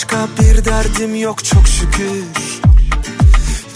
Başka 0.00 0.28
bir 0.40 0.64
derdim 0.64 1.14
yok 1.14 1.44
çok 1.44 1.68
şükür. 1.68 2.24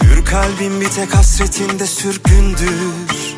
Hür 0.03 0.25
kalbim 0.25 0.81
bir 0.81 0.89
tek 0.89 1.15
hasretinde 1.15 1.87
sürgündür. 1.87 3.35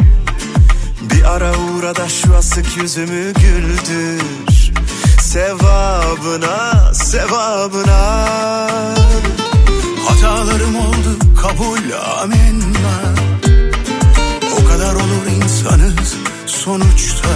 Bir 1.01 1.23
ara 1.23 1.51
uğra 1.57 1.95
da 1.95 2.09
şu 2.09 2.35
asık 2.35 2.77
yüzümü 2.77 3.33
güldür. 3.33 4.21
Sevabına, 5.21 6.93
sevabına. 6.93 8.27
Hatalarım 10.07 10.75
oldu 10.75 11.19
kabul 11.41 11.91
amenna. 12.21 13.15
O 14.61 14.67
kadar 14.69 14.93
olur 14.93 15.25
insanız 15.43 16.15
sonuçta. 16.45 17.29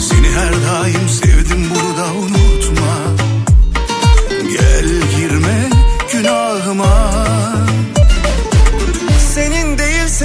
Seni 0.00 0.30
her 0.30 0.52
daim 0.52 1.08
sevdim 1.08 1.70
bunu 1.70 1.96
da 1.96 2.12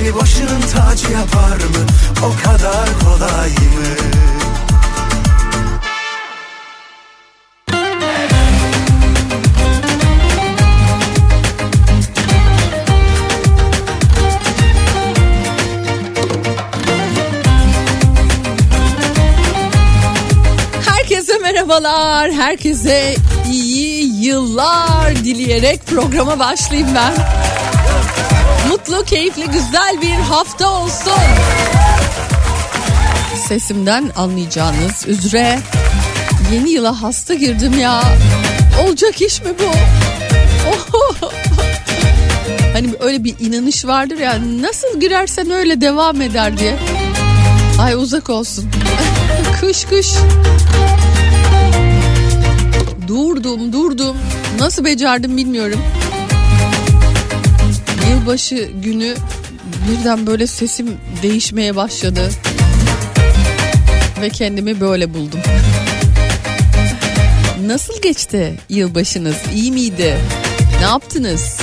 Seni 0.00 0.14
başının 0.14 0.60
tacı 0.60 1.12
yapar 1.12 1.56
mı 1.56 1.86
O 2.18 2.44
kadar 2.44 2.88
kolay 3.04 3.48
mı 3.48 3.96
Herkese 20.88 21.38
merhabalar. 21.38 22.32
Herkese 22.32 23.14
iyi 23.52 24.24
yıllar 24.24 25.16
dileyerek 25.16 25.86
programa 25.86 26.38
başlayayım 26.38 26.88
ben. 26.94 27.39
Mutlu, 28.90 29.04
keyifli, 29.04 29.46
güzel 29.46 30.02
bir 30.02 30.12
hafta 30.12 30.70
olsun. 30.70 31.12
Sesimden 33.48 34.10
anlayacağınız 34.16 35.08
üzere 35.08 35.58
yeni 36.52 36.70
yıla 36.70 37.02
hasta 37.02 37.34
girdim 37.34 37.78
ya. 37.78 38.02
Olacak 38.84 39.22
iş 39.22 39.42
mi 39.42 39.50
bu? 39.58 39.70
Hani 42.72 42.90
öyle 43.00 43.24
bir 43.24 43.34
inanış 43.40 43.84
vardır 43.84 44.18
ya 44.18 44.38
nasıl 44.60 45.00
girersen 45.00 45.50
öyle 45.50 45.80
devam 45.80 46.20
eder 46.20 46.58
diye. 46.58 46.76
Ay 47.80 47.94
uzak 47.94 48.30
olsun. 48.30 48.70
kış 49.60 49.84
kış. 49.84 50.08
Durdum 53.08 53.72
durdum. 53.72 54.16
Nasıl 54.58 54.84
becerdim 54.84 55.36
bilmiyorum. 55.36 55.80
Yılbaşı 58.10 58.68
günü 58.82 59.14
birden 59.90 60.26
böyle 60.26 60.46
sesim 60.46 60.96
değişmeye 61.22 61.76
başladı. 61.76 62.30
Ve 64.20 64.30
kendimi 64.30 64.80
böyle 64.80 65.14
buldum. 65.14 65.40
Nasıl 67.66 68.02
geçti 68.02 68.54
yılbaşınız? 68.68 69.36
İyi 69.54 69.72
miydi? 69.72 70.18
Ne 70.80 70.86
yaptınız? 70.86 71.58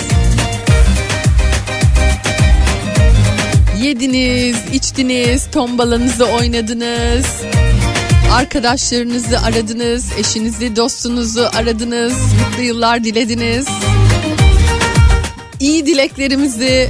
Yediniz, 3.81 4.57
içtiniz, 4.73 5.47
tombalanızı 5.51 6.25
oynadınız. 6.25 7.25
Arkadaşlarınızı 8.33 9.39
aradınız, 9.41 10.05
eşinizi, 10.19 10.75
dostunuzu 10.75 11.49
aradınız, 11.55 12.13
mutlu 12.13 12.63
yıllar 12.63 13.03
dilediniz. 13.03 13.67
İyi 15.59 15.85
dileklerimizi 15.85 16.89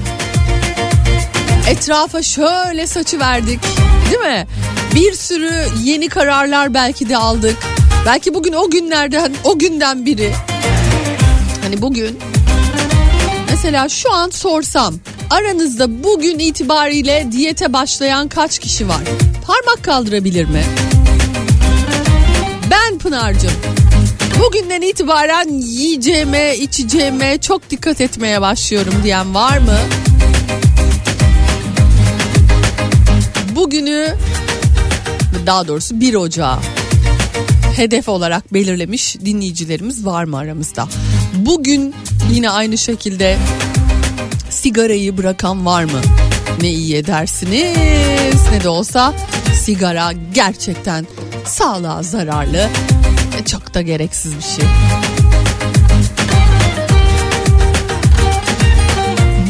etrafa 1.70 2.22
şöyle 2.24 2.88
saçı 2.88 3.20
verdik, 3.20 3.60
değil 4.12 4.34
mi? 4.36 4.48
Bir 4.96 5.14
sürü 5.14 5.66
yeni 5.84 6.10
kararlar 6.10 6.74
belki 6.74 7.10
de 7.10 7.18
aldık. 7.18 7.58
Belki 8.06 8.34
bugün 8.34 8.54
o 8.54 8.70
günlerden, 8.70 9.34
o 9.44 9.60
günden 9.60 10.06
biri. 10.06 10.32
Hani 11.64 11.82
bugün 11.82 12.20
mesela 13.50 13.90
şu 13.90 14.14
an 14.14 14.30
sorsam 14.30 14.96
aranızda 15.30 16.04
bugün 16.04 16.40
itibariyle 16.40 17.28
diyete 17.32 17.74
başlayan 17.74 18.28
kaç 18.28 18.60
kişi 18.60 18.88
var? 18.88 19.02
Parmak 19.48 19.84
kaldırabilir 19.84 20.46
mi? 20.46 20.64
Ben 22.72 22.98
Pınar'cığım. 22.98 23.52
Bugünden 24.40 24.82
itibaren 24.82 25.50
yiyeceğime, 25.50 26.56
içeceğime 26.58 27.38
çok 27.38 27.70
dikkat 27.70 28.02
etmeye 28.02 28.42
başlıyorum 28.42 28.94
diyen 29.04 29.36
var 29.36 29.58
mı? 29.58 29.78
Bugünü 33.56 34.16
daha 35.46 35.68
doğrusu 35.68 36.00
1 36.00 36.14
Ocağı 36.14 36.58
hedef 37.76 38.10
olarak 38.10 38.54
belirlemiş 38.54 39.20
dinleyicilerimiz 39.26 40.06
var 40.06 40.24
mı 40.24 40.38
aramızda? 40.38 40.88
Bugün 41.36 41.96
yine 42.32 42.50
aynı 42.50 42.78
şekilde 42.78 43.38
sigarayı 44.50 45.18
bırakan 45.18 45.66
var 45.66 45.84
mı? 45.84 46.02
Ne 46.62 46.70
iyi 46.70 46.96
edersiniz 46.96 48.42
ne 48.52 48.64
de 48.64 48.70
olsa 48.70 49.14
sigara 49.54 50.12
gerçekten 50.34 51.08
sağlığa 51.46 52.04
zararlı 52.04 52.70
da 53.78 53.82
gereksiz 53.82 54.38
bir 54.38 54.42
şey. 54.42 54.66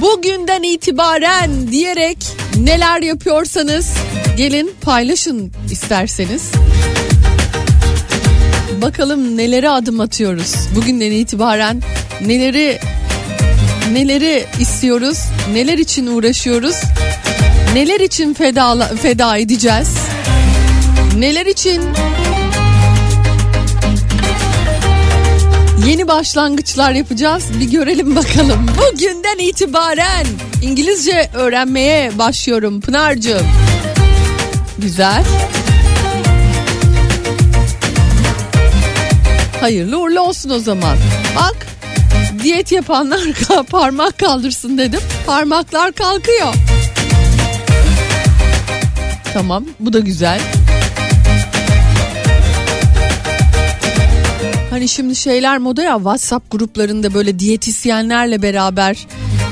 Bugünden 0.01 0.63
itibaren 0.63 1.71
diyerek 1.71 2.17
neler 2.57 3.01
yapıyorsanız 3.01 3.93
gelin 4.37 4.71
paylaşın 4.81 5.51
isterseniz. 5.71 6.51
Bakalım 8.81 9.37
nelere 9.37 9.69
adım 9.69 9.99
atıyoruz. 9.99 10.55
Bugünden 10.75 11.11
itibaren 11.11 11.81
neleri 12.21 12.79
neleri 13.91 14.45
istiyoruz? 14.59 15.17
Neler 15.53 15.77
için 15.77 16.07
uğraşıyoruz? 16.07 16.75
Neler 17.73 17.99
için 17.99 18.33
feda 18.33 18.87
feda 19.01 19.37
edeceğiz? 19.37 19.89
Neler 21.17 21.45
için 21.45 21.81
yeni 25.85 26.07
başlangıçlar 26.07 26.91
yapacağız? 26.91 27.43
Bir 27.59 27.71
görelim 27.71 28.15
bakalım. 28.15 28.65
Bugünden 28.77 29.37
itibaren 29.37 30.25
İngilizce 30.61 31.29
öğrenmeye 31.33 32.17
başlıyorum 32.17 32.81
Pınar'cığım. 32.81 33.47
Güzel. 34.77 35.23
Hayırlı 39.61 39.99
uğurlu 39.99 40.19
olsun 40.19 40.49
o 40.49 40.59
zaman. 40.59 40.97
Bak 41.35 41.55
diyet 42.43 42.71
yapanlar 42.71 43.21
parmak 43.71 44.17
kaldırsın 44.17 44.77
dedim. 44.77 44.99
Parmaklar 45.25 45.91
kalkıyor. 45.91 46.53
Tamam 49.33 49.65
bu 49.79 49.93
da 49.93 49.99
güzel. 49.99 50.39
Hani 54.77 54.87
şimdi 54.87 55.15
şeyler 55.15 55.57
moda 55.57 55.83
ya 55.83 55.95
WhatsApp 55.95 56.51
gruplarında 56.51 57.13
böyle 57.13 57.39
diyetisyenlerle 57.39 58.41
beraber 58.41 59.07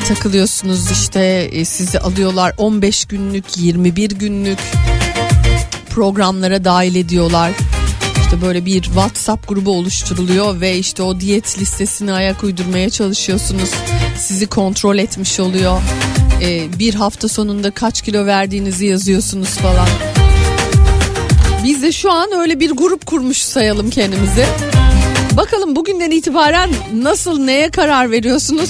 takılıyorsunuz 0.08 0.92
işte 0.92 1.50
e, 1.52 1.66
sizi 1.66 2.00
alıyorlar 2.00 2.54
15 2.58 3.06
günlük 3.06 3.58
21 3.58 4.10
günlük 4.10 4.60
programlara 5.90 6.66
dahil 6.66 6.96
ediyorlar. 6.96 7.52
İşte 8.22 8.42
böyle 8.42 8.66
bir 8.66 8.82
WhatsApp 8.82 9.48
grubu 9.48 9.72
oluşturuluyor 9.72 10.62
ve 10.62 10.78
işte 10.78 11.04
o 11.04 11.20
diyet 11.20 11.60
listesine 11.60 12.14
ayak 12.14 12.44
uydurmaya 12.44 12.90
çalışıyorsunuz. 12.90 13.70
Sizi 14.18 14.48
kontrol 14.48 14.98
etmiş 14.98 15.40
oluyor. 15.40 15.82
Ee, 16.42 16.80
bir 16.80 16.94
hafta 16.94 17.28
sonunda 17.28 17.72
kaç 17.72 18.02
kilo 18.02 18.26
verdiğinizi 18.26 18.86
yazıyorsunuz 18.86 19.50
falan. 19.50 19.88
Biz 21.64 21.84
de 21.84 21.92
şu 21.92 22.12
an 22.12 22.32
öyle 22.32 22.60
bir 22.60 22.72
grup 22.72 23.06
kurmuş 23.06 23.38
sayalım 23.38 23.90
kendimizi. 23.90 24.46
Bakalım 25.38 25.76
bugünden 25.76 26.12
itibaren 26.12 26.70
nasıl 26.94 27.40
neye 27.40 27.72
karar 27.72 28.12
veriyorsunuz? 28.12 28.70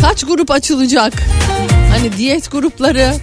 Kaç 0.00 0.24
grup 0.24 0.50
açılacak? 0.50 1.12
Hani 1.90 2.16
diyet 2.16 2.52
grupları, 2.52 3.14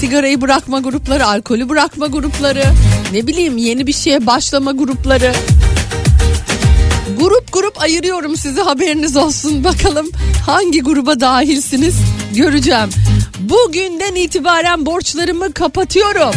sigarayı 0.00 0.40
bırakma 0.40 0.80
grupları, 0.80 1.26
alkolü 1.26 1.68
bırakma 1.68 2.06
grupları, 2.06 2.64
ne 3.12 3.26
bileyim 3.26 3.56
yeni 3.56 3.86
bir 3.86 3.92
şeye 3.92 4.26
başlama 4.26 4.72
grupları. 4.72 5.32
Grup 7.18 7.52
grup 7.52 7.82
ayırıyorum 7.82 8.36
sizi 8.36 8.60
haberiniz 8.60 9.16
olsun. 9.16 9.64
Bakalım 9.64 10.10
hangi 10.46 10.80
gruba 10.80 11.20
dahilsiniz 11.20 11.94
göreceğim. 12.36 12.90
Bugünden 13.40 14.14
itibaren 14.14 14.86
borçlarımı 14.86 15.52
kapatıyorum. 15.52 16.34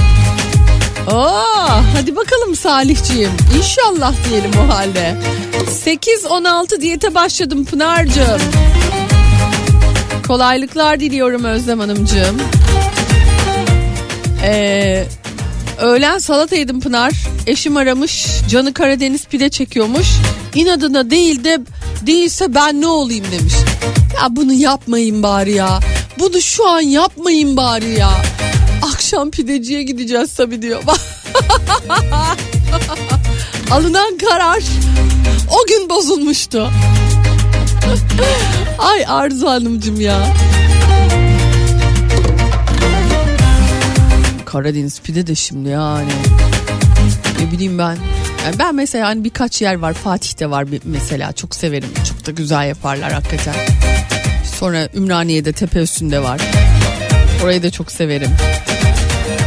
Oo, 1.12 1.44
hadi 1.96 2.16
bakalım 2.16 2.56
Salihciğim. 2.56 3.32
İnşallah 3.58 4.14
diyelim 4.30 4.52
o 4.66 4.74
halde. 4.74 5.18
8-16 5.86 6.82
diyete 6.82 7.16
başladım 7.16 7.66
Pınar'cığım. 7.66 8.42
Kolaylıklar 10.28 11.00
diliyorum 11.00 11.44
Özlem 11.44 11.80
Hanımcığım. 11.80 12.42
Ee, 14.44 15.04
öğlen 15.80 16.18
salata 16.18 16.56
yedim 16.56 16.80
Pınar. 16.82 17.14
Eşim 17.48 17.78
aramış. 17.78 18.28
Canı 18.50 18.74
Karadeniz 18.74 19.26
pide 19.26 19.50
çekiyormuş. 19.50 20.08
İnadına 20.56 21.10
değil 21.10 21.44
de 21.44 21.60
değilse 22.02 22.56
ben 22.56 22.82
ne 22.82 22.88
olayım 22.88 23.26
demiş. 23.32 23.54
Ya 24.22 24.36
bunu 24.36 24.54
yapmayın 24.54 25.24
bari 25.24 25.54
ya. 25.54 25.80
Bunu 26.20 26.42
şu 26.42 26.70
an 26.70 26.82
yapmayın 26.82 27.58
bari 27.58 28.00
ya. 28.00 28.12
Akşam 28.94 29.32
pideciye 29.32 29.84
gideceğiz 29.84 30.34
tabii 30.34 30.62
diyor. 30.62 30.84
Alınan 33.72 34.18
karar 34.18 34.64
o 35.50 35.68
gün 35.68 35.90
bozulmuştu. 35.90 36.70
Ay 38.80 39.06
Arzu 39.08 39.48
Hanımcım 39.48 40.02
ya. 40.02 40.28
Karadeniz 44.46 45.02
pide 45.02 45.28
de 45.28 45.36
şimdi 45.36 45.70
yani. 45.70 46.10
Ne 47.40 47.52
bileyim 47.52 47.78
ben. 47.78 47.98
Yani 48.46 48.60
ben 48.60 48.76
mesela 48.76 49.08
hani 49.08 49.24
birkaç 49.24 49.62
yer 49.62 49.76
var. 49.76 49.94
Fatih'te 49.94 50.50
var 50.50 50.66
mesela 50.84 51.32
çok 51.32 51.56
severim. 51.56 51.90
Çok 52.10 52.26
da 52.26 52.32
güzel 52.32 52.68
yaparlar 52.68 53.12
hakikaten. 53.12 53.56
Sonra 54.60 54.90
Ümraniye'de 54.96 55.52
tepe 55.54 55.80
üstünde 55.80 56.24
var. 56.24 56.42
Orayı 57.44 57.64
da 57.64 57.72
çok 57.72 57.92
severim. 57.92 58.30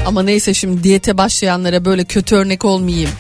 Ama 0.07 0.23
neyse 0.23 0.55
şimdi 0.55 0.85
diyete 0.85 1.19
başlayanlara 1.19 1.85
böyle 1.85 2.05
kötü 2.05 2.37
örnek 2.37 2.65
olmayayım. 2.65 3.11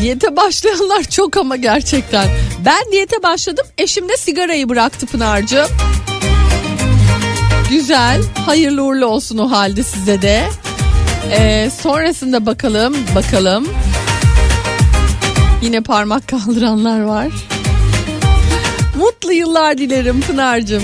Diyete 0.00 0.36
başlayanlar 0.36 1.02
çok 1.02 1.36
ama 1.36 1.56
gerçekten. 1.56 2.28
Ben 2.64 2.92
diyete 2.92 3.22
başladım 3.22 3.66
eşim 3.78 4.08
de 4.08 4.16
sigarayı 4.16 4.68
bıraktı 4.68 5.06
Pınar'cığım. 5.06 5.68
Güzel 7.70 8.22
hayırlı 8.46 8.82
uğurlu 8.82 9.06
olsun 9.06 9.38
o 9.38 9.50
halde 9.50 9.82
size 9.82 10.22
de. 10.22 10.44
Ee, 11.30 11.70
sonrasında 11.82 12.46
bakalım 12.46 12.96
bakalım. 13.14 13.68
Yine 15.62 15.80
parmak 15.80 16.28
kaldıranlar 16.28 17.00
var. 17.00 17.28
Mutlu 18.98 19.32
yıllar 19.32 19.78
dilerim 19.78 20.20
Pınar'cığım. 20.20 20.82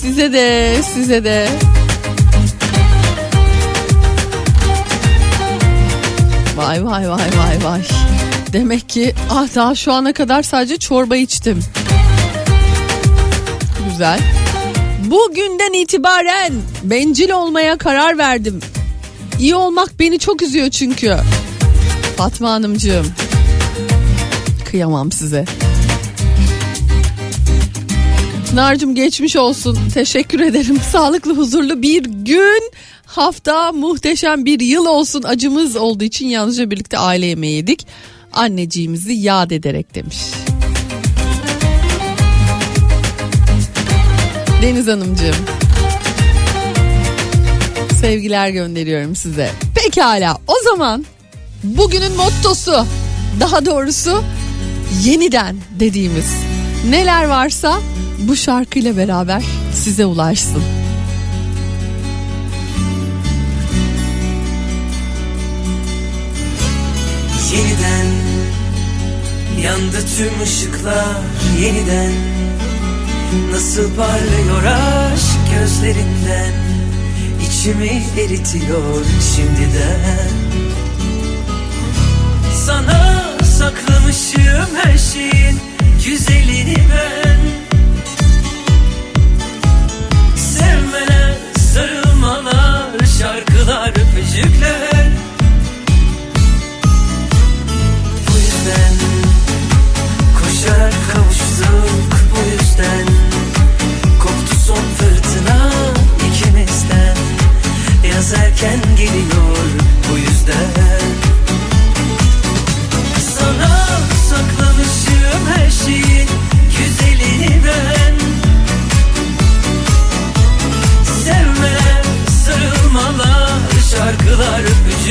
Size 0.00 0.32
de 0.32 0.76
size 0.94 1.24
de. 1.24 1.48
Vay 6.56 6.84
vay 6.84 7.08
vay 7.10 7.18
vay 7.18 7.64
vay. 7.64 7.80
Demek 8.52 8.88
ki 8.88 9.14
ah 9.30 9.54
daha 9.54 9.74
şu 9.74 9.92
ana 9.92 10.12
kadar 10.12 10.42
sadece 10.42 10.78
çorba 10.78 11.16
içtim. 11.16 11.60
Güzel. 13.90 14.20
Bugünden 15.04 15.82
itibaren 15.82 16.52
bencil 16.82 17.30
olmaya 17.30 17.78
karar 17.78 18.18
verdim. 18.18 18.60
İyi 19.40 19.54
olmak 19.54 20.00
beni 20.00 20.18
çok 20.18 20.42
üzüyor 20.42 20.70
çünkü. 20.70 21.16
Fatma 22.16 22.50
Hanımcığım. 22.50 23.06
Kıyamam 24.70 25.12
size. 25.12 25.44
Narcım 28.54 28.94
geçmiş 28.94 29.36
olsun. 29.36 29.78
Teşekkür 29.94 30.40
ederim. 30.40 30.80
Sağlıklı, 30.92 31.36
huzurlu 31.36 31.82
bir 31.82 32.04
gün, 32.04 32.70
hafta, 33.06 33.72
muhteşem 33.72 34.44
bir 34.44 34.60
yıl 34.60 34.86
olsun. 34.86 35.22
Acımız 35.22 35.76
olduğu 35.76 36.04
için 36.04 36.26
yalnızca 36.26 36.70
birlikte 36.70 36.98
aile 36.98 37.26
yemeği 37.26 37.56
yedik. 37.56 37.86
Anneciğimizi 38.32 39.12
yad 39.12 39.50
ederek 39.50 39.94
demiş. 39.94 40.16
Deniz 44.62 44.86
Hanımcığım. 44.86 45.36
Sevgiler 48.00 48.48
gönderiyorum 48.48 49.16
size. 49.16 49.50
Pekala 49.84 50.38
o 50.46 50.54
zaman 50.64 51.04
bugünün 51.64 52.16
mottosu 52.16 52.86
daha 53.40 53.66
doğrusu 53.66 54.22
yeniden 55.04 55.56
dediğimiz 55.80 56.34
neler 56.90 57.24
varsa 57.24 57.80
bu 58.20 58.36
şarkıyla 58.36 58.96
beraber 58.96 59.42
size 59.74 60.06
ulaşsın. 60.06 60.62
Yeniden 67.52 68.06
yandı 69.62 70.06
tüm 70.16 70.42
ışıklar 70.42 71.16
yeniden 71.60 72.12
Nasıl 73.52 73.94
parlıyor 73.96 74.64
aşk 74.64 75.54
gözlerinden? 75.54 76.52
İçimi 77.46 78.02
eritiyor 78.20 79.04
şimdiden. 79.36 80.30
Sana 82.66 83.24
saklamışım 83.44 84.76
her 84.82 84.98
şeyin 84.98 85.58
güzelini 86.06 86.76
ben 86.76 87.59
sevmeler 90.60 91.34
Sarılmalar, 91.74 93.06
şarkılar, 93.18 93.88
öpücükler. 93.88 95.06
Bu 98.28 98.36
yüzden 98.36 98.94
koşarak 100.40 100.94
kavuştuk 101.14 102.10
Bu 102.32 102.50
yüzden 102.50 103.06
koptu 104.18 104.56
son 104.66 104.84
fırtına 104.98 105.70
ikimizden. 106.30 107.16
Yaz 108.14 108.32
erken 108.32 108.80
geliyor 108.96 109.56
bu 110.12 110.18
yüzden. 110.18 110.99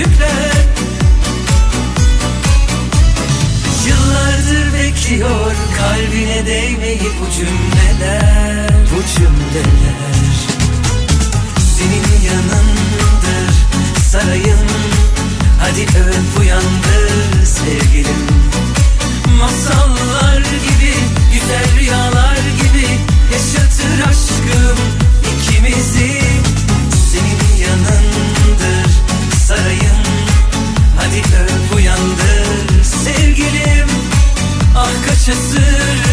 tükrer 0.03 0.65
Yıllardır 3.87 4.73
bekliyor 4.73 5.55
kalbine 5.77 6.45
değmeyi 6.45 7.11
bu 7.21 7.31
cümleler. 7.35 8.69
Bu 8.69 9.01
cümleler 9.15 10.35
Senin 11.77 12.25
yanındır 12.25 13.53
sarayın. 14.11 14.67
Hadi 15.59 15.81
öp 15.81 16.39
uyandır 16.39 17.45
sevgilim. 17.45 18.27
Masallar 19.39 20.37
gibi 20.39 20.93
güzel 21.33 21.79
rüyalar 21.79 22.37
gibi 22.37 22.87
Yaşatır 23.33 24.09
aşkım 24.09 24.77
ikimizi. 25.33 26.21
Senin 27.11 27.63
yanındır 27.63 28.89
sarayın. 29.49 29.88
Haydi 31.19 31.75
uyandı 31.75 32.45
sevgilim. 32.83 33.87
Ah 34.75 34.91
kaç 35.07 35.29
asır 35.29 36.03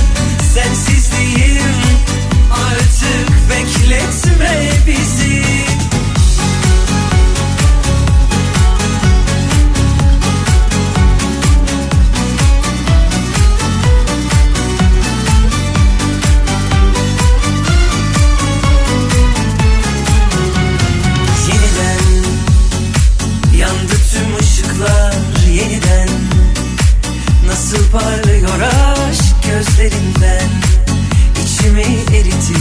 sensizliğim. 0.54 1.74
Artık 2.50 3.50
bekletme 3.50 4.70
bizi. 4.86 5.35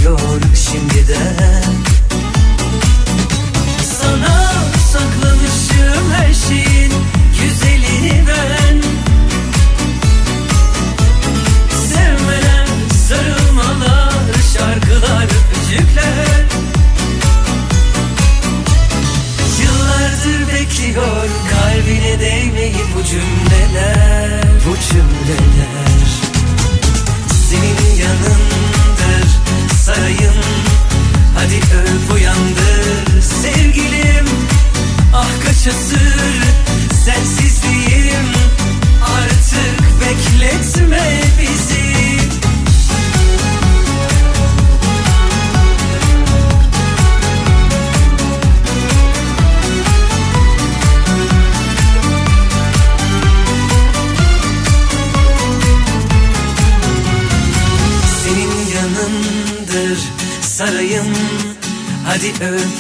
geliyor 0.06 0.42
şimdiden 0.56 1.65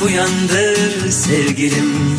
uyandır 0.05 1.09
sevgilim. 1.11 2.17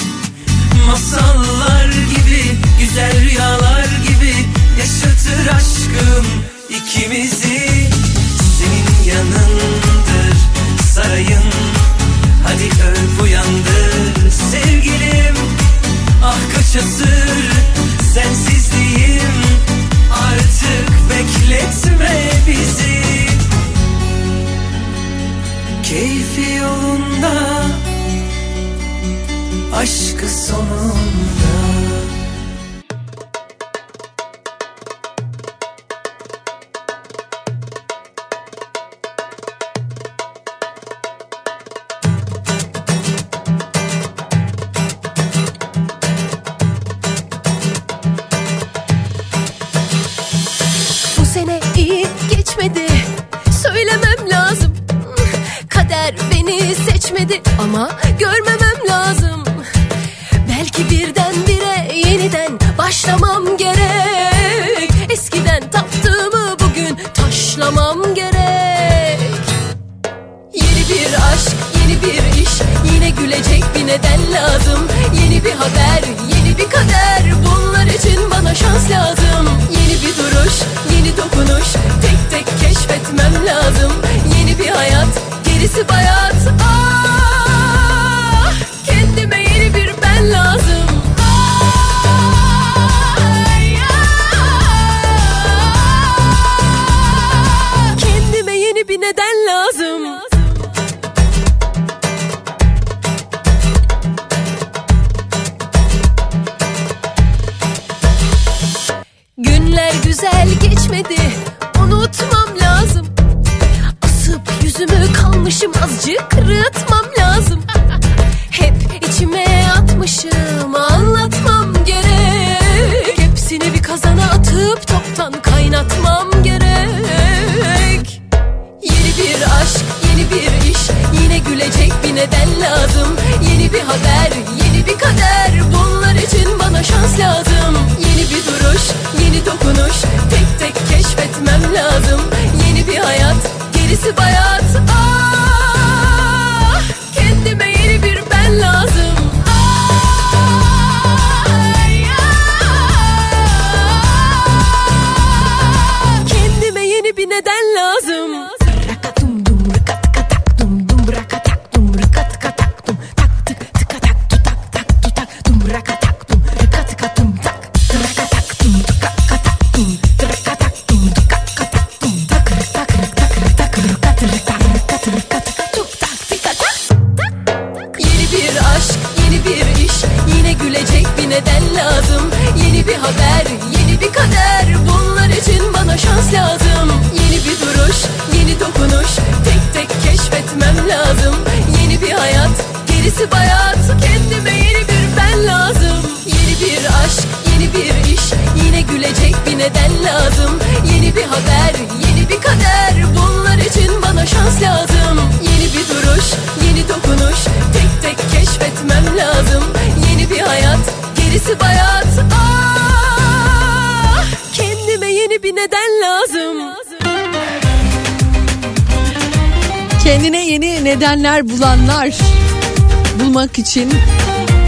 İçin 223.76 223.92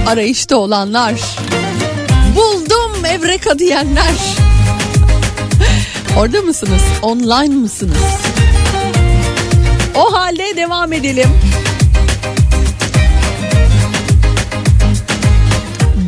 arayışta 0.06 0.56
olanlar. 0.56 1.14
Buldum 2.36 3.04
Evreka 3.04 3.58
diyenler. 3.58 4.14
Orada 6.18 6.42
mısınız? 6.42 6.82
Online 7.02 7.54
mısınız? 7.54 7.96
O 9.94 10.12
halde 10.12 10.56
devam 10.56 10.92
edelim. 10.92 11.28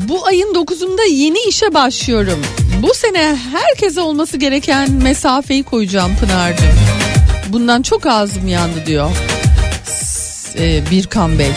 Bu 0.09 0.26
ayın 0.26 0.54
9'unda 0.54 1.12
yeni 1.12 1.38
işe 1.49 1.75
başlıyorum. 1.75 2.42
Bu 2.83 2.94
sene 2.94 3.37
herkese 3.53 4.01
olması 4.01 4.37
gereken 4.37 4.92
mesafeyi 4.92 5.62
koyacağım 5.62 6.16
Pınar'cığım. 6.20 6.79
Bundan 7.48 7.83
çok 7.83 8.07
ağzım 8.07 8.48
yandı 8.48 8.87
diyor. 8.87 9.11
E, 10.59 10.90
Birkan 10.90 11.38
Bey. 11.38 11.51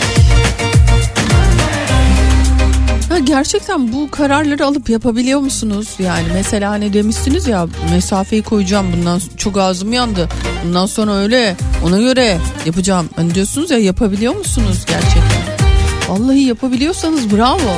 Gerçekten 3.34 3.92
bu 3.92 4.10
kararları 4.10 4.66
alıp 4.66 4.90
yapabiliyor 4.90 5.40
musunuz? 5.40 5.88
Yani 5.98 6.26
mesela 6.34 6.70
hani 6.70 6.92
demişsiniz 6.92 7.46
ya 7.46 7.66
mesafeyi 7.90 8.42
koyacağım 8.42 8.86
bundan 8.92 9.20
çok 9.36 9.58
ağzım 9.58 9.92
yandı. 9.92 10.28
Bundan 10.64 10.86
sonra 10.86 11.14
öyle 11.14 11.56
ona 11.84 11.98
göre 11.98 12.38
yapacağım. 12.66 13.08
Hani 13.16 13.34
diyorsunuz 13.34 13.70
ya 13.70 13.78
yapabiliyor 13.78 14.36
musunuz 14.36 14.84
gerçekten? 14.86 15.68
Vallahi 16.08 16.40
yapabiliyorsanız 16.40 17.36
bravo. 17.36 17.76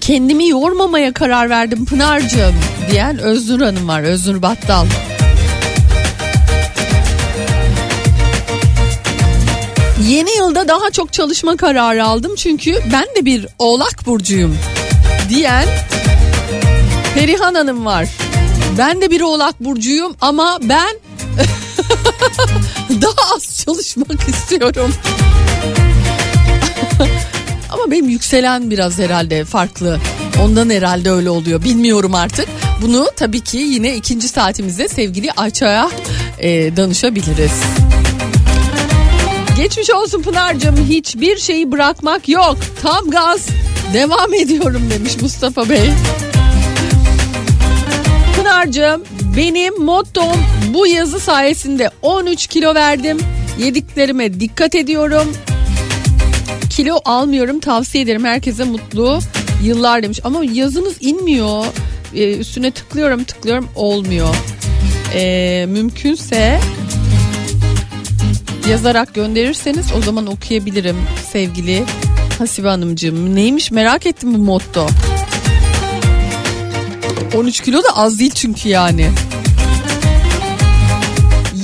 Kendimi 0.00 0.48
yormamaya 0.48 1.12
karar 1.12 1.50
verdim 1.50 1.84
Pınar'cığım 1.84 2.54
diyen 2.90 3.18
Öznur 3.18 3.60
Hanım 3.60 3.88
var. 3.88 4.02
Öznur 4.02 4.42
Battal. 4.42 4.86
Yeni 10.08 10.36
yılda 10.36 10.68
daha 10.68 10.90
çok 10.90 11.12
çalışma 11.12 11.56
kararı 11.56 12.04
aldım 12.04 12.34
çünkü 12.36 12.74
ben 12.92 13.06
de 13.16 13.24
bir 13.24 13.46
oğlak 13.58 14.06
burcuyum 14.06 14.58
diyen 15.28 15.64
Perihan 17.14 17.54
Hanım 17.54 17.86
var. 17.86 18.08
Ben 18.78 19.00
de 19.00 19.10
bir 19.10 19.20
oğlak 19.20 19.60
burcuyum 19.60 20.16
ama 20.20 20.58
ben 20.62 20.96
daha 23.02 23.34
az 23.36 23.62
çalışmak 23.64 24.28
istiyorum. 24.28 24.94
ama 27.72 27.90
benim 27.90 28.08
yükselen 28.08 28.70
biraz 28.70 28.98
herhalde 28.98 29.44
farklı. 29.44 29.98
Ondan 30.42 30.70
herhalde 30.70 31.10
öyle 31.10 31.30
oluyor. 31.30 31.64
Bilmiyorum 31.64 32.14
artık. 32.14 32.48
Bunu 32.82 33.10
tabii 33.16 33.40
ki 33.40 33.56
yine 33.56 33.96
ikinci 33.96 34.28
saatimizde 34.28 34.88
sevgili 34.88 35.32
Ayça'ya 35.32 35.90
e, 36.38 36.76
danışabiliriz. 36.76 37.52
Geçmiş 39.60 39.90
olsun 39.90 40.22
Pınar'cığım 40.22 40.76
hiçbir 40.76 41.36
şeyi 41.36 41.72
bırakmak 41.72 42.28
yok. 42.28 42.56
Tam 42.82 43.10
gaz 43.10 43.46
devam 43.94 44.34
ediyorum 44.34 44.82
demiş 44.90 45.22
Mustafa 45.22 45.68
Bey. 45.68 45.90
Pınar'cığım 48.36 49.04
benim 49.36 49.82
mottom 49.82 50.36
bu 50.74 50.86
yazı 50.86 51.20
sayesinde 51.20 51.90
13 52.02 52.46
kilo 52.46 52.74
verdim. 52.74 53.18
Yediklerime 53.58 54.40
dikkat 54.40 54.74
ediyorum. 54.74 55.36
Kilo 56.70 57.00
almıyorum 57.04 57.60
tavsiye 57.60 58.04
ederim 58.04 58.24
herkese 58.24 58.64
mutlu 58.64 59.18
yıllar 59.62 60.02
demiş. 60.02 60.20
Ama 60.24 60.44
yazınız 60.44 60.94
inmiyor. 61.00 61.64
Ee, 62.14 62.36
üstüne 62.36 62.70
tıklıyorum 62.70 63.24
tıklıyorum 63.24 63.68
olmuyor. 63.76 64.34
Ee, 65.14 65.66
mümkünse 65.68 66.60
yazarak 68.68 69.14
gönderirseniz 69.14 69.86
o 69.98 70.02
zaman 70.02 70.26
okuyabilirim 70.26 70.96
sevgili 71.32 71.84
Hasibe 72.38 72.68
Hanımcığım. 72.68 73.34
Neymiş 73.36 73.70
merak 73.70 74.06
ettim 74.06 74.34
bu 74.34 74.38
motto. 74.38 74.86
13 77.36 77.60
kilo 77.60 77.82
da 77.82 77.96
az 77.96 78.18
değil 78.18 78.32
çünkü 78.34 78.68
yani. 78.68 79.10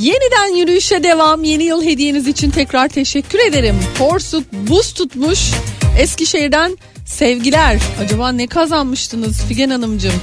Yeniden 0.01 0.57
yürüyüşe 0.57 1.03
devam. 1.03 1.45
Yeni 1.45 1.65
yıl 1.65 1.85
hediyeniz 1.85 2.29
için 2.29 2.51
tekrar 2.51 2.89
teşekkür 2.89 3.39
ederim. 3.39 3.77
Porsuk 3.99 4.53
buz 4.53 4.93
tutmuş. 4.93 5.51
Eskişehir'den 5.99 6.79
sevgiler. 7.07 7.81
Acaba 8.05 8.33
ne 8.33 8.47
kazanmıştınız 8.47 9.43
Figen 9.49 9.71
Hanımcığım? 9.71 10.21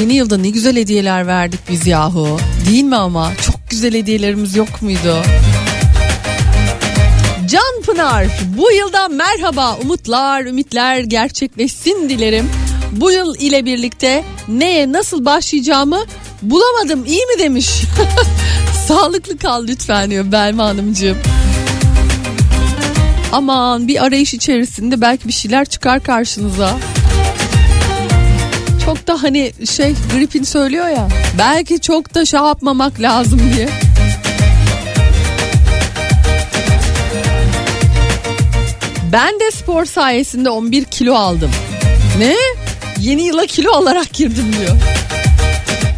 Yeni 0.00 0.14
yılda 0.14 0.36
ne 0.36 0.50
güzel 0.50 0.76
hediyeler 0.76 1.26
verdik 1.26 1.60
biz 1.70 1.86
yahu. 1.86 2.38
Değil 2.70 2.84
mi 2.84 2.96
ama? 2.96 3.32
Çok 3.46 3.55
güzel 3.70 3.94
hediyelerimiz 3.94 4.56
yok 4.56 4.82
muydu? 4.82 5.22
Can 7.50 7.82
Pınar 7.86 8.26
bu 8.56 8.72
yılda 8.72 9.08
merhaba 9.08 9.76
umutlar 9.76 10.44
ümitler 10.44 10.98
gerçekleşsin 11.00 12.08
dilerim. 12.08 12.50
Bu 12.92 13.10
yıl 13.10 13.34
ile 13.38 13.64
birlikte 13.64 14.24
neye 14.48 14.92
nasıl 14.92 15.24
başlayacağımı 15.24 16.04
bulamadım 16.42 17.04
iyi 17.04 17.26
mi 17.26 17.38
demiş. 17.38 17.68
Sağlıklı 18.88 19.38
kal 19.38 19.66
lütfen 19.66 20.10
diyor 20.10 20.32
Belma 20.32 20.64
Hanımcığım. 20.64 21.18
Aman 23.32 23.88
bir 23.88 24.04
arayış 24.04 24.34
içerisinde 24.34 25.00
belki 25.00 25.28
bir 25.28 25.32
şeyler 25.32 25.64
çıkar 25.64 26.02
karşınıza. 26.02 26.76
Çok 28.86 29.06
da 29.06 29.22
hani 29.22 29.52
şey 29.70 29.94
gripin 30.14 30.42
söylüyor 30.42 30.88
ya 30.88 31.08
belki 31.38 31.80
çok 31.80 32.14
da 32.14 32.24
şey 32.24 32.40
yapmamak 32.40 33.00
lazım 33.00 33.40
diye. 33.54 33.68
Ben 39.12 39.40
de 39.40 39.50
spor 39.50 39.84
sayesinde 39.84 40.50
11 40.50 40.84
kilo 40.84 41.14
aldım. 41.14 41.50
Ne? 42.18 42.36
Yeni 43.00 43.22
yıla 43.22 43.46
kilo 43.46 43.72
alarak 43.72 44.12
girdim 44.12 44.52
diyor. 44.58 44.76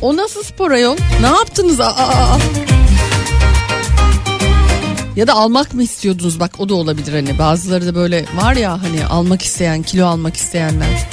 O 0.03 0.16
nasıl 0.16 0.42
spor 0.42 0.70
ayol? 0.70 0.96
Ne 1.20 1.27
yaptınız? 1.27 1.81
Aa, 1.81 1.85
aa, 1.85 2.35
aa. 2.35 2.38
Ya 5.16 5.27
da 5.27 5.35
almak 5.35 5.74
mı 5.74 5.83
istiyordunuz 5.83 6.40
bak 6.40 6.51
o 6.59 6.68
da 6.68 6.74
olabilir 6.74 7.12
hani 7.12 7.38
bazıları 7.38 7.87
da 7.87 7.94
böyle 7.94 8.24
var 8.37 8.57
ya 8.57 8.83
hani 8.83 9.07
almak 9.07 9.42
isteyen 9.42 9.83
kilo 9.83 10.07
almak 10.07 10.37
isteyenler. 10.37 11.09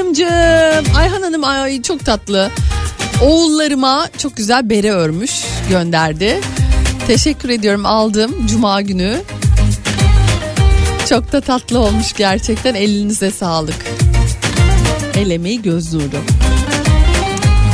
Hanımcığım 0.00 0.96
Ayhan 0.96 1.22
Hanım 1.22 1.44
ay 1.44 1.82
çok 1.82 2.04
tatlı 2.04 2.50
oğullarıma 3.22 4.08
çok 4.18 4.36
güzel 4.36 4.70
bere 4.70 4.90
örmüş 4.90 5.30
gönderdi. 5.68 6.40
Teşekkür 7.06 7.48
ediyorum 7.48 7.86
aldım 7.86 8.46
cuma 8.46 8.80
günü. 8.80 9.16
Çok 11.08 11.32
da 11.32 11.40
tatlı 11.40 11.78
olmuş 11.78 12.12
gerçekten 12.12 12.74
elinize 12.74 13.30
sağlık. 13.30 13.86
El 15.14 15.30
emeği 15.30 15.62
göz 15.62 15.94
nuru. 15.94 16.22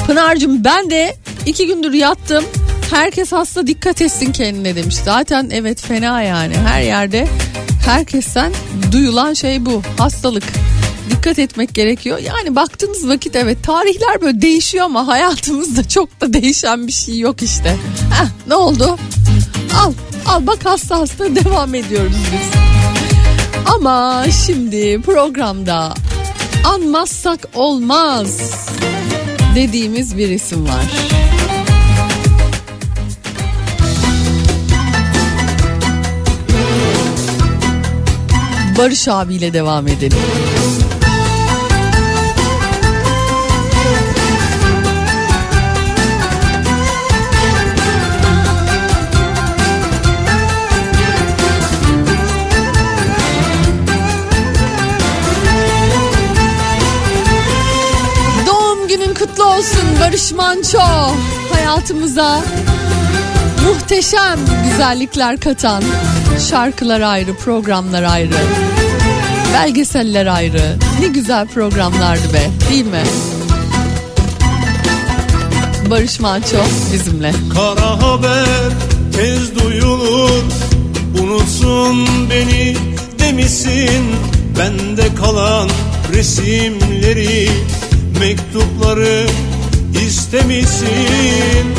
Pınar'cığım 0.06 0.64
ben 0.64 0.90
de 0.90 1.16
iki 1.46 1.66
gündür 1.66 1.92
yattım. 1.92 2.44
Herkes 2.90 3.32
hasta 3.32 3.66
dikkat 3.66 4.02
etsin 4.02 4.32
kendine 4.32 4.76
demiş. 4.76 4.96
Zaten 5.04 5.50
evet 5.52 5.80
fena 5.80 6.22
yani 6.22 6.54
her 6.56 6.82
yerde 6.82 7.28
herkesten 7.86 8.52
duyulan 8.92 9.32
şey 9.32 9.66
bu 9.66 9.82
hastalık. 9.98 10.44
Dikkat 11.10 11.38
etmek 11.38 11.74
gerekiyor. 11.74 12.18
Yani 12.18 12.56
baktığınız 12.56 13.08
vakit 13.08 13.36
evet 13.36 13.62
tarihler 13.62 14.20
böyle 14.20 14.42
değişiyor 14.42 14.84
ama 14.84 15.06
hayatımızda 15.06 15.88
çok 15.88 16.20
da 16.20 16.32
değişen 16.32 16.86
bir 16.86 16.92
şey 16.92 17.18
yok 17.18 17.42
işte. 17.42 17.76
Heh, 18.12 18.28
ne 18.46 18.54
oldu? 18.54 18.98
Al 19.82 19.92
al 20.26 20.46
bak 20.46 20.58
hasta 20.64 20.98
hasta 20.98 21.36
devam 21.36 21.74
ediyoruz 21.74 22.16
biz. 22.32 22.60
Ama 23.74 24.24
şimdi 24.46 25.00
programda 25.00 25.94
anmazsak 26.64 27.48
olmaz 27.54 28.40
dediğimiz 29.54 30.16
bir 30.16 30.28
isim 30.28 30.64
var. 30.68 30.84
Barış 38.78 39.08
abiyle 39.08 39.52
devam 39.52 39.88
edelim. 39.88 40.18
Barış 60.06 60.32
Manço. 60.32 60.78
Hayatımıza 61.52 62.42
muhteşem 63.64 64.38
güzellikler 64.70 65.40
katan 65.40 65.82
şarkılar 66.50 67.00
ayrı, 67.00 67.36
programlar 67.36 68.02
ayrı. 68.02 68.34
Belgeseller 69.54 70.26
ayrı. 70.26 70.76
Ne 71.00 71.06
güzel 71.06 71.46
programlardı 71.46 72.32
be, 72.32 72.50
değil 72.70 72.86
mi? 72.86 73.02
Barış 75.90 76.20
Manço 76.20 76.64
bizimle. 76.92 77.32
Kara 77.54 78.02
haber 78.02 78.72
tez 79.12 79.58
duyulur 79.58 80.42
Unutsun 81.22 82.06
beni 82.30 82.76
demişsin 83.18 84.04
Bende 84.58 85.14
kalan 85.14 85.70
resimleri 86.14 87.50
Mektupları 88.20 89.26
istemişsin 90.06 91.74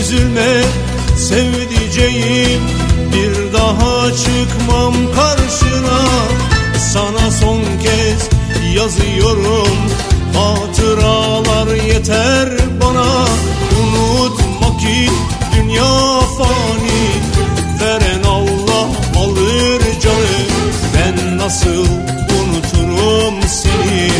Üzülme 0.00 0.62
sevdiceğim. 1.16 2.60
Bir 3.12 3.52
daha 3.52 4.12
çıkmam 4.12 4.94
karşına. 5.14 6.00
Sana 6.92 7.30
son 7.30 7.62
kez 7.82 8.28
yazıyorum 8.74 9.76
Hatıralar 10.34 11.74
yeter 11.74 12.48
bana. 12.82 13.26
Unutma 13.80 14.78
ki 14.78 15.10
dünya 15.56 16.20
fani 16.20 17.10
Veren 17.80 18.22
Allah 18.22 18.86
alır 19.18 19.82
canı. 20.02 20.40
Ben 20.94 21.38
nasıl 21.38 21.86
unuturum 22.40 23.34
seni? 23.48 24.10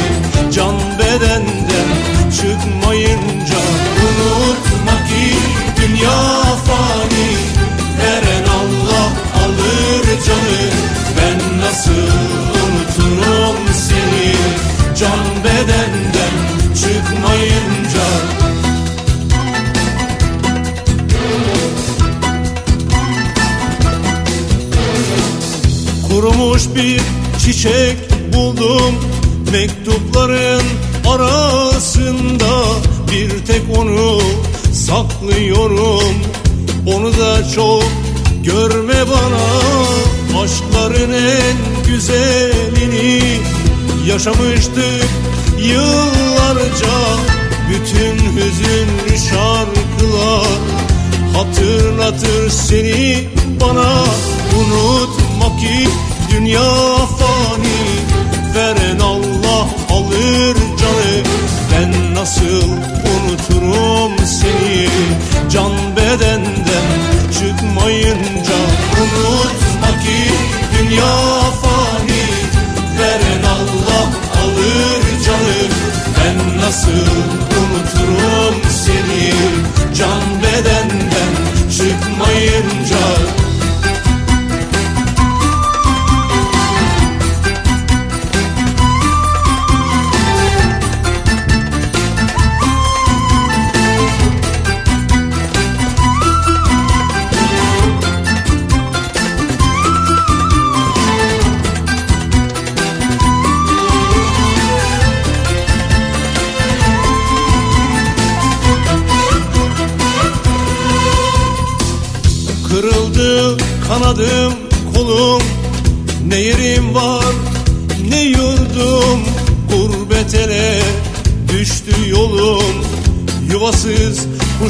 Can 0.52 0.74
bedenden 0.98 1.88
çıkmayınca 2.30 2.89
canı 10.26 10.70
Ben 11.16 11.58
nasıl 11.60 11.92
unuturum 11.92 13.56
seni? 13.74 14.34
Can 14.98 15.44
bedenden 15.44 16.34
çıkmayınca. 16.74 18.06
Kurumuş 26.08 26.62
bir 26.74 27.00
çiçek 27.38 27.96
buldum 28.32 28.94
Mektupların 29.52 30.62
arasında. 31.08 32.62
Bir 33.12 33.46
tek 33.46 33.62
onu 33.78 34.20
saklıyorum 34.72 36.14
Onu 36.86 37.18
da 37.18 37.48
çok 37.54 37.99
görme 38.52 38.94
bana 39.10 39.50
Aşkların 40.42 41.12
en 41.12 41.84
güzelini. 41.86 43.22
Yaşamıştık 44.06 45.08
yıllarca 45.58 46.96
Bütün 47.70 48.16
hüzünlü 48.36 49.18
şarkılar. 49.18 50.58
Hatırlatır 51.34 52.50
seni 52.50 53.28
bana 53.60 54.04
Unutma 54.58 55.56
ki 55.56 55.88
dünya 56.30 56.96
fani. 57.18 57.80
Veren 58.54 58.98
Allah 58.98 59.68
alır 59.90 60.56
canı 60.56 61.24
Ben 61.72 62.14
nasıl 62.14 62.68
unuturum 63.10 64.26
seni? 64.26 64.88
Can 65.50 65.72
bedenden 65.96 66.99
çıkmayınca 67.40 68.58
Unutma 69.00 70.00
ki 70.02 70.32
dünya 70.78 71.40
fani 71.62 72.24
Veren 72.98 73.42
Allah 73.42 74.06
alır 74.42 75.02
canı. 75.26 75.68
Ben 76.16 76.58
nasıl 76.58 77.06
unuturum 77.60 78.62
seni? 78.70 79.32
Can 79.94 80.22
bedenden 80.42 81.32
çıkmayınca 81.70 82.98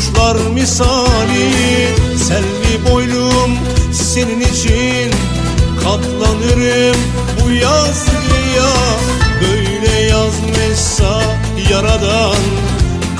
kuşlar 0.00 0.36
misali 0.36 1.50
Selvi 2.18 2.90
boylum 2.90 3.58
senin 3.92 4.40
için. 4.40 5.10
Katlanırım 5.84 6.96
bu 7.40 7.50
yazgıya 7.50 8.72
Böyle 9.40 10.00
yazmışsa 10.00 11.22
yaradan. 11.70 12.42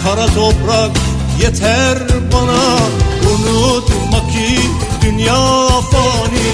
Kara 0.05 0.27
toprak 0.27 0.91
yeter 1.43 1.99
bana 2.33 2.77
Unutma 3.31 4.31
ki 4.31 4.59
dünya 5.03 5.67
fani. 5.67 6.51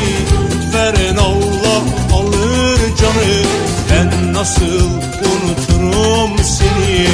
Veren 0.75 1.17
Allah 1.17 1.83
alır 2.15 2.79
canı 3.01 3.43
Ben 3.91 4.33
nasıl 4.33 4.87
unuturum 5.21 6.39
seni? 6.45 7.09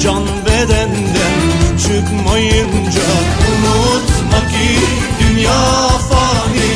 Can 0.00 0.22
bedenden 0.46 1.55
çıkmayınca 1.78 3.06
Unut 3.48 4.08
ki 4.50 4.80
dünya 5.20 5.88
fani. 6.10 6.74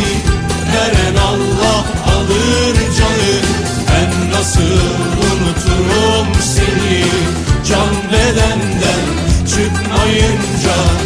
Veren 0.73 1.17
Allah 1.17 1.85
alır 2.15 2.75
canı 2.99 3.35
Ben 3.89 4.31
nasıl 4.33 4.81
unuturum 5.23 6.27
seni? 6.43 7.05
Can 7.69 7.95
bedenden 8.13 9.05
çıkmayınca 9.47 11.00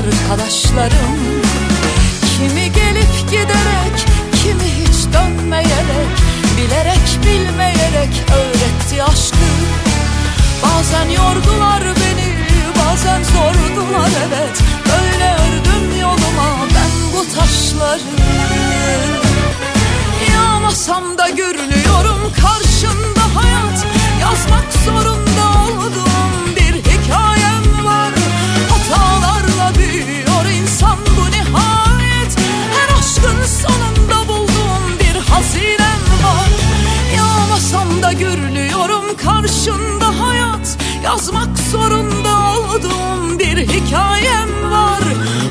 arkadaşlarım. 0.00 1.42
Kimi 2.36 2.72
gelip 2.72 3.30
giderek 3.30 4.06
kimi 4.42 4.64
hiç 4.64 5.14
dönmeyerek 5.14 6.10
Bilerek 6.56 7.18
bilmeyerek 7.22 8.10
öğretti 8.34 9.02
aşkı. 9.02 9.36
Bazen 10.62 11.08
yordular 11.08 11.82
beni 11.82 12.34
bazen 12.78 13.22
zordular 13.22 14.10
evet 14.28 14.62
Böyle 14.86 15.34
ördüm 15.34 16.00
yoluma 16.00 16.66
ben 16.74 17.12
bu 17.12 17.34
taşları. 17.34 18.00
Yağmasam 20.34 21.18
da 21.18 21.28
gürlüyorum 21.28 22.32
karşında 22.42 23.34
hayat 23.34 23.86
Yazmak 24.20 24.72
zorunda 24.84 25.74
olduğum 25.74 26.09
insan 30.80 30.98
bu 31.16 31.30
nihayet 31.30 32.36
Her 32.72 32.98
aşkın 32.98 33.44
sonunda 33.44 34.28
bulduğum 34.28 34.98
bir 35.00 35.20
hazinem 35.20 36.00
var. 36.24 36.50
Yağmasam 37.16 38.02
da 38.02 38.12
gürlüyorum 38.12 39.16
karşında 39.16 40.20
hayat. 40.20 40.78
Yazmak 41.04 41.58
zorunda 41.72 42.38
olduğum 42.58 43.38
bir 43.38 43.56
hikayem 43.56 44.70
var. 44.70 45.02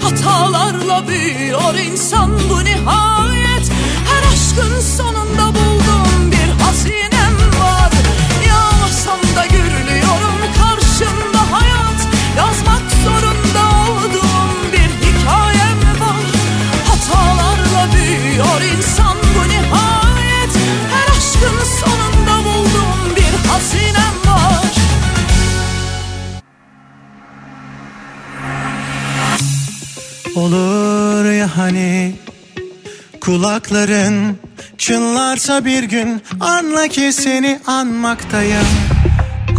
Hatalarla 0.02 1.08
büyüyor 1.08 1.74
insan 1.74 2.32
bu 2.50 2.65
nihayet. 2.65 3.72
Her 4.10 4.34
aşkın 4.34 4.82
sonunda 4.98 5.48
bulduğum 5.48 6.09
Olur 30.36 31.32
ya 31.32 31.58
hani 31.58 32.15
kulakların 33.22 34.38
çınlarsa 34.78 35.65
bir 35.65 35.84
gün 35.84 36.22
anla 36.39 36.88
ki 36.88 37.13
seni 37.13 37.60
anmaktayım. 37.68 38.68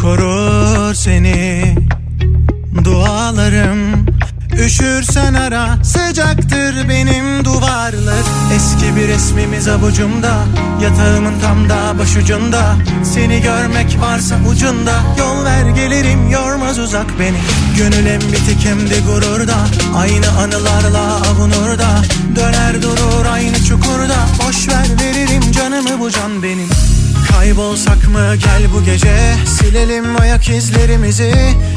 Korur 0.00 0.94
seni 0.94 1.74
dualarım 2.84 3.99
Üşürsen 4.66 5.34
ara 5.34 5.84
sıcaktır 5.84 6.88
benim 6.88 7.44
duvarlar. 7.44 8.24
Eski 8.54 8.96
bir 8.96 9.08
resmimiz 9.08 9.68
avucumda 9.68 10.44
Yatağımın 10.82 11.40
tam 11.40 11.68
da 11.68 11.98
başucunda. 11.98 12.76
Seni 13.04 13.42
görmek 13.42 14.00
varsa 14.00 14.36
ucunda 14.50 14.92
Yol 15.18 15.44
ver 15.44 15.70
gelirim 15.70 16.30
yormaz 16.30 16.78
uzak 16.78 17.06
beni. 17.20 17.38
Gönül 17.78 18.06
hem 18.06 18.20
bitik 18.20 18.64
hem 18.64 18.90
de 18.90 19.00
gururda 19.00 19.56
Aynı 19.96 20.28
anılarla 20.30 21.16
avunur 21.30 21.78
da 21.78 22.02
Döner 22.36 22.82
durur 22.82 23.26
aynı 23.32 23.64
çukurda 23.64 24.16
Boş 24.46 24.68
ver 24.68 24.86
veririm 25.00 25.52
canımı 25.52 26.00
bu 26.00 26.10
can 26.10 26.42
benim 26.42 26.68
Kaybolsak 27.32 28.08
mı? 28.08 28.36
Gel 28.36 28.72
bu 28.74 28.84
gece. 28.84 29.16
Silelim 29.46 30.20
ayak 30.20 30.48
izlerimizi. 30.48 31.34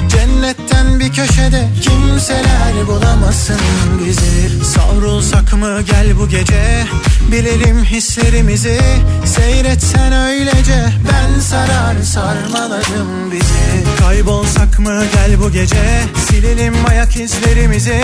Cennetten 0.09 0.99
bir 0.99 1.13
köşede 1.13 1.69
Kimseler 1.81 2.87
bulamasın 2.87 3.59
bizi. 4.05 4.65
Savrul 4.65 5.03
Savrulsak 5.23 5.53
mı? 5.53 5.81
Gel 5.81 6.19
bu 6.19 6.29
gece. 6.29 6.85
Bilelim 7.31 7.83
hislerimizi. 7.83 8.79
Seyretsen 9.25 10.13
öylece. 10.13 10.85
Ben 11.11 11.39
sarar 11.39 12.01
sarmaladım 12.01 13.31
bizi. 13.31 13.99
Kaybolsak 13.99 14.79
mı? 14.79 15.03
Gel 15.13 15.39
bu 15.39 15.51
gece. 15.51 16.01
Silelim 16.27 16.73
ayak 16.89 17.15
izlerimizi. 17.15 18.03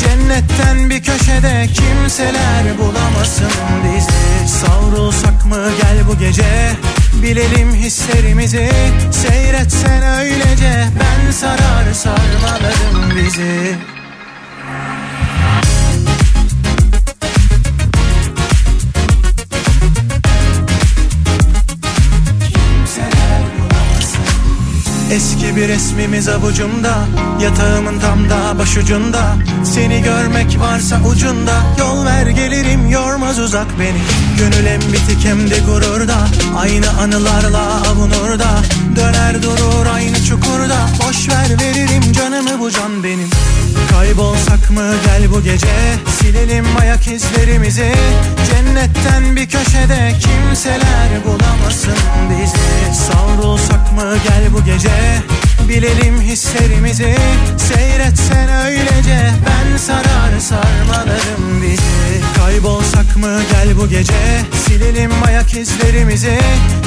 Cennetten 0.00 0.90
bir 0.90 1.02
köşede 1.02 1.66
Kimseler 1.66 2.78
bulamasın 2.78 3.50
bizi. 3.84 4.52
Savrulsak 4.58 5.46
mı? 5.46 5.56
Gel 5.82 6.08
bu 6.08 6.18
gece 6.18 6.76
Bilelim 7.22 7.74
hislerimizi 7.74 8.70
Seyretsen 9.12 10.02
öylece. 10.20 10.84
Ben 11.00 11.30
sarar 11.30 11.92
sarmaladım 11.92 13.16
bizi 13.16 13.76
Eski 25.10 25.56
bir 25.56 25.68
resmimiz 25.68 26.28
avucumda 26.28 27.06
Yatağımın 27.42 28.00
tam 28.00 28.30
da 28.30 28.58
başucunda. 28.58 29.36
Seni 29.64 30.02
görmek 30.02 30.60
varsa 30.60 31.00
ucunda 31.02 31.52
Yol 31.78 32.04
ver 32.04 32.26
gelirim 32.26 32.90
yormaz 32.90 33.38
uzak 33.38 33.66
beni. 33.80 33.98
Gönül 34.38 34.66
hem 34.66 34.80
bitik 34.80 35.24
hem 35.24 35.50
de 35.50 35.58
gururda 35.58 36.16
Aynı 36.58 36.90
anılarla 36.90 37.82
avunur 37.90 38.38
da 38.38 38.50
Döner 38.96 39.42
durur 39.42 39.86
aynı 39.94 40.24
çukurda 40.24 40.76
Boş 41.06 41.28
ver 41.28 41.60
veririm 41.60 42.12
canımı 42.12 42.60
bu 42.60 42.70
can 42.70 43.04
benim. 43.04 43.30
Kaybolsak 43.90 44.70
mı 44.70 44.94
gel 45.06 45.30
bu 45.30 45.42
gece 45.42 45.66
Silelim 46.20 46.64
ayak 46.80 47.06
izlerimizi. 47.06 47.92
Cennetten 48.50 49.07
köşede 49.50 50.12
Kimseler 50.20 51.24
bulamasın 51.24 51.98
bizi. 52.30 52.98
Savrulsak 52.98 53.92
mı 53.92 54.16
gel 54.24 54.52
bu 54.52 54.64
gece? 54.64 55.22
Bilelim 55.68 56.20
hislerimizi. 56.20 57.16
Seyretsen 57.56 58.48
öylece. 58.66 59.30
Ben 59.46 59.76
sarar 59.76 60.40
sarmalarım 60.40 61.62
bizi. 61.62 62.22
Kaybolsak 62.36 63.16
mı 63.16 63.40
gel 63.52 63.76
bu 63.76 63.88
gece? 63.88 64.42
Silelim 64.66 65.10
ayak 65.26 65.54
izlerimizi. 65.54 66.38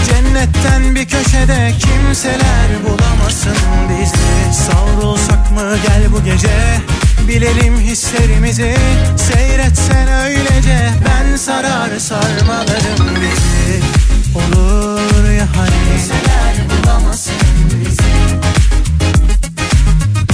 Cennetten 0.07 0.95
bir 0.95 1.05
köşede 1.05 1.71
Kimseler 1.79 2.67
bulamasın 2.83 3.57
bizi. 3.89 4.61
Savrulsak 4.63 5.51
mı 5.51 5.77
gel 5.87 6.11
bu 6.11 6.23
gece 6.23 6.81
Bilelim 7.27 7.79
hislerimizi. 7.79 8.75
Seyretsen 9.17 10.07
öylece 10.07 10.89
Ben 11.05 11.35
sarar 11.35 11.99
sarmalarım 11.99 13.15
bizi. 13.15 13.81
Olur 14.35 15.29
ya 15.29 15.47
hani? 15.55 15.69
Kimseler 15.69 16.55
bulamasın 16.69 17.33
bizi. 17.85 18.11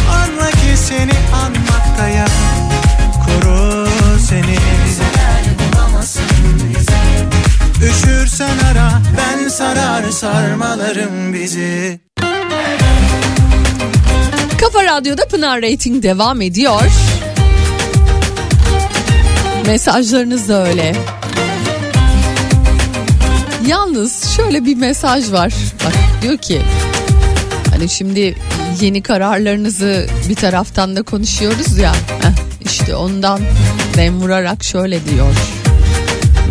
Anla 0.10 0.52
ki 0.52 0.78
seni 0.78 1.14
anmaktayım 1.34 2.28
Koru 3.26 3.88
seni. 4.30 4.58
Üşürsen 7.82 8.58
ara 8.72 9.02
ben 9.18 9.48
sarar 9.48 10.12
sarmalarım 10.12 11.34
bizi 11.34 12.00
Kafa 14.74 14.84
Radyo'da 14.84 15.26
Pınar 15.26 15.62
Rating 15.62 16.04
devam 16.04 16.42
ediyor. 16.42 16.82
Mesajlarınız 19.66 20.50
da 20.50 20.68
öyle. 20.68 20.96
Yalnız 23.68 24.36
şöyle 24.36 24.66
bir 24.66 24.76
mesaj 24.76 25.32
var. 25.32 25.54
Bak 25.86 25.94
diyor 26.22 26.38
ki 26.38 26.62
hani 27.70 27.90
şimdi 27.90 28.36
yeni 28.82 29.04
kararlarınızı 29.04 30.08
bir 30.30 30.36
taraftan 30.36 30.96
da 30.96 31.04
konuşuyoruz 31.04 31.78
ya. 31.78 31.94
Heh, 31.94 32.66
işte 32.66 32.96
ondan 32.96 33.42
dem 33.98 34.22
vurarak 34.22 34.64
şöyle 34.64 35.06
diyor. 35.06 35.36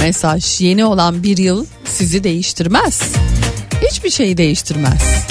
Mesaj 0.01 0.61
yeni 0.61 0.85
olan 0.85 1.23
bir 1.23 1.37
yıl 1.37 1.67
sizi 1.85 2.25
değiştirmez. 2.25 3.03
Hiçbir 3.91 4.11
şeyi 4.11 4.37
değiştirmez. 4.37 5.27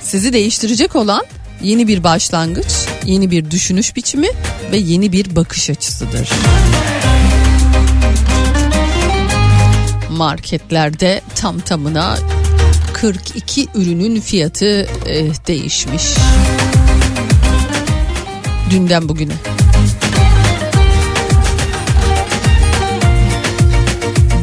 Sizi 0.00 0.32
değiştirecek 0.32 0.96
olan 0.96 1.22
yeni 1.62 1.88
bir 1.88 2.04
başlangıç, 2.04 2.72
yeni 3.04 3.30
bir 3.30 3.50
düşünüş 3.50 3.96
biçimi 3.96 4.28
ve 4.72 4.76
yeni 4.76 5.12
bir 5.12 5.36
bakış 5.36 5.70
açısıdır. 5.70 6.30
Marketlerde 10.10 11.22
tam 11.34 11.60
tamına 11.60 12.18
42 12.92 13.68
ürünün 13.74 14.20
fiyatı 14.20 14.88
eh, 15.06 15.46
değişmiş. 15.46 16.02
Dünden 18.70 19.08
bugüne. 19.08 19.34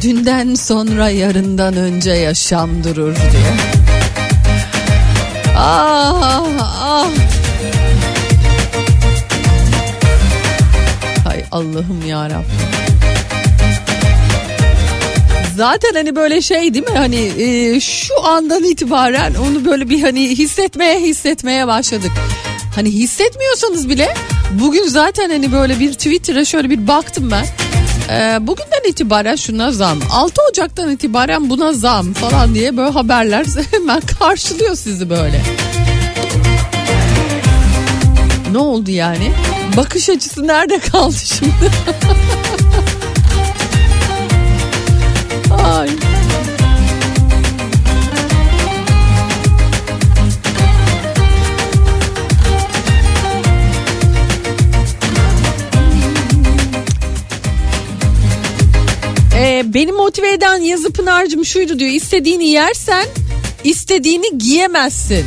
Dünden 0.01 0.55
sonra 0.55 1.09
yarından 1.09 1.75
önce 1.75 2.11
yaşam 2.11 2.83
durur 2.83 3.15
diye. 3.15 3.68
Ah 5.61 6.43
ah. 6.59 7.09
Hay 11.23 11.43
Allah'ım 11.51 12.07
ya 12.07 12.41
Zaten 15.55 15.93
hani 15.93 16.15
böyle 16.15 16.41
şey 16.41 16.73
değil 16.73 16.85
mi 16.85 16.97
hani 16.97 17.31
e, 17.37 17.79
şu 17.79 18.25
andan 18.25 18.63
itibaren 18.63 19.33
onu 19.35 19.65
böyle 19.65 19.89
bir 19.89 20.01
hani 20.01 20.29
hissetmeye 20.29 20.99
hissetmeye 20.99 21.67
başladık. 21.67 22.11
Hani 22.75 22.89
hissetmiyorsanız 22.89 23.89
bile 23.89 24.13
bugün 24.51 24.83
zaten 24.83 25.29
hani 25.29 25.51
böyle 25.51 25.79
bir 25.79 25.93
Twitter'a 25.93 26.45
şöyle 26.45 26.69
bir 26.69 26.87
baktım 26.87 27.31
ben. 27.31 27.45
Ee, 28.11 28.37
bugünden 28.47 28.89
itibaren 28.89 29.35
şuna 29.35 29.71
zam 29.71 29.99
6 30.11 30.41
Ocak'tan 30.51 30.91
itibaren 30.91 31.49
buna 31.49 31.73
zam 31.73 32.13
falan 32.13 32.55
diye 32.55 32.77
böyle 32.77 32.91
haberler 32.91 33.45
hemen 33.71 34.01
karşılıyor 34.01 34.75
sizi 34.75 35.09
böyle. 35.09 35.41
Ne 38.51 38.57
oldu 38.57 38.91
yani? 38.91 39.31
Bakış 39.77 40.09
açısı 40.09 40.47
nerede 40.47 40.79
kaldı 40.79 41.15
şimdi? 41.25 41.71
Ee, 59.39 59.63
beni 59.73 59.91
motive 59.91 60.33
eden 60.33 60.57
yazı 60.57 60.91
Pınar'cığım 60.91 61.45
şuydu 61.45 61.79
diyor. 61.79 61.91
İstediğini 61.91 62.47
yersen 62.47 63.05
istediğini 63.63 64.37
giyemezsin. 64.37 65.25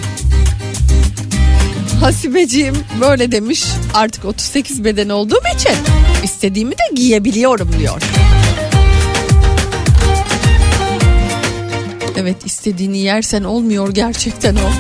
Hasibeciğim 2.01 2.77
böyle 3.01 3.33
demiş. 3.33 3.64
Artık 3.94 4.25
38 4.25 4.85
beden 4.85 5.09
olduğum 5.09 5.42
için 5.55 5.77
istediğimi 6.22 6.72
de 6.72 6.94
giyebiliyorum 6.94 7.70
diyor. 7.79 8.03
Evet 12.16 12.37
istediğini 12.44 12.98
yersen 12.98 13.44
olmuyor 13.44 13.94
gerçekten 13.94 14.57
o. 14.57 14.70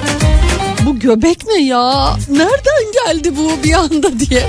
Bu 0.86 0.98
göbek 0.98 1.46
ne 1.46 1.62
ya? 1.64 2.16
Nereden 2.28 2.92
geldi 3.06 3.36
bu 3.36 3.64
bir 3.64 3.72
anda 3.72 4.20
diye. 4.20 4.42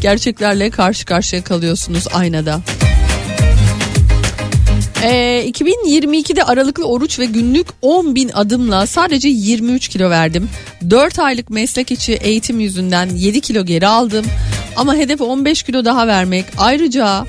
Gerçeklerle 0.00 0.70
karşı 0.70 1.04
karşıya 1.04 1.44
kalıyorsunuz 1.44 2.04
aynada. 2.14 2.60
Ee, 5.02 5.44
2022'de 5.48 6.44
aralıklı 6.44 6.84
oruç 6.84 7.18
ve 7.18 7.24
günlük 7.24 7.66
10 7.82 8.14
bin 8.14 8.30
adımla 8.34 8.86
sadece 8.86 9.28
23 9.28 9.88
kilo 9.88 10.10
verdim. 10.10 10.48
4 10.90 11.18
aylık 11.18 11.50
meslek 11.50 11.90
içi 11.90 12.12
eğitim 12.12 12.60
yüzünden 12.60 13.08
7 13.08 13.40
kilo 13.40 13.64
geri 13.64 13.86
aldım. 13.86 14.26
Ama 14.76 14.94
hedef 14.94 15.20
15 15.20 15.62
kilo 15.62 15.84
daha 15.84 16.06
vermek. 16.06 16.44
Ayrıca 16.58 17.24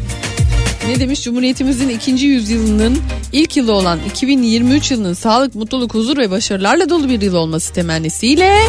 ne 0.87 0.99
demiş 0.99 1.23
Cumhuriyetimizin 1.23 1.89
ikinci 1.89 2.27
yüzyılının 2.27 2.97
ilk 3.33 3.57
yılı 3.57 3.73
olan 3.73 3.99
2023 4.11 4.91
yılının 4.91 5.13
sağlık, 5.13 5.55
mutluluk, 5.55 5.93
huzur 5.93 6.17
ve 6.17 6.31
başarılarla 6.31 6.89
dolu 6.89 7.09
bir 7.09 7.21
yıl 7.21 7.35
olması 7.35 7.73
temennisiyle 7.73 8.59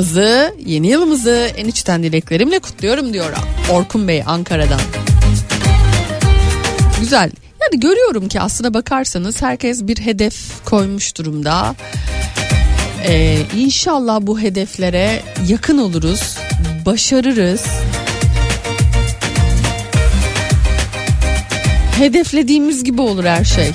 yılımızı, 0.00 0.54
yeni 0.66 0.86
yılımızı 0.86 1.50
en 1.56 1.66
içten 1.66 2.02
dileklerimle 2.02 2.58
kutluyorum 2.58 3.12
diyor 3.12 3.32
Orkun 3.70 4.08
Bey 4.08 4.22
Ankara'dan. 4.26 4.80
Güzel. 7.00 7.30
Yani 7.60 7.80
görüyorum 7.80 8.28
ki 8.28 8.40
aslına 8.40 8.74
bakarsanız 8.74 9.42
herkes 9.42 9.82
bir 9.82 9.98
hedef 9.98 10.64
koymuş 10.64 11.16
durumda. 11.16 11.74
Ee, 13.06 13.38
inşallah 13.56 14.18
bu 14.20 14.40
hedeflere 14.40 15.22
yakın 15.48 15.78
oluruz, 15.78 16.36
başarırız. 16.86 17.64
Hedeflediğimiz 21.98 22.84
gibi 22.84 23.00
olur 23.02 23.24
her 23.24 23.44
şey. 23.44 23.70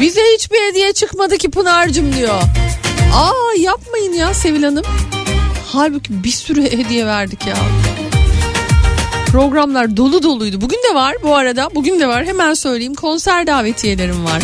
Bize 0.00 0.20
hiçbir 0.34 0.68
hediye 0.70 0.92
çıkmadı 0.92 1.38
ki 1.38 1.50
Pınar'cım 1.50 2.12
diyor. 2.12 2.42
Aa 3.14 3.58
yapmayın 3.58 4.12
ya 4.12 4.34
Sevil 4.34 4.62
Hanım. 4.62 4.84
Halbuki 5.66 6.24
bir 6.24 6.30
sürü 6.30 6.62
hediye 6.72 7.06
verdik 7.06 7.46
ya. 7.46 7.56
Programlar 9.32 9.96
dolu 9.96 10.22
doluydu. 10.22 10.60
Bugün 10.60 10.78
de 10.90 10.94
var 10.94 11.14
bu 11.22 11.36
arada. 11.36 11.68
Bugün 11.74 12.00
de 12.00 12.08
var. 12.08 12.24
Hemen 12.26 12.54
söyleyeyim. 12.54 12.94
Konser 12.94 13.46
davetiyelerim 13.46 14.24
var. 14.24 14.42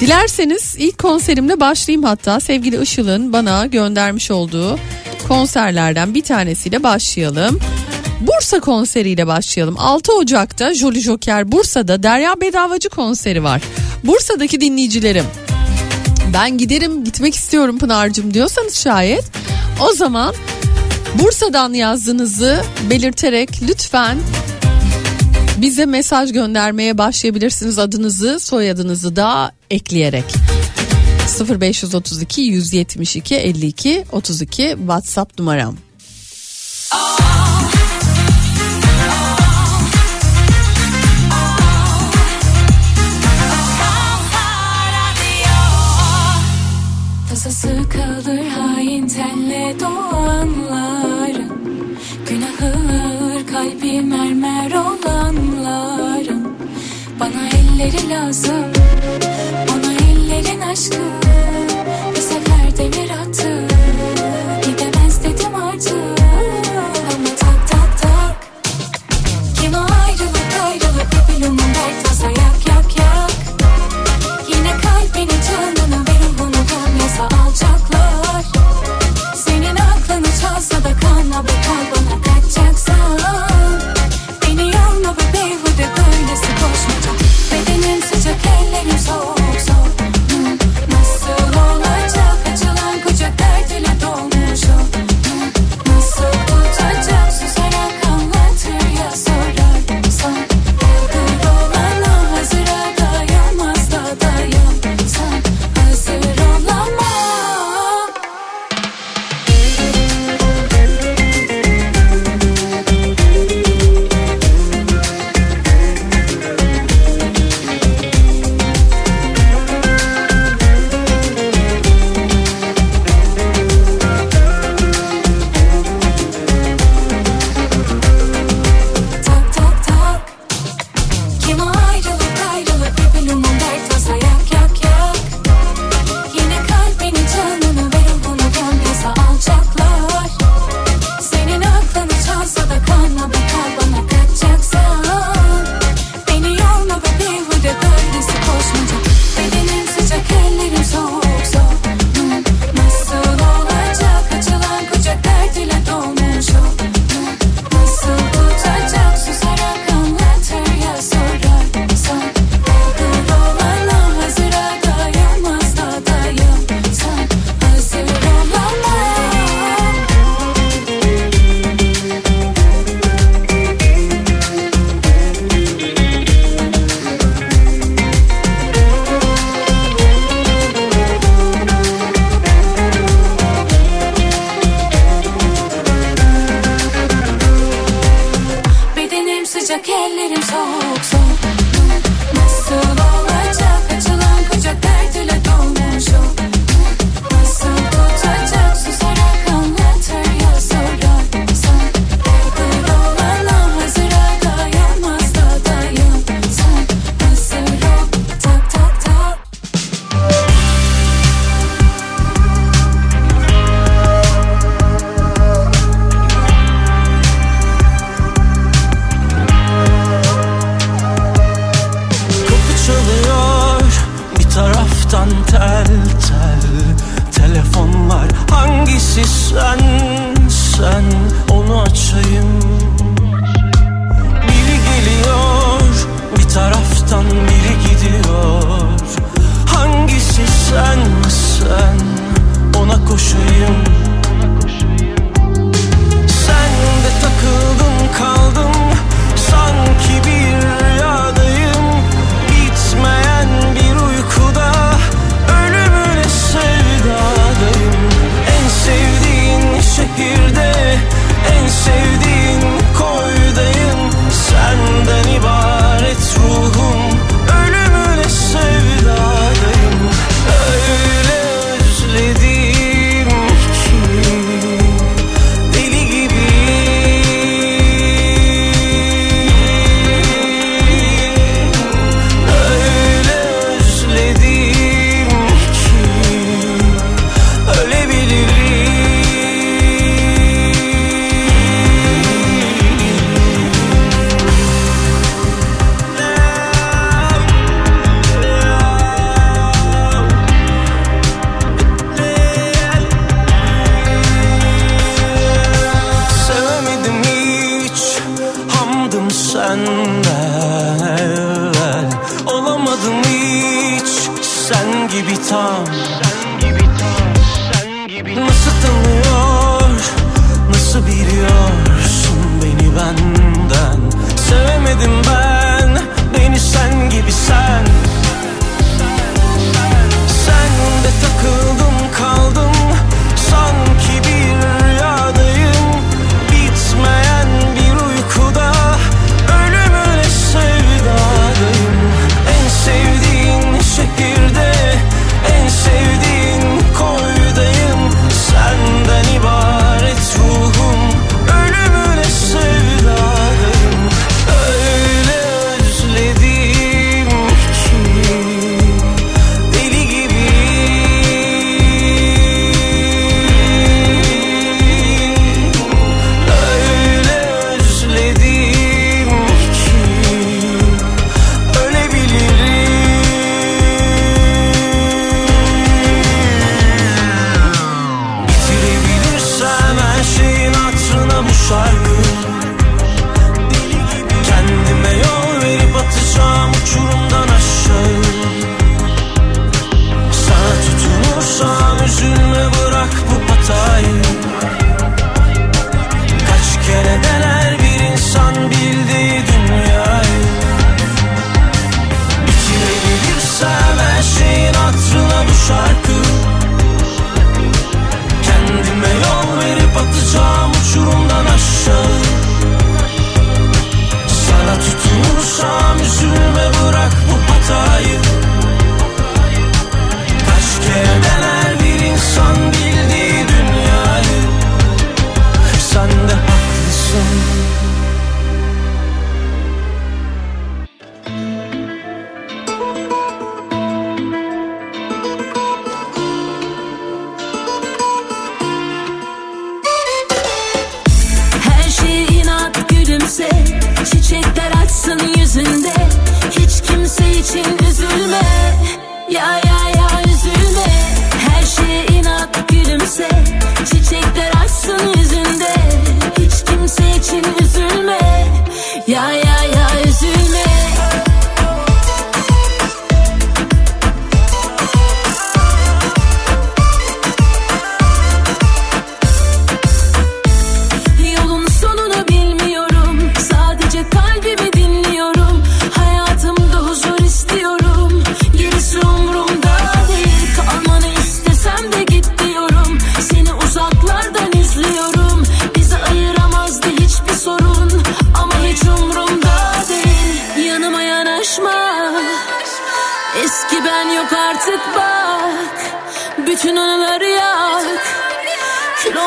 Dilerseniz 0.00 0.74
ilk 0.78 0.98
konserimle 0.98 1.60
başlayayım 1.60 2.02
hatta. 2.02 2.40
Sevgili 2.40 2.82
Işıl'ın 2.82 3.32
bana 3.32 3.66
göndermiş 3.66 4.30
olduğu 4.30 4.78
konserlerden 5.28 6.14
bir 6.14 6.22
tanesiyle 6.22 6.82
başlayalım. 6.82 7.58
Bursa 8.20 8.60
konseriyle 8.60 9.26
başlayalım. 9.26 9.74
6 9.78 10.12
Ocak'ta 10.12 10.74
Jolly 10.74 11.00
Joker 11.00 11.52
Bursa'da 11.52 12.02
Derya 12.02 12.40
Bedavacı 12.40 12.88
konseri 12.88 13.44
var. 13.44 13.62
Bursa'daki 14.04 14.60
dinleyicilerim 14.60 15.24
ben 16.34 16.58
giderim 16.58 17.04
gitmek 17.04 17.34
istiyorum 17.34 17.78
Pınar'cığım 17.78 18.34
diyorsanız 18.34 18.74
şayet 18.74 19.24
o 19.80 19.92
zaman 19.92 20.34
Bursa'dan 21.14 21.72
yazdığınızı 21.72 22.60
belirterek 22.90 23.50
lütfen 23.68 24.18
bize 25.56 25.86
mesaj 25.86 26.32
göndermeye 26.32 26.98
başlayabilirsiniz 26.98 27.78
adınızı 27.78 28.40
soyadınızı 28.40 29.16
da 29.16 29.52
ekleyerek 29.70 30.24
0532 31.60 32.40
172 32.40 33.34
52 33.34 34.04
32 34.12 34.74
WhatsApp 34.78 35.38
numaram. 35.38 35.76
Tasası 47.62 47.88
kalır 47.88 48.46
hain 48.46 49.08
tenle 49.08 49.74
doğanların 49.80 51.52
Günahı 52.28 52.74
ağır 53.02 53.46
kalbi 53.46 54.00
mermer 54.00 54.70
olanların 54.70 56.48
Bana 57.20 57.48
elleri 57.48 58.10
lazım 58.10 58.64
Ona 59.72 59.92
ellerin 59.92 60.60
aşkı. 60.60 61.02
Bir 62.10 62.20
sefer 62.20 62.76
demir 62.78 63.10
attı 63.10 63.67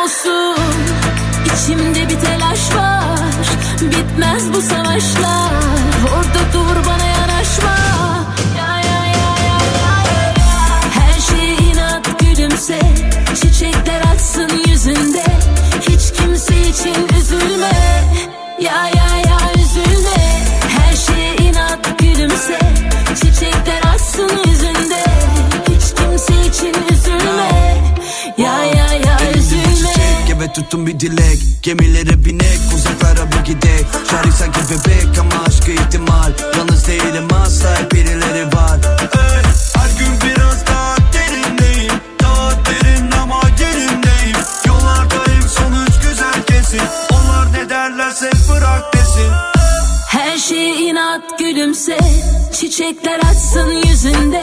olsun. 0.03 0.55
İçimde 1.45 2.09
bir 2.09 2.19
telaş 2.19 2.75
var. 2.75 3.19
Bitmez 3.81 4.53
bu 4.53 4.61
savaşlar. 4.61 5.60
Tuttum 30.53 30.87
bir 30.87 30.99
dilek. 30.99 31.39
Gemilere 31.63 32.25
binek 32.25 32.59
uzaklara 32.75 33.31
bir 33.31 33.45
gidek. 33.45 33.85
Şarkı 34.11 34.31
sanki 34.31 34.59
bebek 34.59 35.17
ama 35.19 35.43
aşkı 35.47 35.71
ihtimal. 35.71 36.31
Yalnız 36.57 36.87
değilim 36.87 37.27
asla 37.43 37.77
birileri 37.93 38.45
var. 38.45 38.79
Hey, 38.99 39.41
Her 39.75 39.89
gün 39.99 40.13
biraz 40.29 40.67
daha 40.67 40.95
derindeyim. 41.13 41.93
Daha 42.23 42.51
derin 42.51 43.11
ama 43.11 43.41
yerimdeyim 43.59 44.37
Yollardayım 44.67 45.41
sonuç 45.49 45.93
güzel 46.09 46.43
kesin. 46.47 46.81
Onlar 47.13 47.53
ne 47.53 47.69
derlerse 47.69 48.29
bırak 48.49 48.93
desin. 48.93 49.31
Her 50.07 50.37
şeye 50.37 50.75
inat 50.75 51.39
gülümse. 51.39 51.97
Çiçekler 52.53 53.19
açsın 53.19 53.71
yüzünde. 53.87 54.41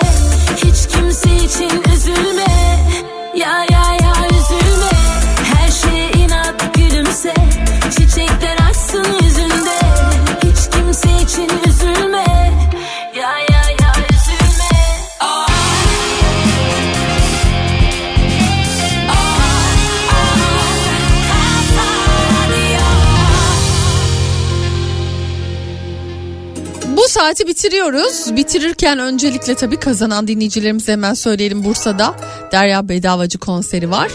Hiç 0.56 0.94
kimse 0.96 1.36
için 1.36 1.82
üzülme. 1.94 2.78
Ya 3.36 3.66
ya 3.70 3.82
ya 4.00 4.12
Bu 27.08 27.08
saati 27.08 27.46
bitiriyoruz. 27.46 28.36
Bitirirken 28.36 28.98
öncelikle 28.98 29.54
tabii 29.54 29.76
kazanan 29.76 30.28
dinleyicilerimize 30.28 30.92
hemen 30.92 31.14
söyleyelim. 31.14 31.64
Bursa'da 31.64 32.14
Derya 32.52 32.88
Bedavacı 32.88 33.38
konseri 33.38 33.90
var. 33.90 34.12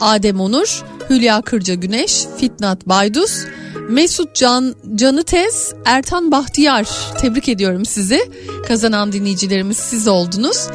Adem 0.00 0.40
Onur, 0.40 0.84
Hülya 1.10 1.42
Kırca 1.42 1.74
Güneş, 1.74 2.24
Fitnat 2.38 2.86
Baydus, 2.86 3.44
Mesut 3.88 4.34
Can, 4.34 4.74
Canı 4.94 5.24
Tez, 5.24 5.72
Ertan 5.84 6.30
Bahtiyar. 6.32 6.88
Tebrik 7.20 7.48
ediyorum 7.48 7.84
sizi. 7.84 8.30
Kazanan 8.68 9.12
dinleyicilerimiz 9.12 9.76
siz 9.76 10.08
oldunuz. 10.08 10.68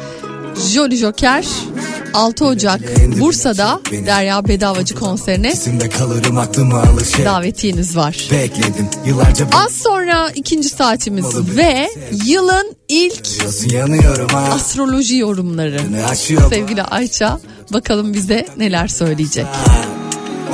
Jolly 0.72 0.96
Joker 0.96 1.44
6 2.14 2.44
Ocak 2.46 2.80
Bursa'da 3.20 3.80
Derya 4.06 4.48
Bedavacı 4.48 4.94
konserine 4.94 5.54
davetiyeniz 7.24 7.96
var. 7.96 8.28
Bekledim 8.32 8.88
yıllarca 9.06 9.46
Az 9.52 9.72
sonra 9.72 10.30
ikinci 10.34 10.68
saatimiz 10.68 11.56
ve 11.56 11.88
yılın 12.26 12.76
ilk 12.88 13.26
astroloji 14.52 15.16
yorumları. 15.16 15.80
Sevgili 16.48 16.82
Ayça 16.82 17.40
bakalım 17.72 18.14
bize 18.14 18.46
neler 18.56 18.88
söyleyecek. 18.88 19.46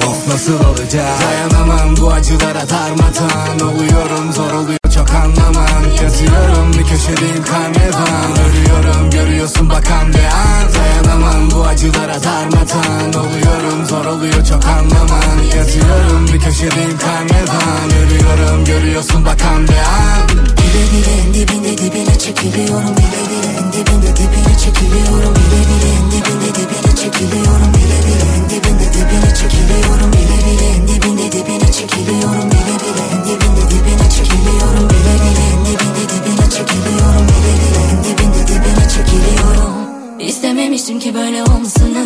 Of 0.07 0.28
nasıl 0.28 0.64
olacak? 0.64 1.09
Dayanamam 1.20 1.96
bu 1.96 2.12
acılara 2.12 2.68
darmadan 2.68 3.61
Oluyorum 3.68 4.32
zor 4.32 4.53
oluyor 4.53 4.78
çok 4.94 5.11
anlamam. 5.11 5.82
Yazıyorum 6.03 6.72
bir 6.72 6.84
köşedeyim 6.84 7.44
karnevan. 7.44 8.30
Ölüyorum 8.46 9.11
görüyorsun 9.11 9.70
bakan 9.70 10.09
bir 10.09 10.24
an. 10.24 10.64
Dayanamam 10.74 11.51
bu 11.51 11.64
acılara 11.64 12.22
darmadan 12.22 13.20
Oluyorum 13.20 13.86
zor 13.86 14.05
oluyor 14.05 14.44
çok 14.44 14.64
anlamam. 14.66 15.38
Yazıyorum 15.57 16.26
bir 16.32 16.40
köşedeyim 16.40 16.99
karnevan. 16.99 17.90
Ölüyorum 18.03 18.64
görüyorsun 18.64 19.24
bakan 19.24 19.68
bir 19.68 19.78
an. 19.78 20.28
Bile 20.28 20.84
bile 20.92 21.12
en 21.26 21.34
dibinde 21.34 21.78
dibine 21.78 22.18
çekiliyorum. 22.18 22.96
Bile 22.96 23.20
bile 23.30 23.59
en 23.59 23.72
dibinde 23.72 24.16
dibine 24.16 24.47
çekiliyorum 24.69 25.35
Bile 25.35 25.61
bile 25.69 25.91
en 25.99 26.11
dibinde 26.11 26.51
dibine 26.55 26.97
çekiliyorum 26.97 27.73
Bile 27.75 27.99
bile 28.05 28.27
en 28.37 28.45
dibinde 28.51 28.87
dibine 28.95 29.31
çekiliyorum 29.41 30.12
Bile 30.12 30.39
bile 30.47 30.66
en 30.77 30.89
dibinde 30.89 31.33
dibine 31.33 31.73
çekiliyorum 31.73 32.51
Bile 32.51 32.75
bile 32.83 33.05
en 33.12 33.21
dibinde 33.27 33.64
dibine 33.71 34.09
çekiliyorum 34.11 34.89
Bile 34.91 35.14
bile 35.23 35.45
en 35.53 35.61
dibinde 35.66 36.05
dibine 36.12 36.47
çekiliyorum 36.51 37.25
Bile 37.31 37.53
bile 37.61 37.81
en 37.91 37.99
dibinde 38.05 38.43
dibine 38.49 38.85
çekiliyorum. 38.95 39.75
İstememiştim 40.21 40.99
ki 41.01 41.14
böyle 41.14 41.43
olmasını. 41.43 42.05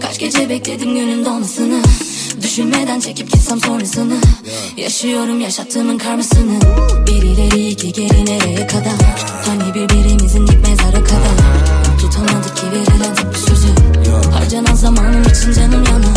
Kaç 0.00 0.18
gece 0.18 0.48
bekledim 0.48 0.94
günün 0.94 1.24
dolmasını. 1.24 1.82
Düşünmeden 2.42 3.00
çekip 3.00 3.32
gitsem 3.32 3.60
sonrasını. 3.60 4.16
Yaşıyorum 4.76 5.40
yaşattığımın 5.40 5.98
karmasını. 5.98 6.60
Bir 7.06 7.22
ileri 7.22 7.68
iki 7.68 7.92
geri 7.92 8.26
nereye 8.26 8.66
kadar? 8.66 9.26
Hani 9.46 9.74
birbirimizin 9.74 10.57
için 15.50 15.60
canım 15.60 15.84
yanar 15.84 16.16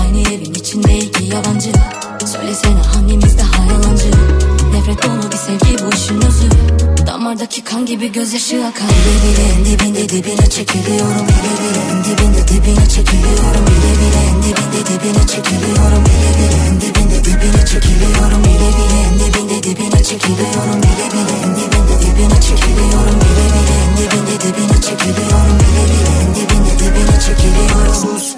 Aynı 0.00 0.20
evin 0.20 0.54
içinde 0.54 0.98
iki 0.98 1.24
yabancı. 1.24 1.72
Söylesene 2.26 2.82
hangimiz 2.94 3.38
daha 3.38 3.64
yalancı 3.64 4.10
Nefret 4.72 5.02
dolu 5.02 5.32
bir 5.32 5.36
sevgi 5.36 5.84
bu 5.84 5.94
işin 5.96 6.16
özü. 6.16 6.48
Damardaki 7.06 7.64
kan 7.64 7.86
gibi 7.86 8.12
gözyaşı 8.12 8.56
akar 8.66 8.88
Bile 8.88 9.16
bile 9.24 9.44
en 9.52 9.64
dibinde 9.64 10.08
dibine 10.08 10.50
çekiliyorum. 10.50 11.26
Bile 11.28 11.52
bile 11.60 11.80
en 11.90 12.04
dibinde 12.04 12.48
dibine 12.48 12.88
çekiliyorum. 12.88 13.64
Bile 13.66 13.92
bile 14.00 14.20
en 14.30 14.42
dibinde 14.42 14.80
dibine 14.86 15.26
çekiliyorum. 15.26 16.04
Bile 16.08 16.32
bile 16.40 16.60
en 16.68 16.80
dibinde 16.80 17.24
dibine 17.24 17.66
çekiliyorum. 17.66 18.40
Bile 18.44 18.70
bile 18.78 18.98
en 19.08 19.20
dibinde 19.20 19.62
dibine 19.64 20.04
çekiliyorum. 20.04 20.78
Bile 20.82 21.06
bile 21.14 21.34
en 21.44 21.52
dibinde 21.58 21.96
dibine 22.02 22.40
çekiliyorum. 22.42 23.16
Bile 23.24 23.46
bile 23.54 23.74
en 23.84 23.90
dibinde 23.98 24.34
dibine 24.42 24.80
çekiliyorum. 24.86 25.56
Bile 25.60 25.84
bile 25.90 26.12
en 26.22 26.34
dibinde 26.34 26.72
dibine 26.78 27.20
çekiliyorum. 27.20 27.92
Pus 28.02 28.37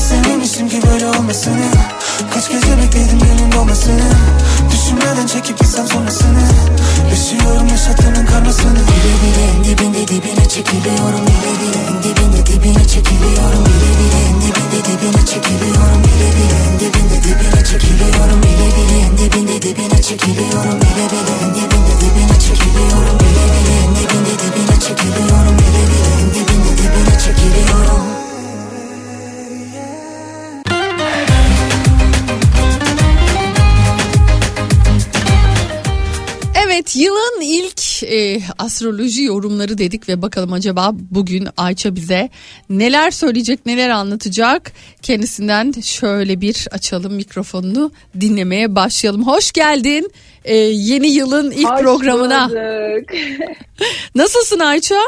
İstememiştim 0.11 0.69
ki 0.69 0.79
böyle 0.91 1.07
olmasını 1.07 1.71
Kaç 2.33 2.49
gece 2.49 2.77
bekledim 2.77 3.19
günün 3.19 3.51
doğmasını 3.51 4.09
Düşünmeden 4.71 5.27
çekip 5.27 5.59
gitsem 5.59 5.87
sonrasını 5.87 6.43
Yaşıyorum 7.09 7.67
yaşattığının 7.67 8.25
karmasını 8.25 8.73
Bile 8.73 9.13
bile 9.21 9.43
en 9.55 9.63
dibinde 9.63 10.07
dibine 10.07 10.49
çekiliyorum 10.49 11.23
Bile 11.27 11.51
bile 11.61 11.81
en 11.89 12.03
dibinde 12.03 12.45
dibine 12.45 12.87
çekiliyorum 12.87 13.63
Bile 13.65 13.91
bile 13.99 14.19
en 14.29 14.35
dibinde 14.41 14.79
dibine 14.87 15.25
çekiliyorum 15.31 16.01
Bile 16.03 16.29
bile 16.35 16.57
en 16.67 16.79
dibinde 16.79 17.17
dibine 17.23 17.65
çekiliyorum 17.71 18.43
Bile 18.43 18.67
bile 18.75 18.97
en 19.07 19.17
dibinde 19.17 19.61
dibine 19.61 20.01
çekiliyorum 20.01 20.77
Bile 20.81 21.05
bile 21.11 21.35
en 21.45 21.57
dibinde 21.57 21.95
dibine 22.01 22.39
çekiliyorum 22.47 23.17
Bile 23.23 23.45
bile 23.53 23.75
en 23.83 23.91
dibinde 23.95 24.33
dibine 24.41 24.77
çekiliyorum 24.85 25.55
Bile 25.61 25.83
bile 25.91 26.11
en 26.21 26.27
dibinde 26.35 26.71
dibine 26.77 27.15
çekiliyorum 27.25 28.30
Evet 36.91 37.05
yılın 37.05 37.41
ilk 37.41 38.03
e, 38.03 38.41
astroloji 38.59 39.23
yorumları 39.23 39.77
dedik 39.77 40.09
ve 40.09 40.21
bakalım 40.21 40.53
acaba 40.53 40.91
bugün 40.93 41.47
Ayça 41.57 41.95
bize 41.95 42.29
neler 42.69 43.11
söyleyecek 43.11 43.65
neler 43.65 43.89
anlatacak 43.89 44.71
kendisinden 45.01 45.71
şöyle 45.81 46.41
bir 46.41 46.67
açalım 46.71 47.13
mikrofonunu 47.13 47.91
dinlemeye 48.21 48.75
başlayalım. 48.75 49.27
Hoş 49.27 49.51
geldin 49.51 50.11
e, 50.45 50.55
yeni 50.55 51.07
yılın 51.07 51.51
ilk 51.51 51.69
Hoş 51.69 51.81
programına. 51.81 52.49
bulduk. 52.49 53.09
Nasılsın 54.15 54.59
Ayça? 54.59 54.99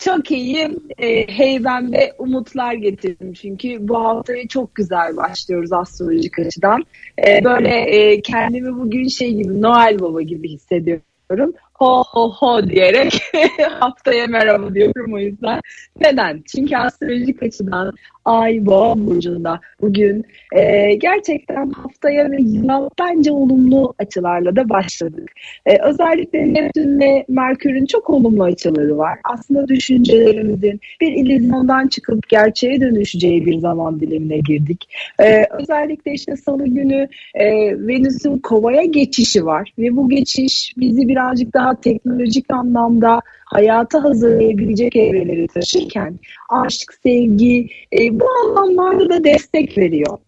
Çok 0.00 0.30
iyiyim. 0.30 0.80
E, 0.98 1.38
heyben 1.38 1.92
ve 1.92 2.12
umutlar 2.18 2.74
getirdim. 2.74 3.32
Çünkü 3.32 3.88
bu 3.88 4.04
haftaya 4.04 4.48
çok 4.48 4.74
güzel 4.74 5.16
başlıyoruz 5.16 5.72
astrolojik 5.72 6.38
açıdan. 6.38 6.84
E, 7.26 7.44
böyle 7.44 7.68
e, 7.68 8.22
kendimi 8.22 8.76
bugün 8.76 9.08
şey 9.08 9.34
gibi 9.34 9.62
Noel 9.62 10.00
Baba 10.00 10.22
gibi 10.22 10.48
hissediyorum. 10.48 11.52
Ho 11.80 12.04
ho 12.12 12.30
ho 12.30 12.68
diyerek 12.68 13.22
haftaya 13.80 14.26
merhaba 14.26 14.74
diyorum 14.74 15.14
o 15.14 15.18
yüzden. 15.18 15.60
Neden? 16.00 16.42
Çünkü 16.46 16.76
astrolojik 16.76 17.42
açıdan 17.42 17.92
Ay 18.24 18.66
Boğa 18.66 18.98
burcunda 18.98 19.60
bugün 19.80 20.24
e, 20.56 20.94
gerçekten 20.94 21.70
haftaya 21.70 22.30
ve 22.30 22.36
yıla 22.40 22.88
bence 23.00 23.32
olumlu 23.32 23.94
açılarla 23.98 24.56
da 24.56 24.68
başladık. 24.68 25.30
E, 25.66 25.78
özellikle 25.82 26.54
Neptün 26.54 27.00
ve 27.00 27.24
Merkür'ün 27.28 27.86
çok 27.86 28.10
olumlu 28.10 28.44
açıları 28.44 28.98
var. 28.98 29.18
Aslında 29.24 29.68
düşüncelerimizin 29.68 30.80
bir 31.00 31.12
illüzyondan 31.12 31.88
çıkıp 31.88 32.28
gerçeğe 32.28 32.80
dönüşeceği 32.80 33.46
bir 33.46 33.58
zaman 33.58 34.00
dilimine 34.00 34.38
girdik. 34.38 34.88
E, 35.20 35.46
özellikle 35.60 36.12
işte 36.12 36.36
salı 36.36 36.66
günü 36.66 37.08
e, 37.34 37.46
Venüs'ün 37.86 38.38
kovaya 38.38 38.84
geçişi 38.84 39.46
var 39.46 39.72
ve 39.78 39.96
bu 39.96 40.08
geçiş 40.08 40.74
bizi 40.76 41.08
birazcık 41.08 41.54
daha 41.54 41.69
teknolojik 41.74 42.50
anlamda 42.50 43.20
hayata 43.44 44.04
hazırlayabilecek 44.04 44.96
evreleri 44.96 45.46
taşırken 45.48 46.18
aşk, 46.48 46.94
sevgi 47.02 47.68
e, 47.92 48.20
bu 48.20 48.24
anlamlarda 48.44 49.10
da 49.10 49.24
destek 49.24 49.78
veriyor. 49.78 50.18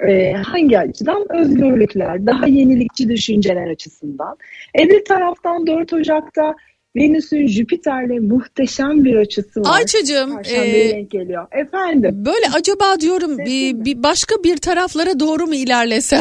E, 0.00 0.32
hangi 0.32 0.78
açıdan? 0.78 1.26
Özgürlükler, 1.30 2.26
daha 2.26 2.46
yenilikçi 2.46 3.08
düşünceler 3.08 3.70
açısından. 3.70 4.36
E 4.78 4.88
bir 4.88 5.04
taraftan 5.04 5.66
4 5.66 5.92
Ocak'ta 5.92 6.54
Venüs'ün 6.96 7.46
Jüpiter'le 7.46 8.20
muhteşem 8.20 9.04
bir 9.04 9.16
açısı 9.16 9.60
var. 9.60 9.76
Ayça'cığım 9.76 10.36
Perşembeye 10.36 10.88
e, 10.88 10.92
denk 10.92 11.10
geliyor. 11.10 11.46
Efendim. 11.52 12.10
böyle 12.26 12.46
acaba 12.54 13.00
diyorum 13.00 13.38
bir, 13.38 13.84
bir 13.84 14.02
başka 14.02 14.34
bir 14.44 14.56
taraflara 14.56 15.20
doğru 15.20 15.46
mu 15.46 15.54
ilerlese? 15.54 16.20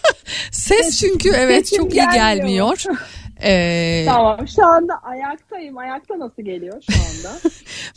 Ses 0.50 1.00
çünkü 1.00 1.30
evet 1.36 1.68
Sesim 1.68 1.84
çok 1.84 1.94
iyi 1.94 1.96
gelmiyor. 1.96 2.14
gelmiyor. 2.14 2.84
Ee, 3.44 4.04
Tamam 4.08 4.48
şu 4.48 4.66
anda 4.66 4.94
ayaktayım. 5.02 5.78
Ayakta 5.78 6.18
nasıl 6.18 6.42
geliyor 6.42 6.82
şu 6.90 6.92
anda? 7.00 7.38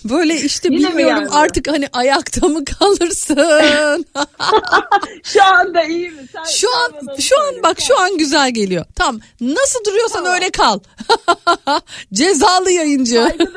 Böyle 0.17 0.35
işte 0.35 0.67
Yine 0.71 0.89
mi 0.89 0.97
bilmiyorum 0.97 1.27
artık 1.31 1.67
hani 1.67 1.87
ayakta 1.93 2.47
mı 2.47 2.65
kalırsın? 2.65 3.35
şu 5.23 5.43
anda 5.43 5.83
iyi 5.83 6.09
mi? 6.09 6.21
Sen, 6.31 6.43
şu 6.43 6.67
an 6.77 7.15
şu 7.19 7.35
an 7.41 7.63
bak 7.63 7.77
şu 7.81 7.99
an 7.99 8.17
güzel 8.17 8.51
geliyor. 8.51 8.85
Tamam. 8.95 9.21
Nasıl 9.41 9.85
duruyorsan 9.85 10.25
öyle 10.25 10.49
kal. 10.49 10.79
Cezalı 12.13 12.71
yayıncı. 12.71 13.15
Saygı, 13.15 13.51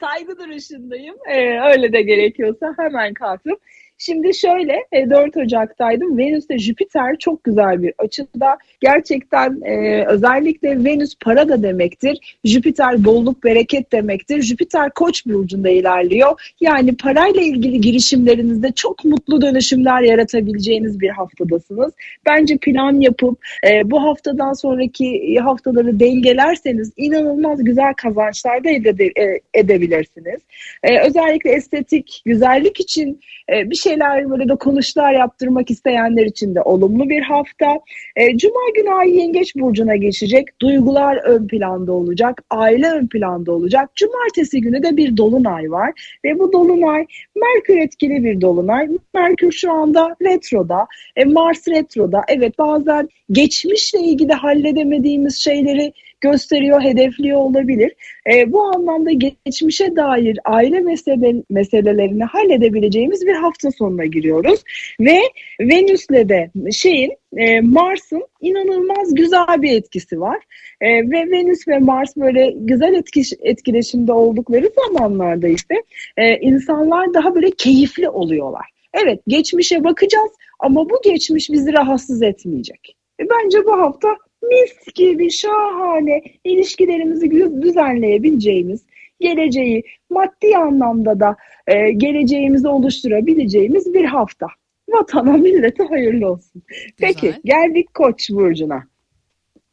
saygı 0.00 0.38
duruşundayım. 0.38 1.16
Ee, 1.32 1.60
öyle 1.70 1.92
de 1.92 2.02
gerekiyorsa 2.02 2.74
hemen 2.78 3.14
kalkıp. 3.14 3.60
Şimdi 4.02 4.34
şöyle 4.34 4.86
e, 4.92 5.10
4 5.10 5.36
Ocak'taydım. 5.36 6.18
Venüs 6.18 6.46
ile 6.46 6.58
Jüpiter 6.58 7.16
çok 7.18 7.44
güzel 7.44 7.82
bir 7.82 7.92
açıda. 7.98 8.58
Gerçekten 8.80 9.60
e, 9.64 10.04
özellikle 10.06 10.84
Venüs 10.84 11.14
para 11.24 11.48
da 11.48 11.62
demektir. 11.62 12.38
Jüpiter 12.44 13.04
bolluk 13.04 13.44
bereket 13.44 13.92
demektir. 13.92 14.42
Jüpiter 14.42 14.90
Koç 14.90 15.26
burcunda 15.26 15.70
ilerliyor. 15.70 16.52
Yani 16.60 16.96
parayla 16.96 17.42
ilgili 17.42 17.80
girişimlerinizde 17.80 18.72
çok 18.72 19.04
mutlu 19.04 19.42
dönüşümler 19.42 20.02
yaratabileceğiniz 20.02 21.00
bir 21.00 21.08
haftadasınız. 21.08 21.92
Bence 22.26 22.56
plan 22.56 23.00
yapıp 23.00 23.38
e, 23.70 23.90
bu 23.90 24.02
haftadan 24.02 24.52
sonraki 24.52 25.38
haftaları 25.40 26.00
dengelerseniz 26.00 26.92
inanılmaz 26.96 27.64
güzel 27.64 27.94
kazançlar 27.94 28.64
da 28.64 28.70
ede, 28.70 29.04
e, 29.04 29.40
edebilirsiniz. 29.54 30.40
E, 30.82 31.00
özellikle 31.00 31.50
estetik, 31.50 32.22
güzellik 32.24 32.80
için 32.80 33.20
e, 33.52 33.70
bir 33.70 33.76
şeyler 33.90 34.30
böyle 34.30 34.48
de 34.48 34.56
konuşlar 34.56 35.12
yaptırmak 35.12 35.70
isteyenler 35.70 36.26
için 36.26 36.54
de 36.54 36.62
olumlu 36.62 37.08
bir 37.08 37.22
hafta. 37.22 37.80
E, 38.16 38.36
Cuma 38.38 38.60
günü 38.76 38.90
ay 38.90 39.16
yengeç 39.16 39.56
burcuna 39.56 39.96
geçecek. 39.96 40.60
Duygular 40.60 41.16
ön 41.16 41.46
planda 41.46 41.92
olacak. 41.92 42.42
Aile 42.50 42.90
ön 42.90 43.06
planda 43.06 43.52
olacak. 43.52 43.90
Cumartesi 43.96 44.60
günü 44.60 44.82
de 44.82 44.96
bir 44.96 45.16
dolunay 45.16 45.70
var. 45.70 46.18
Ve 46.24 46.38
bu 46.38 46.52
dolunay 46.52 47.06
Merkür 47.36 47.78
etkili 47.78 48.24
bir 48.24 48.40
dolunay. 48.40 48.88
Merkür 49.14 49.52
şu 49.52 49.72
anda 49.72 50.16
retroda. 50.22 50.86
E, 51.16 51.24
Mars 51.24 51.68
retroda. 51.68 52.22
Evet 52.28 52.58
bazen 52.58 53.08
geçmişle 53.32 53.98
ilgili 53.98 54.32
halledemediğimiz 54.32 55.38
şeyleri 55.38 55.92
gösteriyor, 56.20 56.82
hedefliyor 56.82 57.38
olabilir. 57.38 57.92
E, 58.32 58.52
bu 58.52 58.62
anlamda 58.62 59.10
geçmişe 59.12 59.96
dair 59.96 60.38
aile 60.44 60.80
mesele, 60.80 61.34
meselelerini 61.50 62.24
halledebileceğimiz 62.24 63.26
bir 63.26 63.34
hafta 63.34 63.70
sonuna 63.70 64.04
giriyoruz. 64.04 64.60
Ve 65.00 65.18
Venüs'le 65.60 66.28
de 66.28 66.50
şeyin 66.72 67.12
e, 67.36 67.60
Mars'ın 67.60 68.26
inanılmaz 68.40 69.14
güzel 69.14 69.62
bir 69.62 69.72
etkisi 69.72 70.20
var. 70.20 70.38
E, 70.80 70.88
ve 71.10 71.30
Venüs 71.30 71.68
ve 71.68 71.78
Mars 71.78 72.16
böyle 72.16 72.54
güzel 72.56 72.94
etki, 72.94 73.22
etkileşimde 73.42 74.12
oldukları 74.12 74.70
zamanlarda 74.86 75.48
işte 75.48 75.74
e, 76.16 76.36
insanlar 76.36 77.14
daha 77.14 77.34
böyle 77.34 77.50
keyifli 77.50 78.08
oluyorlar. 78.08 78.66
Evet 78.94 79.20
geçmişe 79.28 79.84
bakacağız 79.84 80.30
ama 80.58 80.90
bu 80.90 81.00
geçmiş 81.04 81.50
bizi 81.50 81.72
rahatsız 81.72 82.22
etmeyecek. 82.22 82.96
E, 83.20 83.24
bence 83.30 83.64
bu 83.64 83.72
hafta 83.72 84.08
mis 84.42 84.94
gibi 84.94 85.30
şahane 85.30 86.22
ilişkilerimizi 86.44 87.30
düzenleyebileceğimiz, 87.62 88.82
geleceği 89.20 89.82
maddi 90.10 90.56
anlamda 90.56 91.20
da 91.20 91.36
e, 91.66 91.90
geleceğimizi 91.90 92.68
oluşturabileceğimiz 92.68 93.94
bir 93.94 94.04
hafta. 94.04 94.46
Vatana 94.88 95.32
millete 95.32 95.84
hayırlı 95.84 96.30
olsun. 96.30 96.62
Güzel. 96.68 96.92
Peki 96.98 97.34
geldik 97.44 97.94
Koç 97.94 98.30
burcuna. 98.30 98.84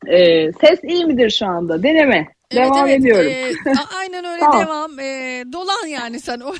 Ee, 0.07 0.51
ses 0.61 0.83
iyi 0.83 1.05
midir 1.05 1.29
şu 1.29 1.45
anda? 1.45 1.83
Deneme. 1.83 2.27
Evet, 2.51 2.63
devam 2.63 2.87
evet. 2.87 2.99
ediyorum. 2.99 3.31
Ee, 3.31 3.53
aynen 3.99 4.25
öyle 4.25 4.39
tamam. 4.39 4.61
devam. 4.65 4.99
Ee, 4.99 5.43
dolan 5.53 5.87
yani 5.87 6.19
sen. 6.19 6.39
Oturma. 6.39 6.57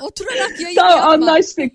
Oturarak 0.00 0.60
yayın 0.60 0.76
tamam, 0.76 0.98
yapma. 0.98 1.12
Anlaştık 1.12 1.72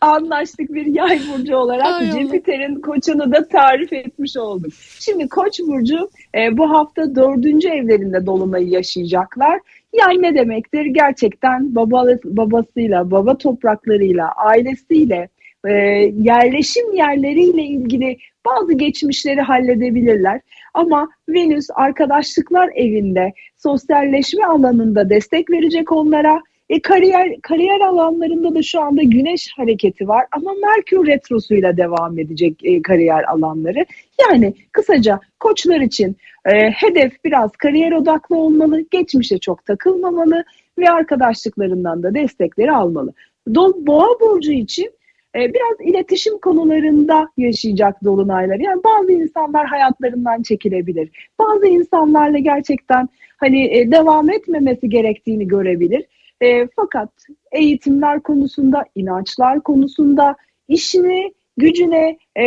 anlaştık 0.00 0.74
bir 0.74 0.86
yay 0.86 1.20
burcu 1.32 1.56
olarak 1.56 2.02
Jüpiter'in 2.02 2.80
koçunu 2.80 3.32
da 3.32 3.48
tarif 3.48 3.92
etmiş 3.92 4.36
olduk. 4.36 4.72
Şimdi 5.00 5.28
koç 5.28 5.60
burcu 5.60 6.10
e, 6.34 6.56
bu 6.56 6.70
hafta 6.70 7.14
dördüncü 7.14 7.68
evlerinde 7.68 8.26
dolunayı 8.26 8.68
yaşayacaklar. 8.68 9.60
Yay 9.92 10.22
ne 10.22 10.34
demektir? 10.34 10.84
Gerçekten 10.84 11.74
baba, 11.74 12.06
babasıyla, 12.24 13.10
baba 13.10 13.38
topraklarıyla, 13.38 14.32
ailesiyle, 14.36 15.28
e, 15.68 15.72
yerleşim 16.20 16.92
yerleriyle 16.94 17.62
ilgili 17.62 18.16
bazı 18.46 18.72
geçmişleri 18.72 19.40
halledebilirler. 19.40 20.40
Ama 20.74 21.08
Venüs 21.28 21.66
arkadaşlıklar 21.74 22.70
evinde, 22.74 23.32
sosyalleşme 23.56 24.44
alanında 24.44 25.10
destek 25.10 25.50
verecek 25.50 25.92
onlara 25.92 26.42
e, 26.68 26.80
kariyer 26.80 27.40
kariyer 27.42 27.80
alanlarında 27.80 28.54
da 28.54 28.62
şu 28.62 28.80
anda 28.80 29.02
güneş 29.02 29.52
hareketi 29.56 30.08
var 30.08 30.26
ama 30.32 30.52
Merkür 30.52 31.06
retrosuyla 31.06 31.76
devam 31.76 32.18
edecek 32.18 32.64
e, 32.64 32.82
kariyer 32.82 33.24
alanları. 33.24 33.86
Yani 34.20 34.54
kısaca 34.72 35.20
koçlar 35.40 35.80
için 35.80 36.16
e, 36.44 36.70
hedef 36.70 37.24
biraz 37.24 37.52
kariyer 37.52 37.92
odaklı 37.92 38.36
olmalı, 38.36 38.84
geçmişe 38.90 39.38
çok 39.38 39.66
takılmamalı 39.66 40.44
ve 40.78 40.90
arkadaşlıklarından 40.90 42.02
da 42.02 42.14
destekleri 42.14 42.72
almalı. 42.72 43.12
Do 43.54 43.86
Boğa 43.86 44.20
burcu 44.20 44.52
için 44.52 44.90
e, 45.36 45.54
biraz 45.54 45.80
iletişim 45.80 46.38
konularında 46.38 47.28
yaşayacak 47.36 48.04
dolunaylar. 48.04 48.56
Yani 48.58 48.84
bazı 48.84 49.12
insanlar 49.12 49.66
hayatlarından 49.66 50.42
çekilebilir. 50.42 51.10
Bazı 51.38 51.66
insanlarla 51.66 52.38
gerçekten 52.38 53.08
hani 53.36 53.78
e, 53.78 53.90
devam 53.90 54.30
etmemesi 54.30 54.88
gerektiğini 54.88 55.48
görebilir. 55.48 56.04
E, 56.42 56.68
fakat 56.76 57.10
eğitimler 57.52 58.22
konusunda, 58.22 58.84
inançlar 58.94 59.62
konusunda 59.62 60.36
işine, 60.68 61.32
gücüne 61.56 62.18
e, 62.38 62.44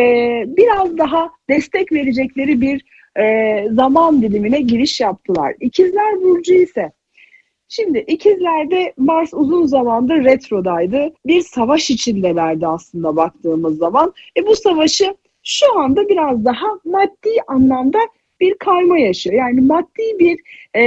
biraz 0.48 0.98
daha 0.98 1.30
destek 1.50 1.92
verecekleri 1.92 2.62
bir 2.62 2.86
e, 3.20 3.68
zaman 3.72 4.22
dilimine 4.22 4.62
giriş 4.62 5.00
yaptılar. 5.00 5.56
İkizler 5.60 6.22
Burcu 6.22 6.54
ise 6.54 6.92
Şimdi 7.72 8.00
ikizlerde 8.00 8.94
Mars 8.98 9.34
uzun 9.34 9.66
zamandır 9.66 10.24
retrodaydı. 10.24 11.14
Bir 11.26 11.42
savaş 11.42 11.90
içindelerdi 11.90 12.68
aslında 12.68 13.16
baktığımız 13.16 13.78
zaman. 13.78 14.14
E 14.38 14.48
bu 14.48 14.56
savaşı 14.56 15.16
şu 15.44 15.80
anda 15.80 16.10
biraz 16.10 16.46
daha 16.46 16.68
maddi 16.86 17.30
anlamda 17.48 18.00
bir 18.40 18.54
kayma 18.54 19.00
yaşıyor. 19.00 19.36
Yani 19.36 19.62
maddi 19.62 20.20
bir 20.20 20.40
e, 20.74 20.84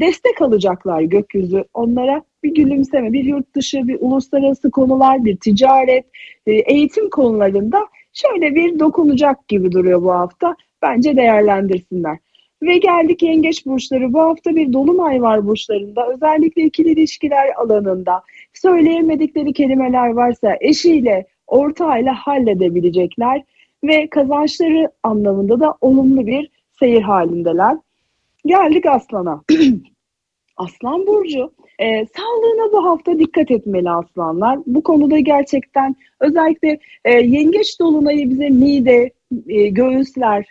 destek 0.00 0.42
alacaklar 0.42 1.02
gökyüzü 1.02 1.64
onlara 1.74 2.22
bir 2.42 2.54
gülümseme, 2.54 3.12
bir 3.12 3.24
yurt 3.24 3.54
dışı, 3.54 3.88
bir 3.88 3.96
uluslararası 4.00 4.70
konular, 4.70 5.24
bir 5.24 5.36
ticaret, 5.36 6.04
e, 6.46 6.52
eğitim 6.52 7.10
konularında 7.10 7.86
şöyle 8.12 8.54
bir 8.54 8.78
dokunacak 8.78 9.48
gibi 9.48 9.72
duruyor 9.72 10.02
bu 10.02 10.12
hafta. 10.12 10.56
Bence 10.82 11.16
değerlendirsinler. 11.16 12.18
Ve 12.62 12.78
geldik 12.78 13.22
yengeç 13.22 13.66
burçları. 13.66 14.12
Bu 14.12 14.20
hafta 14.20 14.56
bir 14.56 14.72
dolunay 14.72 15.22
var 15.22 15.46
burçlarında. 15.46 16.08
Özellikle 16.14 16.62
ikili 16.62 16.90
ilişkiler 16.90 17.48
alanında 17.56 18.22
söyleyemedikleri 18.54 19.52
kelimeler 19.52 20.08
varsa 20.08 20.56
eşiyle, 20.60 21.26
ortağıyla 21.46 22.14
halledebilecekler 22.14 23.42
ve 23.84 24.06
kazançları 24.06 24.90
anlamında 25.02 25.60
da 25.60 25.74
olumlu 25.80 26.26
bir 26.26 26.50
seyir 26.80 27.02
halindeler. 27.02 27.76
Geldik 28.46 28.86
Aslan'a. 28.86 29.42
Aslan 30.56 31.06
Burcu 31.06 31.52
e, 31.78 32.06
sağlığına 32.06 32.72
bu 32.72 32.84
hafta 32.84 33.18
dikkat 33.18 33.50
etmeli 33.50 33.90
aslanlar. 33.90 34.58
Bu 34.66 34.82
konuda 34.82 35.18
gerçekten 35.18 35.96
özellikle 36.20 36.78
e, 37.04 37.12
yengeç 37.12 37.80
dolunayı 37.80 38.30
bize 38.30 38.48
mide, 38.48 39.10
e, 39.48 39.68
göğüsler, 39.68 40.46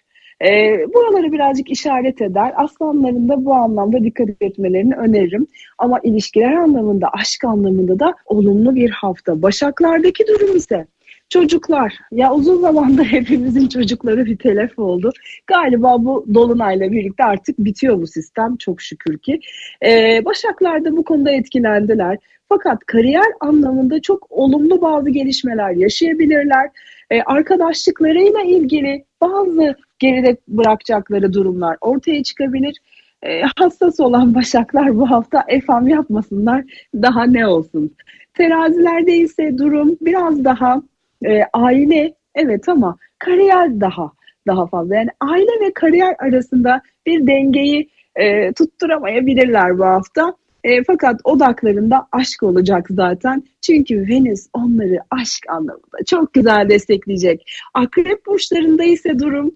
e, 0.46 0.80
buraları 0.94 1.32
birazcık 1.32 1.72
işaret 1.72 2.22
eder. 2.22 2.54
Aslanların 2.56 3.30
da 3.30 3.46
bu 3.46 3.54
anlamda 3.54 4.04
dikkat 4.04 4.30
etmelerini 4.42 4.96
öneririm. 4.96 5.48
Ama 5.78 6.00
ilişkiler 6.04 6.54
anlamında, 6.54 7.08
aşk 7.14 7.44
anlamında 7.44 8.00
da 8.00 8.16
olumlu 8.26 8.76
bir 8.76 8.90
hafta. 8.90 9.42
Başaklardaki 9.42 10.28
durum 10.28 10.56
ise 10.56 10.88
Çocuklar, 11.30 11.94
ya 12.12 12.34
uzun 12.34 12.62
zamandır 12.62 13.06
hepimizin 13.12 13.68
çocukları 13.68 14.26
bir 14.26 14.38
telef 14.38 14.80
oldu. 14.80 15.12
Galiba 15.48 16.06
bu 16.06 16.26
Dolunay'la 16.34 16.92
birlikte 16.92 17.24
artık 17.24 17.60
bitiyor 17.60 18.02
bu 18.02 18.08
sistem 18.08 18.56
çok 18.58 18.82
şükür 18.82 19.18
ki. 19.18 19.40
Ee, 19.86 20.22
Başaklar 20.26 20.86
da 20.86 20.98
bu 20.98 21.04
konuda 21.04 21.32
etkilendiler. 21.32 22.18
Fakat 22.50 22.86
kariyer 22.86 23.32
anlamında 23.40 24.02
çok 24.02 24.32
olumlu 24.32 24.82
bazı 24.82 25.10
gelişmeler 25.10 25.72
yaşayabilirler. 25.72 26.70
Ee, 27.12 27.22
arkadaşlıklarıyla 27.22 28.42
ilgili 28.42 29.06
bazı 29.22 29.76
geride 30.00 30.38
bırakacakları 30.48 31.34
durumlar 31.34 31.78
ortaya 31.82 32.24
çıkabilir. 32.24 32.78
Ee, 33.24 33.42
hassas 33.58 34.00
olan 34.00 34.36
başaklar 34.36 34.98
bu 34.98 35.12
hafta 35.12 35.44
efam 35.48 35.88
yapmasınlar 35.88 36.64
daha 36.96 37.24
ne 37.24 37.48
olsun. 37.48 37.96
Terazilerde 38.34 39.18
ise 39.18 39.58
durum 39.58 39.98
biraz 40.02 40.44
daha 40.44 40.82
e, 41.26 41.42
aile 41.54 42.14
evet 42.36 42.70
ama 42.70 42.98
kariyer 43.20 43.82
daha 43.82 44.12
daha 44.48 44.68
fazla. 44.68 44.96
Yani 44.96 45.10
aile 45.22 45.66
ve 45.66 45.74
kariyer 45.74 46.16
arasında 46.20 46.82
bir 47.06 47.28
dengeyi 47.28 47.90
e, 48.16 48.54
tutturamayabilirler 48.54 49.78
bu 49.78 49.86
hafta. 49.86 50.34
E, 50.64 50.84
fakat 50.84 51.22
odaklarında 51.24 52.08
aşk 52.12 52.44
olacak 52.44 52.88
zaten. 52.90 53.44
Çünkü 53.62 54.08
Venüs 54.08 54.48
onları 54.54 55.00
aşk 55.12 55.50
anlamında 55.50 56.04
çok 56.06 56.34
güzel 56.34 56.70
destekleyecek. 56.70 57.52
Akrep 57.74 58.26
burçlarında 58.26 58.84
ise 58.84 59.20
durum 59.20 59.52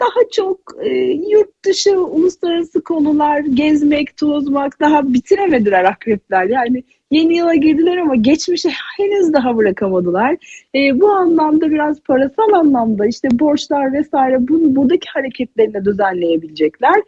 daha 0.00 0.30
çok 0.32 0.58
e, 0.82 0.88
yurt 1.30 1.64
dışı 1.64 2.00
uluslararası 2.00 2.84
konular, 2.84 3.40
gezmek, 3.40 4.16
tozmak 4.16 4.80
daha 4.80 5.12
bitiremediler 5.12 5.84
akrepler. 5.84 6.44
Yani 6.44 6.82
yeni 7.10 7.36
yıla 7.36 7.54
girdiler 7.54 7.96
ama 7.96 8.14
geçmişe 8.14 8.70
henüz 8.96 9.32
daha 9.32 9.56
bırakamadılar. 9.56 10.36
E, 10.74 11.00
bu 11.00 11.08
anlamda 11.08 11.70
biraz 11.70 12.00
parasal 12.00 12.52
anlamda 12.52 13.06
işte 13.06 13.28
borçlar 13.32 13.92
vesaire 13.92 14.48
bunu 14.48 14.76
buradaki 14.76 15.08
hareketlerini 15.14 15.84
düzenleyebilecekler 15.84 17.02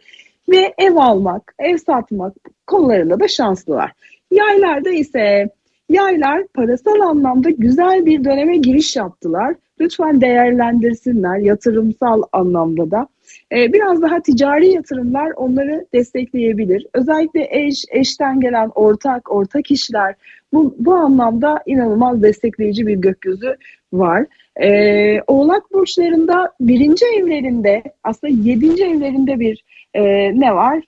ve 0.49 0.73
ev 0.77 0.95
almak, 0.95 1.53
ev 1.59 1.77
satmak 1.77 2.33
konularında 2.67 3.19
da 3.19 3.27
şanslılar. 3.27 3.91
Yaylarda 4.31 4.89
ise 4.89 5.49
yaylar 5.89 6.47
parasal 6.47 6.99
anlamda 6.99 7.49
güzel 7.49 8.05
bir 8.05 8.23
döneme 8.23 8.57
giriş 8.57 8.95
yaptılar. 8.95 9.55
Lütfen 9.79 10.21
değerlendirsinler 10.21 11.37
yatırımsal 11.37 12.23
anlamda 12.31 12.91
da. 12.91 13.07
Ee, 13.51 13.73
biraz 13.73 14.01
daha 14.01 14.21
ticari 14.21 14.67
yatırımlar 14.67 15.31
onları 15.31 15.85
destekleyebilir. 15.93 16.87
Özellikle 16.93 17.47
eş, 17.51 17.85
eşten 17.91 18.39
gelen 18.39 18.71
ortak, 18.75 19.31
ortak 19.31 19.71
işler 19.71 20.15
bu, 20.53 20.75
bu 20.79 20.93
anlamda 20.93 21.59
inanılmaz 21.65 22.23
destekleyici 22.23 22.87
bir 22.87 22.95
gökyüzü 22.95 23.55
var. 23.93 24.25
Ee, 24.61 25.21
Oğlak 25.27 25.73
burçlarında 25.73 26.51
birinci 26.61 27.05
evlerinde 27.05 27.83
aslında 28.03 28.33
yedinci 28.33 28.83
evlerinde 28.83 29.39
bir 29.39 29.63
e, 29.93 30.03
ne 30.39 30.55
var? 30.55 30.83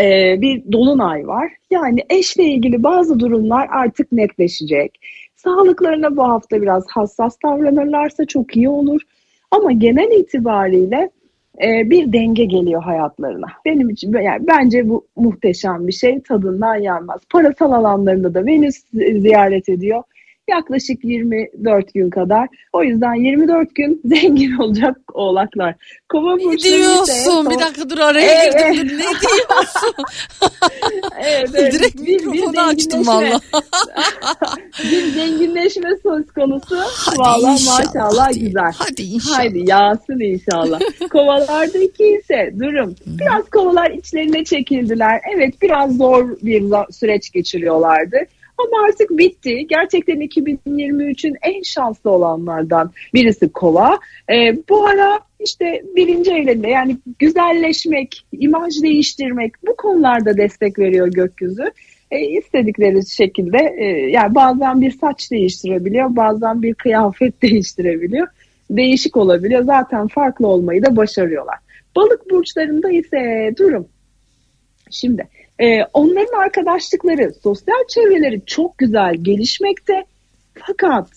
E, 0.00 0.36
bir 0.40 0.72
dolunay 0.72 1.26
var. 1.26 1.52
Yani 1.70 2.00
eşle 2.10 2.44
ilgili 2.44 2.82
bazı 2.82 3.20
durumlar 3.20 3.68
artık 3.70 4.12
netleşecek. 4.12 5.00
Sağlıklarına 5.36 6.16
bu 6.16 6.22
hafta 6.22 6.62
biraz 6.62 6.84
hassas 6.88 7.36
davranırlarsa 7.44 8.24
çok 8.24 8.56
iyi 8.56 8.68
olur. 8.68 9.00
Ama 9.50 9.72
genel 9.72 10.10
itibariyle 10.10 11.10
e, 11.64 11.90
bir 11.90 12.12
denge 12.12 12.44
geliyor 12.44 12.82
hayatlarına. 12.82 13.46
Benim 13.64 13.90
için 13.90 14.12
yani 14.12 14.46
bence 14.46 14.88
bu 14.88 15.06
muhteşem 15.16 15.86
bir 15.86 15.92
şey. 15.92 16.20
Tadından 16.20 16.76
yenmez. 16.76 17.20
Parasal 17.30 17.72
alanlarında 17.72 18.34
da 18.34 18.46
Venüs 18.46 18.76
ziyaret 18.92 19.68
ediyor 19.68 20.02
yaklaşık 20.48 21.04
24 21.04 21.94
gün 21.94 22.10
kadar. 22.10 22.48
O 22.72 22.84
yüzden 22.84 23.14
24 23.14 23.74
gün 23.74 24.00
zengin 24.04 24.56
olacak 24.56 24.96
oğlaklar. 25.14 25.74
Kova 26.08 26.36
ne 26.36 26.58
diyorsun? 26.58 27.02
Ise, 27.02 27.50
bir 27.50 27.58
dakika 27.58 27.90
dur 27.90 27.98
araya 27.98 28.44
evet. 28.44 28.74
girdim. 28.74 28.98
Ne 28.98 29.02
diyorsun? 29.02 29.94
evet, 31.20 31.50
evet. 31.54 31.72
Direkt 31.72 32.00
bir, 32.00 32.26
mikrofonu 32.26 32.52
bir 32.52 32.68
açtım 32.68 33.06
valla. 33.06 33.40
bir 34.82 35.02
zenginleşme 35.02 35.90
söz 36.02 36.26
konusu. 36.26 36.76
Valla 37.16 37.50
maşallah 37.50 38.26
hadi, 38.26 38.40
güzel. 38.40 38.72
Hadi 38.78 39.02
inşallah. 39.02 39.38
Hadi 39.38 39.70
yağsın 39.70 40.20
inşallah. 40.20 40.80
Kovalardaki 41.10 42.04
ise 42.04 42.54
durum. 42.58 42.94
Biraz 43.06 43.50
kovalar 43.50 43.90
içlerine 43.90 44.44
çekildiler. 44.44 45.20
Evet 45.36 45.62
biraz 45.62 45.96
zor 45.96 46.28
bir 46.42 46.92
süreç 46.92 47.30
geçiriyorlardı. 47.30 48.16
Ama 48.66 48.86
artık 48.88 49.10
bitti. 49.10 49.66
Gerçekten 49.68 50.16
2023'ün 50.16 51.36
en 51.42 51.62
şanslı 51.62 52.10
olanlardan 52.10 52.90
birisi 53.14 53.52
kova. 53.52 53.98
Ee, 54.30 54.56
bu 54.68 54.86
ara 54.86 55.20
işte 55.40 55.82
birinci 55.96 56.30
evlerinde 56.30 56.68
yani 56.68 56.96
güzelleşmek, 57.18 58.26
imaj 58.32 58.82
değiştirmek 58.82 59.52
bu 59.66 59.76
konularda 59.76 60.36
destek 60.36 60.78
veriyor 60.78 61.08
gökyüzü. 61.08 61.70
E, 62.10 62.20
istedikleri 62.20 63.06
şekilde 63.06 63.74
e, 63.78 63.84
yani 64.10 64.34
bazen 64.34 64.80
bir 64.80 64.90
saç 64.90 65.30
değiştirebiliyor, 65.30 66.16
bazen 66.16 66.62
bir 66.62 66.74
kıyafet 66.74 67.42
değiştirebiliyor. 67.42 68.28
Değişik 68.70 69.16
olabiliyor. 69.16 69.64
Zaten 69.64 70.08
farklı 70.08 70.46
olmayı 70.46 70.84
da 70.84 70.96
başarıyorlar. 70.96 71.56
Balık 71.96 72.30
burçlarında 72.30 72.90
ise 72.90 73.54
durum. 73.58 73.88
Şimdi 74.90 75.28
ee, 75.60 75.84
onların 75.92 76.42
arkadaşlıkları, 76.42 77.32
sosyal 77.42 77.86
çevreleri 77.88 78.40
çok 78.46 78.78
güzel 78.78 79.14
gelişmekte. 79.14 80.04
Fakat 80.54 81.08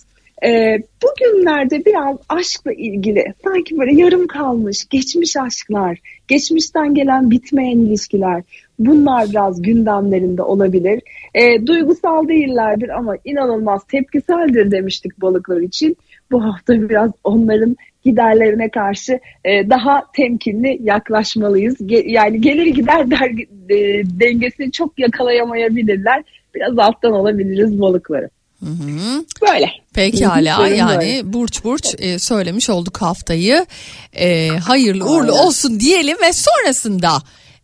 e, 0.45 0.77
bugünlerde 1.03 1.85
biraz 1.85 2.17
aşkla 2.29 2.73
ilgili 2.73 3.33
sanki 3.43 3.77
böyle 3.77 4.01
yarım 4.01 4.27
kalmış 4.27 4.85
geçmiş 4.89 5.37
aşklar, 5.37 5.99
geçmişten 6.27 6.93
gelen 6.93 7.31
bitmeyen 7.31 7.77
ilişkiler 7.77 8.43
bunlar 8.79 9.29
biraz 9.29 9.61
gündemlerinde 9.61 10.41
olabilir. 10.41 11.01
E, 11.33 11.67
duygusal 11.67 12.27
değillerdir 12.27 12.89
ama 12.89 13.15
inanılmaz 13.25 13.83
tepkiseldir 13.87 14.71
demiştik 14.71 15.21
balıklar 15.21 15.61
için. 15.61 15.97
Bu 16.31 16.43
hafta 16.43 16.89
biraz 16.89 17.11
onların 17.23 17.77
giderlerine 18.03 18.69
karşı 18.69 19.19
e, 19.45 19.69
daha 19.69 20.03
temkinli 20.15 20.79
yaklaşmalıyız. 20.83 21.75
Ge, 21.85 22.03
yani 22.07 22.41
gelir 22.41 22.65
gider 22.65 23.11
der, 23.11 23.29
e, 23.69 24.03
dengesini 24.19 24.71
çok 24.71 24.99
yakalayamayabilirler. 24.99 26.23
Biraz 26.55 26.79
alttan 26.79 27.13
olabiliriz 27.13 27.81
balıkları. 27.81 28.29
Hı 28.59 28.69
hı. 28.69 29.25
Böyle. 29.41 29.69
Pekala 29.93 30.67
yani 30.67 30.97
böyle. 30.99 31.33
burç 31.33 31.63
burç 31.63 31.95
e, 31.99 32.19
söylemiş 32.19 32.69
olduk 32.69 32.97
haftayı. 32.97 33.65
E, 34.13 34.47
hayırlı 34.47 35.05
uğurlu 35.05 35.31
Aynen. 35.31 35.45
olsun 35.45 35.79
diyelim 35.79 36.17
ve 36.23 36.33
sonrasında 36.33 37.09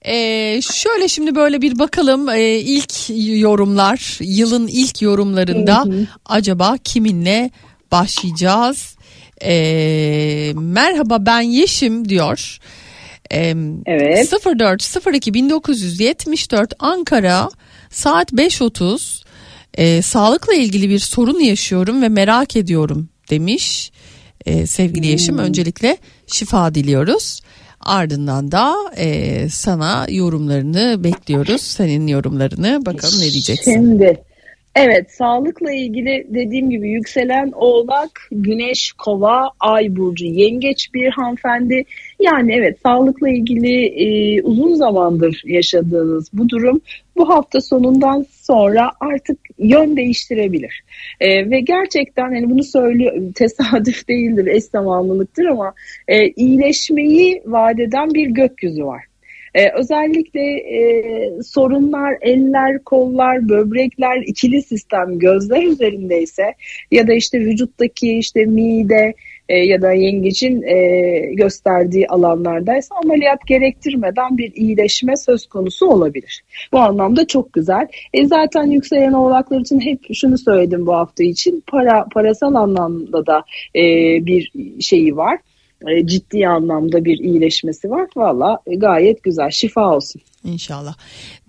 e, 0.01 0.15
şöyle 0.61 1.07
şimdi 1.07 1.35
böyle 1.35 1.61
bir 1.61 1.79
bakalım 1.79 2.29
e, 2.29 2.41
ilk 2.59 2.93
yorumlar 3.41 4.17
yılın 4.21 4.67
ilk 4.67 5.01
yorumlarında 5.01 5.83
hı 5.85 5.89
hı. 5.89 6.07
acaba 6.25 6.77
kiminle 6.83 7.51
başlayacağız? 7.91 8.99
E, 9.43 10.53
merhaba 10.55 11.25
ben 11.25 11.41
Yeşim 11.41 12.09
diyor. 12.09 12.59
E, 13.31 13.55
evet. 13.85 14.33
04 14.45 15.13
02 15.13 15.33
1974 15.33 16.73
Ankara 16.79 17.49
saat 17.89 18.33
5.30 18.33 19.23
e, 19.73 20.01
sağlıkla 20.01 20.53
ilgili 20.53 20.89
bir 20.89 20.99
sorun 20.99 21.39
yaşıyorum 21.39 22.01
ve 22.01 22.09
merak 22.09 22.55
ediyorum 22.55 23.09
demiş 23.29 23.91
e, 24.45 24.65
sevgili 24.65 25.03
hmm. 25.03 25.11
Yeşim. 25.11 25.37
Öncelikle 25.37 25.97
şifa 26.27 26.75
diliyoruz. 26.75 27.41
Ardından 27.79 28.51
da 28.51 28.75
e, 28.97 29.49
sana 29.49 30.07
yorumlarını 30.09 31.03
bekliyoruz. 31.03 31.61
Senin 31.61 32.07
yorumlarını 32.07 32.85
bakalım 32.85 33.19
ne 33.19 33.31
diyeceksin. 33.31 33.73
Şimdi 33.73 34.23
Evet, 34.76 35.11
sağlıkla 35.11 35.72
ilgili 35.72 36.28
dediğim 36.30 36.70
gibi 36.70 36.89
yükselen 36.89 37.51
oğlak, 37.55 38.28
güneş, 38.32 38.91
kova, 38.91 39.51
ay 39.59 39.95
burcu, 39.95 40.26
yengeç 40.26 40.93
bir 40.93 41.09
hanımefendi. 41.09 41.84
Yani 42.20 42.53
evet 42.53 42.78
sağlıkla 42.84 43.30
ilgili 43.30 43.86
e, 43.86 44.41
uzun 44.41 44.76
zamandır 44.76 45.41
yaşadığınız 45.45 46.30
bu 46.34 46.49
durum 46.49 46.82
bu 47.17 47.30
hafta 47.30 47.61
sonundan 47.61 48.26
sonra 48.32 48.91
artık 48.99 49.39
yön 49.57 49.97
değiştirebilir. 49.97 50.84
E, 51.20 51.49
ve 51.49 51.59
gerçekten 51.59 52.24
hani 52.24 52.49
bunu 52.49 52.63
söylüyor 52.63 53.34
tesadüf 53.36 54.07
değildir, 54.07 54.47
eş 54.47 54.63
zamanlılıktır 54.63 55.45
ama 55.45 55.74
e, 56.07 56.28
iyileşmeyi 56.28 57.41
vadeden 57.45 58.13
bir 58.13 58.28
gökyüzü 58.28 58.86
var. 58.86 59.09
Ee, 59.56 59.70
özellikle 59.70 60.41
e, 60.41 61.43
sorunlar 61.43 62.18
eller, 62.22 62.84
kollar, 62.84 63.50
böbrekler, 63.50 64.18
ikili 64.26 64.62
sistem, 64.62 65.20
gözler 65.20 65.64
üzerindeyse 65.64 66.54
ya 66.91 67.08
da 67.08 67.14
işte 67.14 67.39
vücuttaki 67.39 68.18
işte 68.18 68.45
mide 68.45 69.14
e, 69.50 69.58
ya 69.58 69.82
da 69.82 69.91
yengecin 69.91 70.62
e, 70.62 70.76
gösterdiği 71.34 72.08
alanlardaysa 72.08 72.95
ameliyat 73.04 73.47
gerektirmeden 73.47 74.38
bir 74.38 74.54
iyileşme 74.56 75.18
söz 75.18 75.47
konusu 75.47 75.88
olabilir. 75.88 76.43
Bu 76.72 76.80
anlamda 76.80 77.28
çok 77.28 77.54
güzel. 77.54 77.88
E, 78.14 78.28
zaten 78.28 78.64
yükselen 78.64 79.14
oğlaklar 79.14 79.60
için 79.60 79.80
hep 79.80 80.00
şunu 80.14 80.38
söyledim 80.38 80.86
bu 80.86 80.93
hafta 80.93 81.24
için 81.24 81.64
para 81.68 82.06
parasal 82.14 82.56
anlamda 82.56 83.26
da 83.26 83.43
e, 83.76 83.82
bir 84.26 84.52
şeyi 84.80 85.18
var 85.18 85.39
e, 85.88 86.07
ciddi 86.07 86.47
anlamda 86.47 87.05
bir 87.05 87.17
iyileşmesi 87.17 87.89
var. 87.89 88.07
Valla 88.15 88.59
e, 88.67 88.75
gayet 88.75 89.23
güzel. 89.23 89.49
Şifa 89.49 89.95
olsun. 89.95 90.21
İnşallah. 90.43 90.95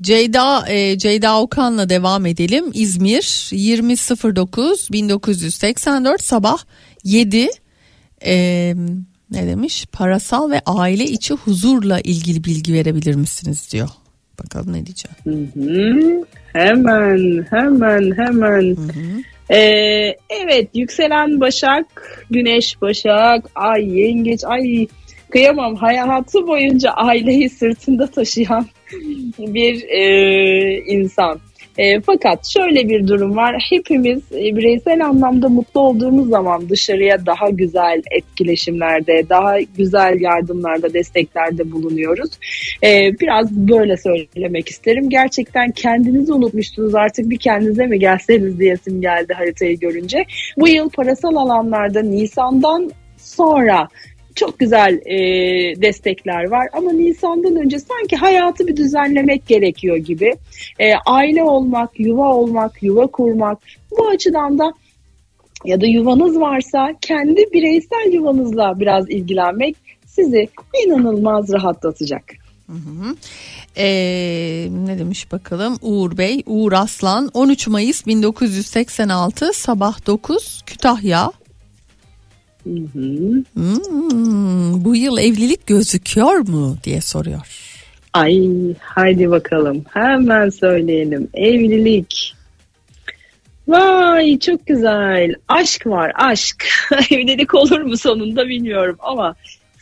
Ceyda 0.00 0.68
e, 0.68 0.98
Ceyda 0.98 1.40
Okan'la 1.40 1.88
devam 1.88 2.26
edelim. 2.26 2.64
İzmir 2.74 3.50
2009 3.52 4.88
1984 4.92 6.22
sabah 6.22 6.58
7 7.04 7.48
e, 8.24 8.74
ne 9.30 9.46
demiş? 9.46 9.86
Parasal 9.92 10.50
ve 10.50 10.60
aile 10.66 11.04
içi 11.04 11.34
huzurla 11.34 12.00
ilgili 12.00 12.44
bilgi 12.44 12.72
verebilir 12.72 13.14
misiniz 13.14 13.68
diyor. 13.72 13.88
Bakalım 14.44 14.72
ne 14.72 14.86
diyeceğim. 14.86 15.16
Hı 15.24 15.60
hı. 15.60 16.24
Hemen 16.52 17.46
hemen 17.50 18.16
hemen. 18.16 18.76
Hı 18.76 18.82
hı. 18.82 19.22
Ee, 19.52 20.16
evet 20.30 20.68
yükselen 20.74 21.40
Başak, 21.40 21.86
Güneş 22.30 22.82
Başak, 22.82 23.50
Ay 23.54 23.98
Yengeç, 23.98 24.44
Ay 24.44 24.86
kıyamam 25.30 25.76
hayatı 25.76 26.46
boyunca 26.46 26.90
aileyi 26.90 27.50
sırtında 27.50 28.06
taşıyan 28.06 28.66
bir 29.38 29.82
e, 29.88 30.82
insan. 30.86 31.40
E, 31.80 32.00
fakat 32.00 32.46
şöyle 32.46 32.88
bir 32.88 33.08
durum 33.08 33.36
var. 33.36 33.66
Hepimiz 33.70 34.22
e, 34.32 34.56
bireysel 34.56 35.06
anlamda 35.06 35.48
mutlu 35.48 35.80
olduğumuz 35.80 36.28
zaman 36.28 36.68
dışarıya 36.68 37.26
daha 37.26 37.50
güzel 37.50 38.02
etkileşimlerde, 38.10 39.28
daha 39.28 39.60
güzel 39.60 40.20
yardımlarda, 40.20 40.94
desteklerde 40.94 41.72
bulunuyoruz. 41.72 42.30
E, 42.84 42.88
biraz 43.20 43.52
böyle 43.52 43.96
söylemek 43.96 44.68
isterim. 44.68 45.08
Gerçekten 45.10 45.70
kendinizi 45.70 46.32
unutmuştunuz 46.32 46.94
artık 46.94 47.30
bir 47.30 47.38
kendinize 47.38 47.86
mi 47.86 47.98
gelseniz 47.98 48.58
diyesim 48.58 49.00
geldi 49.00 49.32
haritayı 49.32 49.78
görünce. 49.78 50.24
Bu 50.56 50.68
yıl 50.68 50.90
parasal 50.90 51.36
alanlarda 51.36 52.02
Nisan'dan 52.02 52.90
sonra 53.16 53.88
çok 54.34 54.58
güzel 54.58 55.00
e, 55.06 55.16
destekler 55.82 56.50
var 56.50 56.68
ama 56.72 56.92
Nisan'dan 56.92 57.56
önce 57.56 57.78
sanki 57.78 58.16
hayatı 58.16 58.66
bir 58.66 58.76
düzenlemek 58.76 59.46
gerekiyor 59.46 59.96
gibi. 59.96 60.32
E, 60.78 60.94
aile 61.06 61.42
olmak, 61.42 62.00
yuva 62.00 62.34
olmak, 62.34 62.82
yuva 62.82 63.06
kurmak 63.06 63.58
bu 63.98 64.08
açıdan 64.08 64.58
da 64.58 64.72
ya 65.64 65.80
da 65.80 65.86
yuvanız 65.86 66.40
varsa 66.40 66.94
kendi 67.00 67.44
bireysel 67.52 68.12
yuvanızla 68.12 68.80
biraz 68.80 69.10
ilgilenmek 69.10 69.76
sizi 70.06 70.48
inanılmaz 70.86 71.52
rahatlatacak. 71.52 72.24
Hı 72.66 72.72
hı. 72.72 73.16
Ee, 73.76 74.68
ne 74.70 74.98
demiş 74.98 75.32
bakalım 75.32 75.76
Uğur 75.82 76.18
Bey 76.18 76.42
Uğur 76.46 76.72
Aslan 76.72 77.30
13 77.34 77.66
Mayıs 77.66 78.06
1986 78.06 79.52
sabah 79.52 80.06
9 80.06 80.62
Kütahya 80.66 81.32
Hı 82.64 82.70
hı. 82.70 83.44
Hmm, 83.54 84.84
bu 84.84 84.96
yıl 84.96 85.18
evlilik 85.18 85.66
gözüküyor 85.66 86.48
mu 86.48 86.76
diye 86.84 87.00
soruyor. 87.00 87.40
Ay 88.12 88.48
haydi 88.80 89.30
bakalım 89.30 89.84
hemen 89.92 90.48
söyleyelim 90.48 91.28
evlilik. 91.34 92.34
Vay 93.68 94.38
çok 94.38 94.66
güzel 94.66 95.34
aşk 95.48 95.86
var 95.86 96.12
aşk 96.14 96.66
evlilik 97.10 97.54
olur 97.54 97.80
mu 97.80 97.96
sonunda 97.96 98.48
bilmiyorum 98.48 98.96
ama 98.98 99.34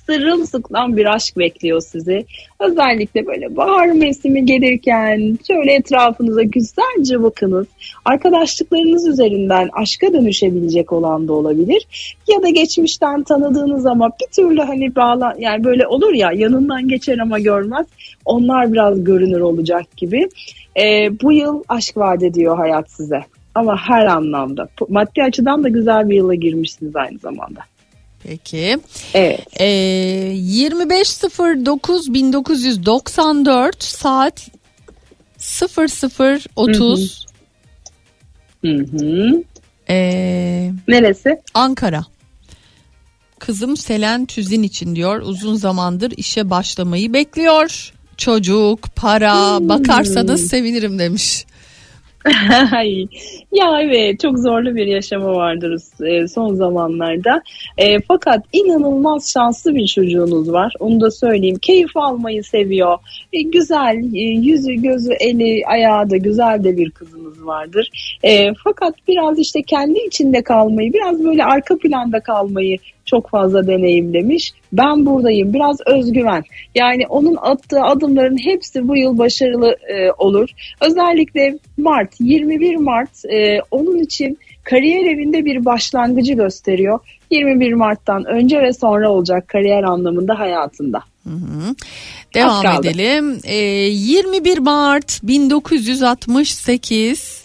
sırılsıklam 0.08 0.96
bir 0.96 1.14
aşk 1.14 1.38
bekliyor 1.38 1.80
sizi. 1.80 2.24
Özellikle 2.60 3.26
böyle 3.26 3.56
bahar 3.56 3.86
mevsimi 3.86 4.46
gelirken 4.46 5.38
şöyle 5.46 5.72
etrafınıza 5.72 6.42
güzelce 6.42 7.22
bakınız. 7.22 7.66
Arkadaşlıklarınız 8.04 9.08
üzerinden 9.08 9.68
aşka 9.72 10.12
dönüşebilecek 10.12 10.92
olan 10.92 11.28
da 11.28 11.32
olabilir. 11.32 11.86
Ya 12.28 12.42
da 12.42 12.48
geçmişten 12.48 13.22
tanıdığınız 13.22 13.86
ama 13.86 14.10
bir 14.20 14.26
türlü 14.36 14.60
hani 14.60 14.96
bağlan 14.96 15.34
yani 15.38 15.64
böyle 15.64 15.86
olur 15.86 16.12
ya 16.12 16.32
yanından 16.32 16.88
geçer 16.88 17.18
ama 17.18 17.38
görmez. 17.38 17.86
Onlar 18.24 18.72
biraz 18.72 19.04
görünür 19.04 19.40
olacak 19.40 19.96
gibi. 19.96 20.28
Ee, 20.80 21.10
bu 21.22 21.32
yıl 21.32 21.62
aşk 21.68 21.96
vaat 21.96 22.22
ediyor 22.22 22.56
hayat 22.56 22.90
size. 22.90 23.24
Ama 23.54 23.76
her 23.76 24.06
anlamda. 24.06 24.68
Maddi 24.88 25.22
açıdan 25.22 25.64
da 25.64 25.68
güzel 25.68 26.10
bir 26.10 26.16
yıla 26.16 26.34
girmişsiniz 26.34 26.96
aynı 26.96 27.18
zamanda. 27.18 27.60
Peki. 28.22 28.78
Evet. 29.14 29.40
Ee, 29.60 29.64
25.09 30.34 32.14
1994 32.14 33.82
saat 33.82 34.48
00.30 35.38 37.26
Hı 38.64 38.68
hı. 38.68 39.42
Ee, 39.90 40.72
Neresi? 40.88 41.40
Ankara. 41.54 42.04
Kızım 43.38 43.76
Selen 43.76 44.26
Tüzin 44.26 44.62
için 44.62 44.96
diyor 44.96 45.22
uzun 45.22 45.54
zamandır 45.56 46.12
işe 46.16 46.50
başlamayı 46.50 47.12
bekliyor. 47.12 47.92
Çocuk, 48.16 48.96
para 48.96 49.58
Hmm. 49.58 49.68
bakarsanız 49.68 50.48
sevinirim 50.48 50.98
demiş. 50.98 51.44
Ya 53.52 53.80
evet 53.80 54.20
çok 54.20 54.38
zorlu 54.38 54.74
bir 54.74 54.86
yaşamı 54.86 55.32
vardır 55.32 55.80
e, 56.06 56.28
son 56.28 56.54
zamanlarda. 56.54 57.42
E, 57.78 58.00
fakat 58.00 58.44
inanılmaz 58.52 59.32
şanslı 59.32 59.74
bir 59.74 59.86
çocuğunuz 59.86 60.52
var. 60.52 60.72
Onu 60.80 61.00
da 61.00 61.10
söyleyeyim. 61.10 61.58
Keyif 61.62 61.96
almayı 61.96 62.44
seviyor. 62.44 62.98
E, 63.32 63.42
güzel 63.42 63.96
e, 64.14 64.20
yüzü 64.20 64.74
gözü 64.74 65.12
eli 65.12 65.62
ayağı 65.66 66.10
da 66.10 66.16
güzel 66.16 66.64
de 66.64 66.76
bir 66.76 66.90
kızınız 66.90 67.46
vardır. 67.46 67.90
E, 68.22 68.54
fakat 68.64 68.94
biraz 69.08 69.38
işte 69.38 69.62
kendi 69.62 69.98
içinde 69.98 70.42
kalmayı 70.42 70.92
biraz 70.92 71.24
böyle 71.24 71.44
arka 71.44 71.78
planda 71.78 72.20
kalmayı 72.20 72.78
çok 73.08 73.30
fazla 73.30 73.66
deneyimlemiş. 73.66 74.52
Ben 74.72 75.06
buradayım. 75.06 75.54
Biraz 75.54 75.76
özgüven. 75.86 76.44
Yani 76.74 77.06
onun 77.08 77.36
attığı 77.40 77.82
adımların 77.82 78.38
hepsi 78.44 78.88
bu 78.88 78.96
yıl 78.96 79.18
başarılı 79.18 79.76
e, 79.88 80.12
olur. 80.18 80.48
Özellikle 80.80 81.58
Mart, 81.76 82.14
21 82.20 82.76
Mart 82.76 83.24
e, 83.24 83.60
onun 83.70 83.98
için 83.98 84.38
kariyer 84.64 85.04
evinde 85.04 85.44
bir 85.44 85.64
başlangıcı 85.64 86.34
gösteriyor. 86.34 87.00
21 87.30 87.72
Mart'tan 87.72 88.24
önce 88.24 88.62
ve 88.62 88.72
sonra 88.72 89.10
olacak 89.10 89.48
kariyer 89.48 89.82
anlamında 89.82 90.38
hayatında. 90.38 91.02
Hı 91.24 91.30
hı. 91.30 91.74
Devam 92.34 92.66
edelim. 92.66 93.40
Ee, 93.44 93.54
21 93.54 94.58
Mart 94.58 95.20
1968 95.22 97.44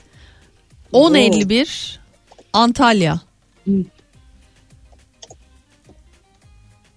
10.51 0.94 1.98
Antalya. 2.54 3.20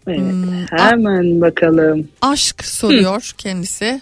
Evet. 0.06 0.18
Hmm, 0.20 0.78
Hemen 0.78 1.40
bakalım. 1.40 2.08
Aşk 2.22 2.64
soruyor 2.64 3.30
kendisi. 3.38 4.00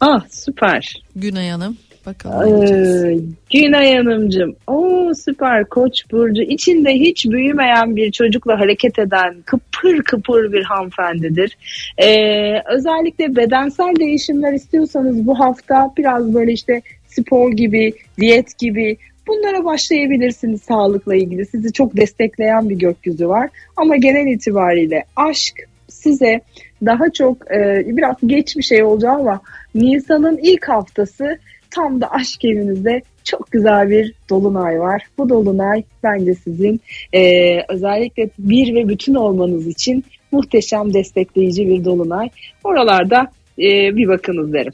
Ah 0.00 0.24
süper. 0.30 1.02
Günay 1.16 1.48
Hanım. 1.48 1.76
Bakalım. 2.06 2.62
Ee, 2.64 3.18
Günay 3.52 3.96
Hanımcığım. 3.96 4.56
Oo 4.66 5.14
süper 5.14 5.64
Koç 5.64 6.02
burcu. 6.12 6.42
İçinde 6.42 6.94
hiç 6.94 7.26
büyümeyen 7.26 7.96
bir 7.96 8.12
çocukla 8.12 8.60
hareket 8.60 8.98
eden 8.98 9.36
kıpır 9.44 10.02
kıpır 10.02 10.52
bir 10.52 10.62
hanımefendidir. 10.64 11.56
Ee, 11.98 12.62
özellikle 12.74 13.36
bedensel 13.36 13.94
değişimler 14.00 14.52
istiyorsanız 14.52 15.26
bu 15.26 15.40
hafta 15.40 15.92
biraz 15.98 16.34
böyle 16.34 16.52
işte 16.52 16.82
spor 17.06 17.52
gibi, 17.52 17.92
diyet 18.20 18.58
gibi 18.58 18.96
bunlara 19.28 19.64
başlayabilirsiniz 19.64 20.62
sağlıkla 20.62 21.14
ilgili. 21.14 21.46
Sizi 21.46 21.72
çok 21.72 21.96
destekleyen 21.96 22.70
bir 22.70 22.76
gökyüzü 22.76 23.28
var. 23.28 23.50
Ama 23.76 23.96
genel 23.96 24.26
itibariyle 24.26 25.04
aşk 25.16 25.68
size 25.88 26.40
daha 26.84 27.10
çok 27.10 27.52
e, 27.52 27.84
biraz 27.86 28.16
geç 28.26 28.56
bir 28.56 28.62
şey 28.62 28.82
olacak 28.82 29.12
ama 29.12 29.40
Nisan'ın 29.74 30.38
ilk 30.42 30.68
haftası 30.68 31.38
tam 31.70 32.00
da 32.00 32.10
aşk 32.10 32.44
evinizde 32.44 33.02
çok 33.24 33.50
güzel 33.50 33.90
bir 33.90 34.14
dolunay 34.30 34.80
var. 34.80 35.02
Bu 35.18 35.28
dolunay 35.28 35.82
bence 36.02 36.34
sizin 36.34 36.80
e, 37.12 37.54
özellikle 37.68 38.30
bir 38.38 38.74
ve 38.74 38.88
bütün 38.88 39.14
olmanız 39.14 39.66
için 39.66 40.04
muhteşem 40.32 40.94
destekleyici 40.94 41.68
bir 41.68 41.84
dolunay. 41.84 42.28
Oralarda 42.64 43.26
e, 43.58 43.96
bir 43.96 44.08
bakınız 44.08 44.52
derim. 44.52 44.72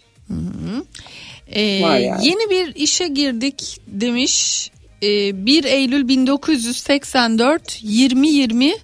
Ee, 1.55 1.63
yani. 1.63 2.27
Yeni 2.27 2.51
bir 2.51 2.75
işe 2.75 3.09
girdik 3.09 3.81
demiş. 3.87 4.71
Ee, 5.03 5.47
1 5.47 5.65
Eylül 5.65 6.09
1984 6.09 7.79
2020 7.83 8.75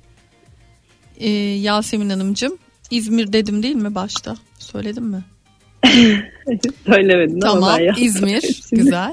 ee, 1.20 1.28
Yasemin 1.38 2.10
Hanımcığım. 2.10 2.58
İzmir 2.90 3.32
dedim 3.32 3.62
değil 3.62 3.74
mi 3.74 3.94
başta? 3.94 4.36
Söyledim 4.58 5.04
mi? 5.04 5.24
Söylemedin 6.86 7.40
ama 7.40 7.52
Tamam 7.52 7.78
ben 7.78 7.84
yaptım. 7.84 8.04
İzmir 8.04 8.42
güzel. 8.72 9.12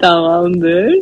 Tamamdır. 0.00 0.94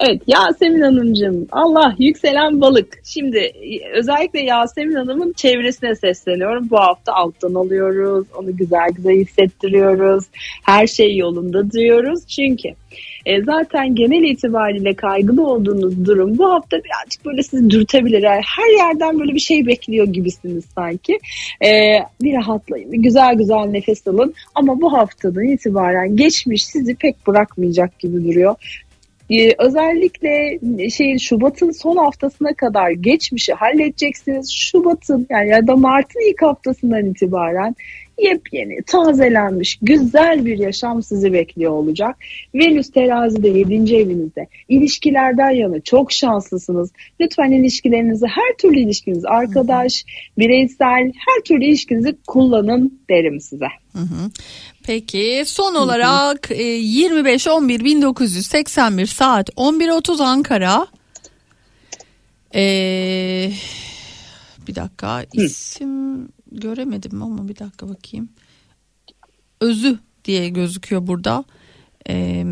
Evet 0.00 0.22
Yasemin 0.26 0.80
Hanımcığım 0.80 1.46
Allah 1.52 1.94
yükselen 1.98 2.60
balık. 2.60 3.00
Şimdi 3.04 3.38
e, 3.38 3.90
özellikle 3.94 4.40
Yasemin 4.40 4.94
Hanım'ın 4.94 5.32
çevresine 5.32 5.94
sesleniyorum. 5.94 6.70
Bu 6.70 6.76
hafta 6.76 7.12
alttan 7.12 7.54
alıyoruz. 7.54 8.26
Onu 8.38 8.56
güzel 8.56 8.88
güzel 8.96 9.12
hissettiriyoruz. 9.12 10.24
Her 10.62 10.86
şey 10.86 11.16
yolunda 11.16 11.70
diyoruz. 11.70 12.26
Çünkü 12.26 12.68
e, 13.26 13.42
zaten 13.42 13.94
genel 13.94 14.22
itibariyle 14.22 14.94
kaygılı 14.94 15.46
olduğunuz 15.46 16.06
durum 16.06 16.38
bu 16.38 16.50
hafta 16.50 16.76
birazcık 16.76 17.24
böyle 17.24 17.42
sizi 17.42 17.70
dürtebilir. 17.70 18.22
Her 18.24 18.78
yerden 18.78 19.20
böyle 19.20 19.34
bir 19.34 19.40
şey 19.40 19.66
bekliyor 19.66 20.06
gibisiniz 20.06 20.64
sanki. 20.74 21.18
E, 21.64 21.98
bir 22.22 22.34
rahatlayın. 22.34 22.92
bir 22.92 22.98
Güzel 22.98 23.34
güzel 23.34 23.64
nefes 23.64 24.06
alın. 24.06 24.34
Ama 24.54 24.80
bu 24.80 24.92
haftadan 24.92 25.44
itibaren 25.44 26.16
geçmiş 26.16 26.66
sizi 26.66 26.94
pek 26.94 27.26
bırakmayacak 27.26 27.98
gibi 27.98 28.24
duruyor. 28.24 28.83
Ee, 29.30 29.54
özellikle 29.58 30.58
şey 30.90 31.18
Şubat'ın 31.18 31.70
son 31.70 31.96
haftasına 31.96 32.54
kadar 32.54 32.90
geçmişi 32.90 33.52
halledeceksiniz. 33.52 34.52
Şubat'ın 34.52 35.26
yani 35.30 35.48
ya 35.48 35.66
da 35.66 35.76
Mart'ın 35.76 36.30
ilk 36.30 36.42
haftasından 36.42 37.06
itibaren 37.06 37.76
yepyeni, 38.18 38.82
tazelenmiş, 38.86 39.78
güzel 39.82 40.46
bir 40.46 40.58
yaşam 40.58 41.02
sizi 41.02 41.32
bekliyor 41.32 41.72
olacak. 41.72 42.16
Venüs 42.54 42.90
terazide 42.90 43.48
7. 43.48 43.96
evinizde. 43.96 44.48
İlişkilerden 44.68 45.50
yana 45.50 45.80
çok 45.80 46.12
şanslısınız. 46.12 46.90
Lütfen 47.20 47.50
ilişkilerinizi, 47.50 48.26
her 48.26 48.56
türlü 48.58 48.80
ilişkiniz, 48.80 49.24
arkadaş, 49.24 50.04
bireysel, 50.38 51.12
her 51.26 51.40
türlü 51.44 51.64
ilişkinizi 51.64 52.16
kullanın 52.26 53.00
derim 53.10 53.40
size. 53.40 53.68
Hı 53.92 53.98
hı. 53.98 54.30
Peki 54.86 55.42
son 55.46 55.74
olarak 55.74 56.50
e, 56.50 56.80
25-11-1981 56.80 59.06
saat 59.06 59.50
11.30 59.50 60.22
Ankara. 60.22 60.86
Ee, 62.54 63.50
bir 64.68 64.74
dakika 64.74 65.24
isim 65.32 66.28
göremedim 66.60 67.22
ama 67.22 67.48
bir 67.48 67.58
dakika 67.58 67.88
bakayım. 67.88 68.28
Özü 69.60 69.98
diye 70.24 70.48
gözüküyor 70.48 71.06
burada. 71.06 71.44
Ee, 72.08 72.44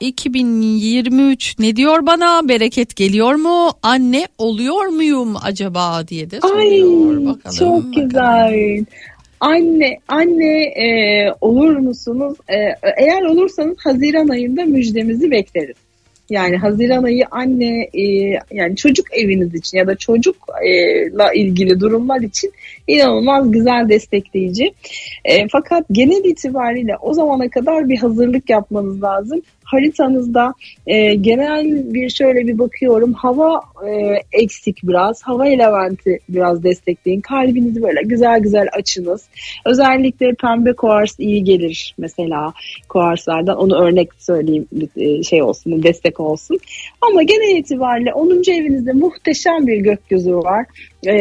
2023 0.00 1.56
ne 1.58 1.76
diyor 1.76 2.06
bana 2.06 2.48
bereket 2.48 2.96
geliyor 2.96 3.34
mu 3.34 3.70
anne 3.82 4.26
oluyor 4.38 4.86
muyum 4.86 5.36
acaba 5.42 6.08
diye 6.08 6.30
de 6.30 6.40
soruyor 6.40 7.18
Ay, 7.18 7.26
bakalım. 7.26 7.56
çok 7.58 7.94
güzel. 7.94 8.84
Anne, 9.40 9.98
anne 10.08 10.62
e, 10.62 10.86
olur 11.40 11.76
musunuz? 11.76 12.38
E, 12.48 12.56
eğer 12.96 13.22
olursanız 13.22 13.76
Haziran 13.84 14.28
ayında 14.28 14.64
müjdemizi 14.64 15.30
bekleriz. 15.30 15.76
Yani 16.30 16.56
Haziran 16.56 17.02
ayı 17.02 17.24
anne 17.30 17.88
e, 17.94 18.02
yani 18.50 18.76
çocuk 18.76 19.06
eviniz 19.12 19.54
için 19.54 19.78
ya 19.78 19.86
da 19.86 19.96
çocukla 19.96 21.32
ilgili 21.34 21.80
durumlar 21.80 22.20
için 22.20 22.52
inanılmaz 22.86 23.50
güzel 23.50 23.88
destekleyici. 23.88 24.72
E, 25.24 25.48
fakat 25.48 25.84
genel 25.92 26.24
itibariyle 26.24 26.96
o 27.00 27.14
zamana 27.14 27.50
kadar 27.50 27.88
bir 27.88 27.98
hazırlık 27.98 28.50
yapmanız 28.50 29.02
lazım. 29.02 29.42
Haritanızda 29.72 30.54
e, 30.86 31.14
genel 31.14 31.94
bir 31.94 32.10
şöyle 32.10 32.46
bir 32.46 32.58
bakıyorum 32.58 33.12
hava 33.12 33.60
e, 33.88 34.14
eksik 34.32 34.80
biraz. 34.82 35.22
Hava 35.22 35.46
elementi 35.46 36.18
biraz 36.28 36.62
destekleyin. 36.62 37.20
Kalbinizi 37.20 37.82
böyle 37.82 38.02
güzel 38.02 38.40
güzel 38.40 38.68
açınız. 38.72 39.24
Özellikle 39.66 40.34
pembe 40.34 40.72
kuars 40.72 41.20
iyi 41.20 41.44
gelir 41.44 41.94
mesela. 41.98 42.52
Kuarslardan 42.88 43.56
onu 43.56 43.82
örnek 43.82 44.08
söyleyeyim 44.18 44.66
e, 44.96 45.22
şey 45.22 45.42
olsun 45.42 45.82
destek 45.82 46.20
olsun. 46.20 46.58
Ama 47.00 47.22
genel 47.22 47.56
itibariyle 47.56 48.12
10. 48.12 48.30
evinizde 48.30 48.92
muhteşem 48.92 49.66
bir 49.66 49.76
gökyüzü 49.76 50.34
var 50.34 50.66
ee, 51.06 51.12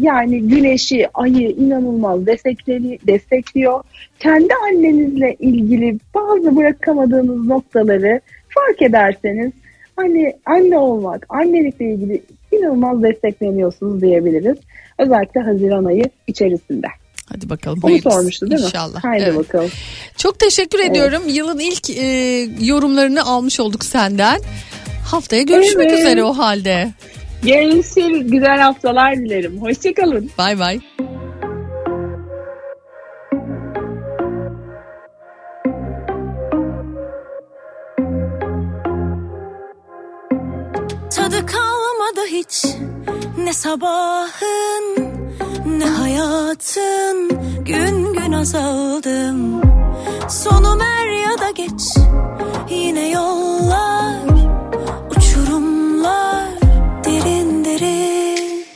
yani 0.00 0.42
güneşi, 0.42 1.08
ayı 1.14 1.50
inanılmaz 1.50 2.26
destekleri, 2.26 2.98
destekliyor. 3.06 3.82
Kendi 4.18 4.54
annenizle 4.54 5.36
ilgili 5.38 5.98
bazı 6.14 6.56
bırakamadığınız 6.56 7.46
noktaları 7.46 8.20
fark 8.48 8.82
ederseniz 8.82 9.52
anne, 9.96 10.36
anne 10.46 10.78
olmak, 10.78 11.26
annelikle 11.28 11.92
ilgili 11.92 12.22
inanılmaz 12.52 13.02
destekleniyorsunuz 13.02 14.02
diyebiliriz. 14.02 14.56
Özellikle 14.98 15.40
Haziran 15.40 15.84
ayı 15.84 16.04
içerisinde. 16.26 16.86
Hadi 17.32 17.50
bakalım. 17.50 17.80
Onu 17.82 17.98
sormuştu 17.98 18.50
değil 18.50 18.60
mi? 18.60 18.66
İnşallah. 18.66 19.04
Haydi 19.04 19.24
Evet. 19.24 19.38
bakalım. 19.38 19.70
Çok 20.16 20.38
teşekkür 20.38 20.78
ediyorum. 20.78 21.22
Yılın 21.28 21.58
ilk 21.58 21.90
e, 21.90 22.04
yorumlarını 22.60 23.24
almış 23.24 23.60
olduk 23.60 23.84
senden. 23.84 24.40
Haftaya 25.06 25.42
görüşmek 25.42 25.88
Evet. 25.88 25.98
üzere 25.98 26.24
o 26.24 26.32
halde. 26.32 26.88
Görüşürüz. 27.42 28.30
Güzel 28.30 28.58
haftalar 28.58 29.16
dilerim. 29.16 29.62
Hoşçakalın. 29.62 30.30
Bay 30.38 30.58
bay. 30.58 30.80
Tadı 41.16 41.46
kalmadı 41.46 42.26
hiç 42.26 42.64
ne 43.38 43.52
sabahın 43.52 44.96
ne 45.66 45.84
hayatın 45.84 47.28
gün 47.64 48.12
gün 48.12 48.32
azaldım 48.32 49.60
Sonum 50.28 50.80
er 50.80 51.08
ya 51.08 51.38
da 51.38 51.50
geç 51.50 51.82
yine 52.70 53.08
yollar 53.08 54.16
uçurumlar 55.16 56.39
derin 57.70 58.66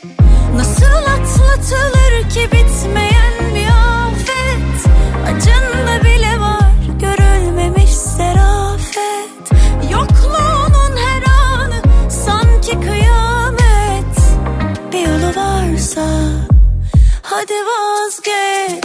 Nasıl 0.57 0.85
atlatılır 0.85 2.31
ki 2.31 2.49
bitmeyen 2.53 3.55
bir 3.55 3.67
afet? 3.67 4.93
Acında 5.27 6.05
bile 6.05 6.41
var 6.41 6.73
görülmemiş 7.01 7.91
serafet. 7.91 9.53
Yokluğunun 9.93 10.97
her 10.97 11.23
anı 11.23 12.11
sanki 12.11 12.71
kıyamet. 12.81 14.17
Bir 14.93 15.01
yolu 15.01 15.37
varsa 15.37 16.07
hadi 17.23 17.55
vazgeç 17.55 18.84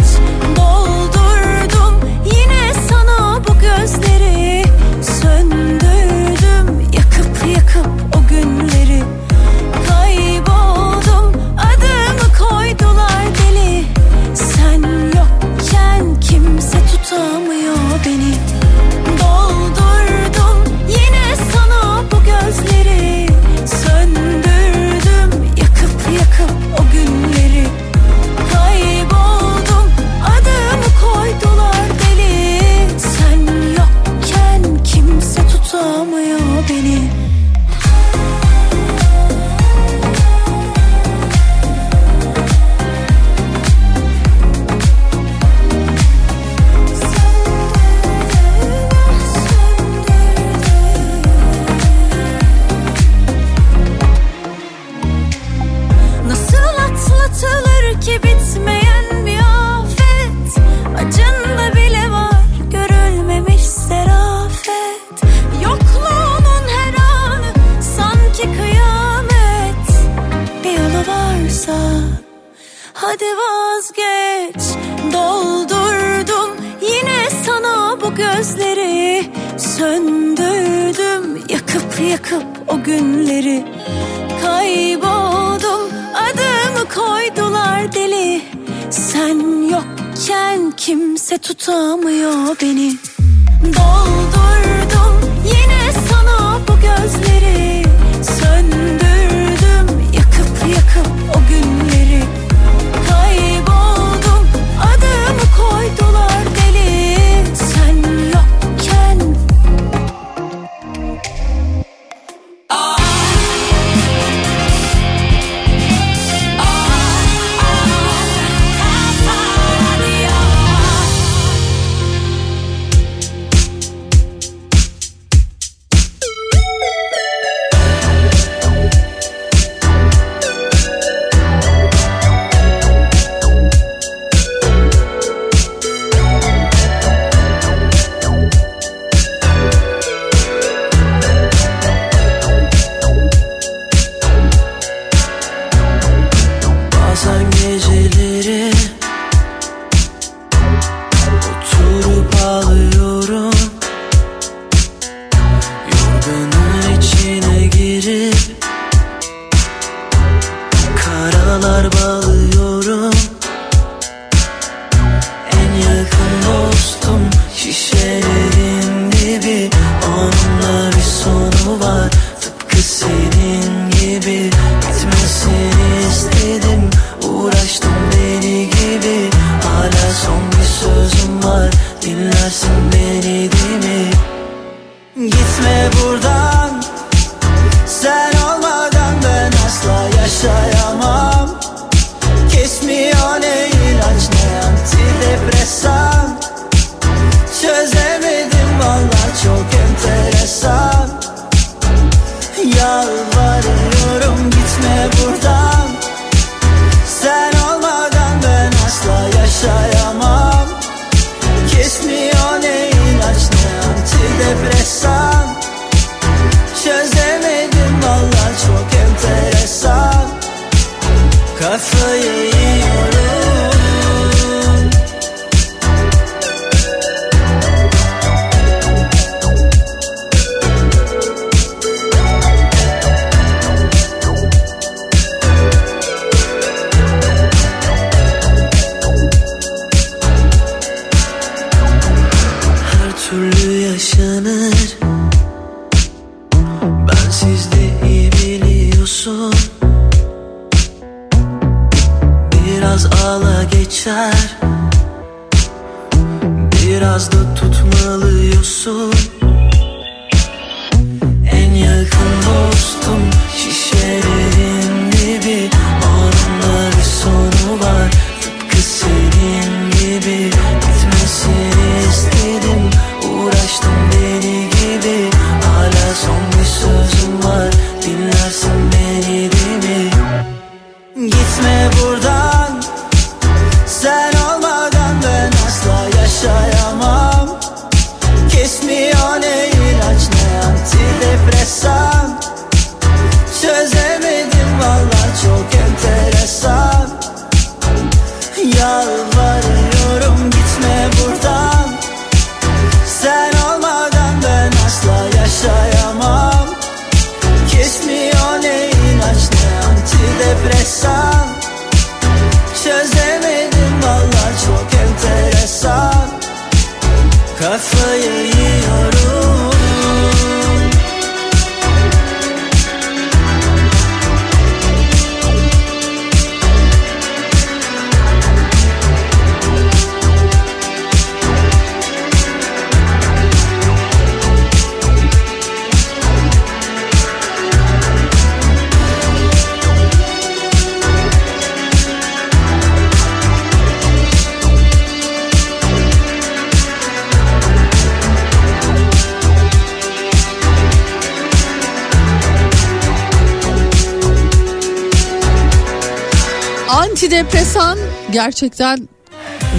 gerçekten 358.59 359.09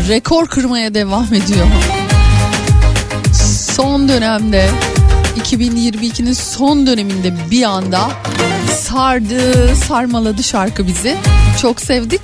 rekor 0.08 0.46
kırmaya 0.46 0.94
devam 0.94 1.26
ediyor. 1.34 1.66
Son 3.76 4.08
dönemde 4.08 4.70
2022'nin 5.40 6.32
son 6.32 6.86
döneminde 6.86 7.34
bir 7.50 7.62
anda 7.62 8.10
sardı, 8.78 9.76
sarmaladı 9.76 10.42
şarkı 10.42 10.86
bizi. 10.86 11.16
Çok 11.62 11.80
sevdik. 11.80 12.20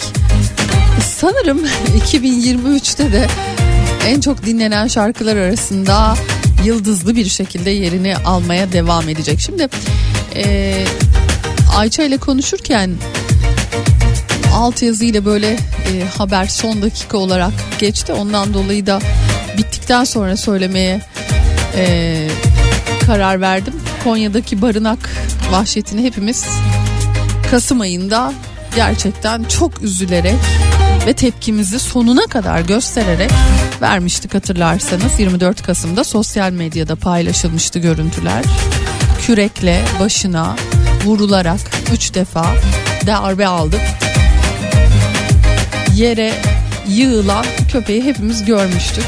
Sanırım 1.17 1.61
2023'te 2.11 3.13
de 3.13 3.27
en 4.07 4.21
çok 4.21 4.47
dinlenen 4.47 4.87
şarkılar 4.87 5.37
arasında 5.37 6.15
yıldızlı 6.65 7.17
bir 7.17 7.27
şekilde 7.27 7.71
yerini 7.71 8.17
almaya 8.17 8.73
devam 8.73 9.09
edecek. 9.09 9.41
Şimdi 9.41 9.69
e, 10.37 10.85
Ayça 11.77 12.03
ile 12.03 12.17
konuşurken 12.17 12.91
alt 14.55 14.83
yazıyla 14.83 15.25
böyle 15.25 15.57
e, 15.93 16.05
haber 16.19 16.47
son 16.47 16.83
dakika 16.83 17.19
olarak 17.19 17.53
geçti. 17.79 18.13
Ondan 18.13 18.55
dolayı 18.55 18.87
da 18.87 19.01
bittikten 19.59 20.05
sonra 20.05 20.37
söylemeye 20.37 21.01
e, 21.77 22.29
karar 23.07 23.41
verdim. 23.41 23.75
Konya'daki 24.05 24.63
barınak 24.63 25.11
vahşetini 25.51 26.03
hepimiz 26.03 26.47
Kasım 27.51 27.81
ayında 27.81 28.33
gerçekten 28.75 29.45
çok 29.45 29.83
üzülerek 29.83 30.37
ve 31.07 31.13
tepkimizi 31.13 31.79
sonuna 31.79 32.27
kadar 32.27 32.61
göstererek 32.61 33.31
vermiştik 33.83 34.35
hatırlarsanız 34.35 35.19
24 35.19 35.63
Kasım'da 35.63 36.05
sosyal 36.05 36.53
medyada 36.53 36.97
paylaşılmıştı 36.97 37.79
görüntüler. 37.79 38.45
Kürekle 39.23 39.85
başına 40.01 40.57
vurularak 41.05 41.61
3 41.93 42.15
defa 42.15 42.47
darbe 43.07 43.47
aldık 43.47 43.81
yere 45.97 46.33
yığılan 46.89 47.45
köpeği 47.73 48.05
hepimiz 48.05 48.45
görmüştük. 48.45 49.05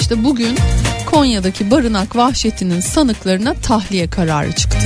İşte 0.00 0.24
bugün 0.24 0.58
Konya'daki 1.06 1.70
barınak 1.70 2.16
vahşetinin 2.16 2.80
sanıklarına 2.80 3.54
tahliye 3.54 4.10
kararı 4.10 4.52
çıktı. 4.52 4.78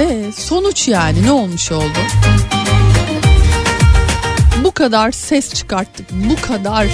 E 0.00 0.32
sonuç 0.32 0.88
yani 0.88 1.22
ne 1.22 1.32
olmuş 1.32 1.72
oldu? 1.72 1.98
Bu 4.64 4.72
kadar 4.72 5.12
ses 5.12 5.54
çıkarttık, 5.54 6.06
bu 6.12 6.46
kadar 6.46 6.86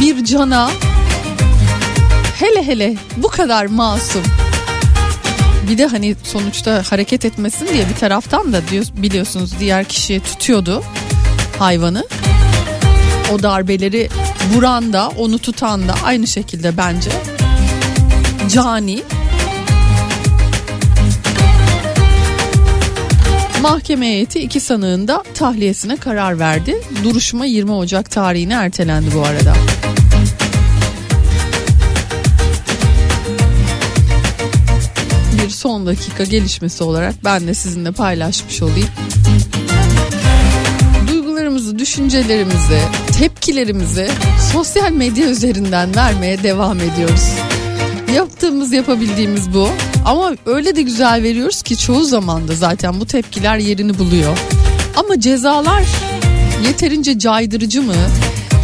bir 0.00 0.24
cana 0.24 0.70
hele 2.40 2.66
hele 2.66 2.96
bu 3.16 3.28
kadar 3.28 3.66
masum. 3.66 4.22
Bir 5.70 5.78
de 5.78 5.86
hani 5.86 6.16
sonuçta 6.22 6.82
hareket 6.90 7.24
etmesin 7.24 7.68
diye 7.68 7.88
bir 7.88 7.94
taraftan 7.94 8.52
da 8.52 8.68
diyor, 8.68 8.84
biliyorsunuz 8.96 9.52
diğer 9.60 9.84
kişi 9.84 10.20
tutuyordu 10.20 10.82
hayvanı. 11.58 12.06
O 13.32 13.42
darbeleri 13.42 14.08
vuran 14.54 14.92
da 14.92 15.08
onu 15.08 15.38
tutan 15.38 15.88
da 15.88 15.94
aynı 16.04 16.26
şekilde 16.26 16.76
bence 16.76 17.10
cani. 18.48 19.02
Mahkeme 23.62 24.06
heyeti 24.06 24.38
iki 24.38 24.60
sanığın 24.60 25.08
da 25.08 25.22
tahliyesine 25.34 25.96
karar 25.96 26.38
verdi. 26.38 26.76
Duruşma 27.04 27.46
20 27.46 27.72
Ocak 27.72 28.10
tarihine 28.10 28.54
ertelendi 28.54 29.14
bu 29.14 29.22
arada. 29.22 29.54
Son 35.70 35.86
dakika 35.86 36.24
gelişmesi 36.24 36.84
olarak 36.84 37.14
ben 37.24 37.46
de 37.46 37.54
sizinle 37.54 37.92
paylaşmış 37.92 38.62
olayım. 38.62 38.88
Duygularımızı, 41.08 41.78
düşüncelerimizi, 41.78 42.80
tepkilerimizi 43.18 44.08
sosyal 44.52 44.92
medya 44.92 45.26
üzerinden 45.30 45.96
vermeye 45.96 46.42
devam 46.42 46.80
ediyoruz. 46.80 47.28
Yaptığımız, 48.14 48.72
yapabildiğimiz 48.72 49.54
bu. 49.54 49.68
Ama 50.04 50.36
öyle 50.46 50.76
de 50.76 50.82
güzel 50.82 51.22
veriyoruz 51.22 51.62
ki 51.62 51.76
çoğu 51.76 52.04
zaman 52.04 52.48
da 52.48 52.54
zaten 52.54 53.00
bu 53.00 53.06
tepkiler 53.06 53.58
yerini 53.58 53.98
buluyor. 53.98 54.38
Ama 54.96 55.20
cezalar 55.20 55.84
yeterince 56.66 57.18
caydırıcı 57.18 57.82
mı? 57.82 57.94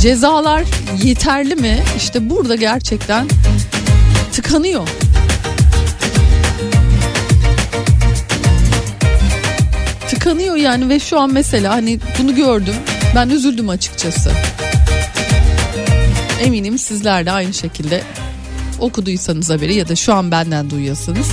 Cezalar 0.01 0.65
yeterli 1.05 1.55
mi? 1.55 1.79
İşte 1.97 2.31
burada 2.31 2.55
gerçekten 2.55 3.29
tıkanıyor. 4.33 4.89
Tıkanıyor 10.27 10.57
yani 10.57 10.89
ve 10.89 10.99
şu 10.99 11.21
an 11.21 11.33
mesela 11.33 11.75
hani 11.75 11.99
bunu 12.19 12.35
gördüm. 12.35 12.75
Ben 13.15 13.29
üzüldüm 13.29 13.69
açıkçası. 13.69 14.31
Eminim 16.41 16.79
sizler 16.79 17.27
de 17.27 17.33
aynı 17.33 17.55
şekilde 17.55 18.03
okuduysanız 18.79 19.51
haberi 19.51 19.75
ya 19.75 19.89
da 19.89 19.97
şu 19.97 20.15
an 20.15 20.31
benden 20.31 20.71
duyuyorsanız 20.71 21.31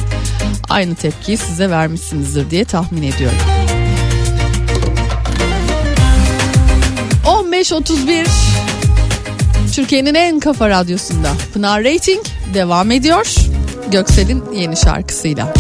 aynı 0.70 0.96
tepkiyi 0.96 1.38
size 1.38 1.70
vermişsinizdir 1.70 2.50
diye 2.50 2.66
tahmin 2.66 3.02
ediyorum. 3.04 3.38
15.31 7.26 8.28
Türkiye'nin 9.76 10.16
en 10.16 10.40
kafa 10.40 10.70
radyosunda 10.70 11.32
Pınar 11.54 11.84
Rating 11.84 12.26
devam 12.54 12.92
ediyor. 12.92 13.36
Göksel'in 13.92 14.44
yeni 14.54 14.78
şarkısıyla. 14.78 15.54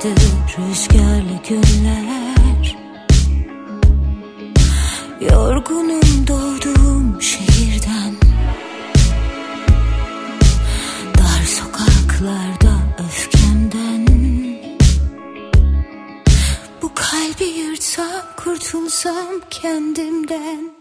Başladı 0.00 0.20
rüzgarlı 0.58 1.42
günler. 1.48 2.76
Yorgunum 5.20 6.26
doğduğum 6.28 7.22
şehirden. 7.22 8.14
Dar 11.18 11.44
sokaklarda 11.46 12.82
öfkemden. 12.98 14.06
Bu 16.82 16.90
kalbi 16.94 17.44
yırtsam 17.44 18.22
kurtulsam 18.36 19.26
kendimden 19.50 20.79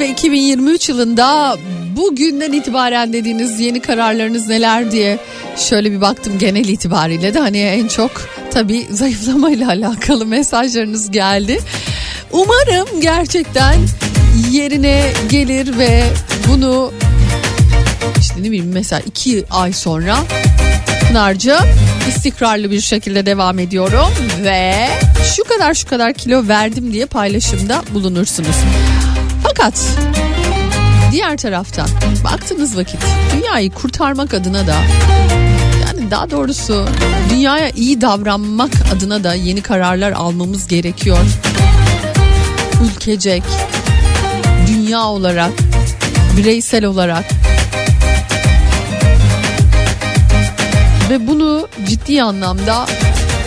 ve 0.00 0.08
2023 0.08 0.88
yılında 0.88 1.56
bugünden 1.96 2.52
itibaren 2.52 3.12
dediğiniz 3.12 3.60
yeni 3.60 3.80
kararlarınız 3.80 4.48
neler 4.48 4.92
diye 4.92 5.18
şöyle 5.56 5.92
bir 5.92 6.00
baktım 6.00 6.38
genel 6.38 6.68
itibariyle 6.68 7.34
de 7.34 7.38
hani 7.38 7.58
en 7.58 7.88
çok 7.88 8.10
tabii 8.50 8.86
zayıflamayla 8.90 9.68
alakalı 9.70 10.26
mesajlarınız 10.26 11.10
geldi. 11.10 11.60
Umarım 12.32 13.00
gerçekten 13.00 13.74
yerine 14.50 15.12
gelir 15.30 15.78
ve 15.78 16.04
bunu 16.48 16.92
işte 18.20 18.34
ne 18.38 18.44
bileyim 18.44 18.70
mesela 18.72 19.02
iki 19.06 19.44
ay 19.50 19.72
sonra 19.72 20.16
Pınar'cığım 21.08 21.66
istikrarlı 22.08 22.70
bir 22.70 22.80
şekilde 22.80 23.26
devam 23.26 23.58
ediyorum 23.58 24.12
ve 24.44 24.88
şu 25.36 25.44
kadar 25.44 25.74
şu 25.74 25.88
kadar 25.88 26.12
kilo 26.12 26.48
verdim 26.48 26.92
diye 26.92 27.06
paylaşımda 27.06 27.82
bulunursunuz. 27.94 28.56
Fakat 29.58 29.98
diğer 31.12 31.36
taraftan 31.36 31.88
baktığınız 32.24 32.76
vakit 32.76 33.00
dünyayı 33.36 33.70
kurtarmak 33.70 34.34
adına 34.34 34.66
da 34.66 34.74
yani 35.86 36.10
daha 36.10 36.30
doğrusu 36.30 36.86
dünyaya 37.30 37.70
iyi 37.70 38.00
davranmak 38.00 38.70
adına 38.94 39.24
da 39.24 39.34
yeni 39.34 39.60
kararlar 39.60 40.12
almamız 40.12 40.66
gerekiyor. 40.66 41.18
Ülkecek, 42.84 43.42
dünya 44.66 45.02
olarak, 45.02 45.52
bireysel 46.36 46.84
olarak 46.84 47.24
ve 51.10 51.26
bunu 51.26 51.68
ciddi 51.86 52.22
anlamda 52.22 52.86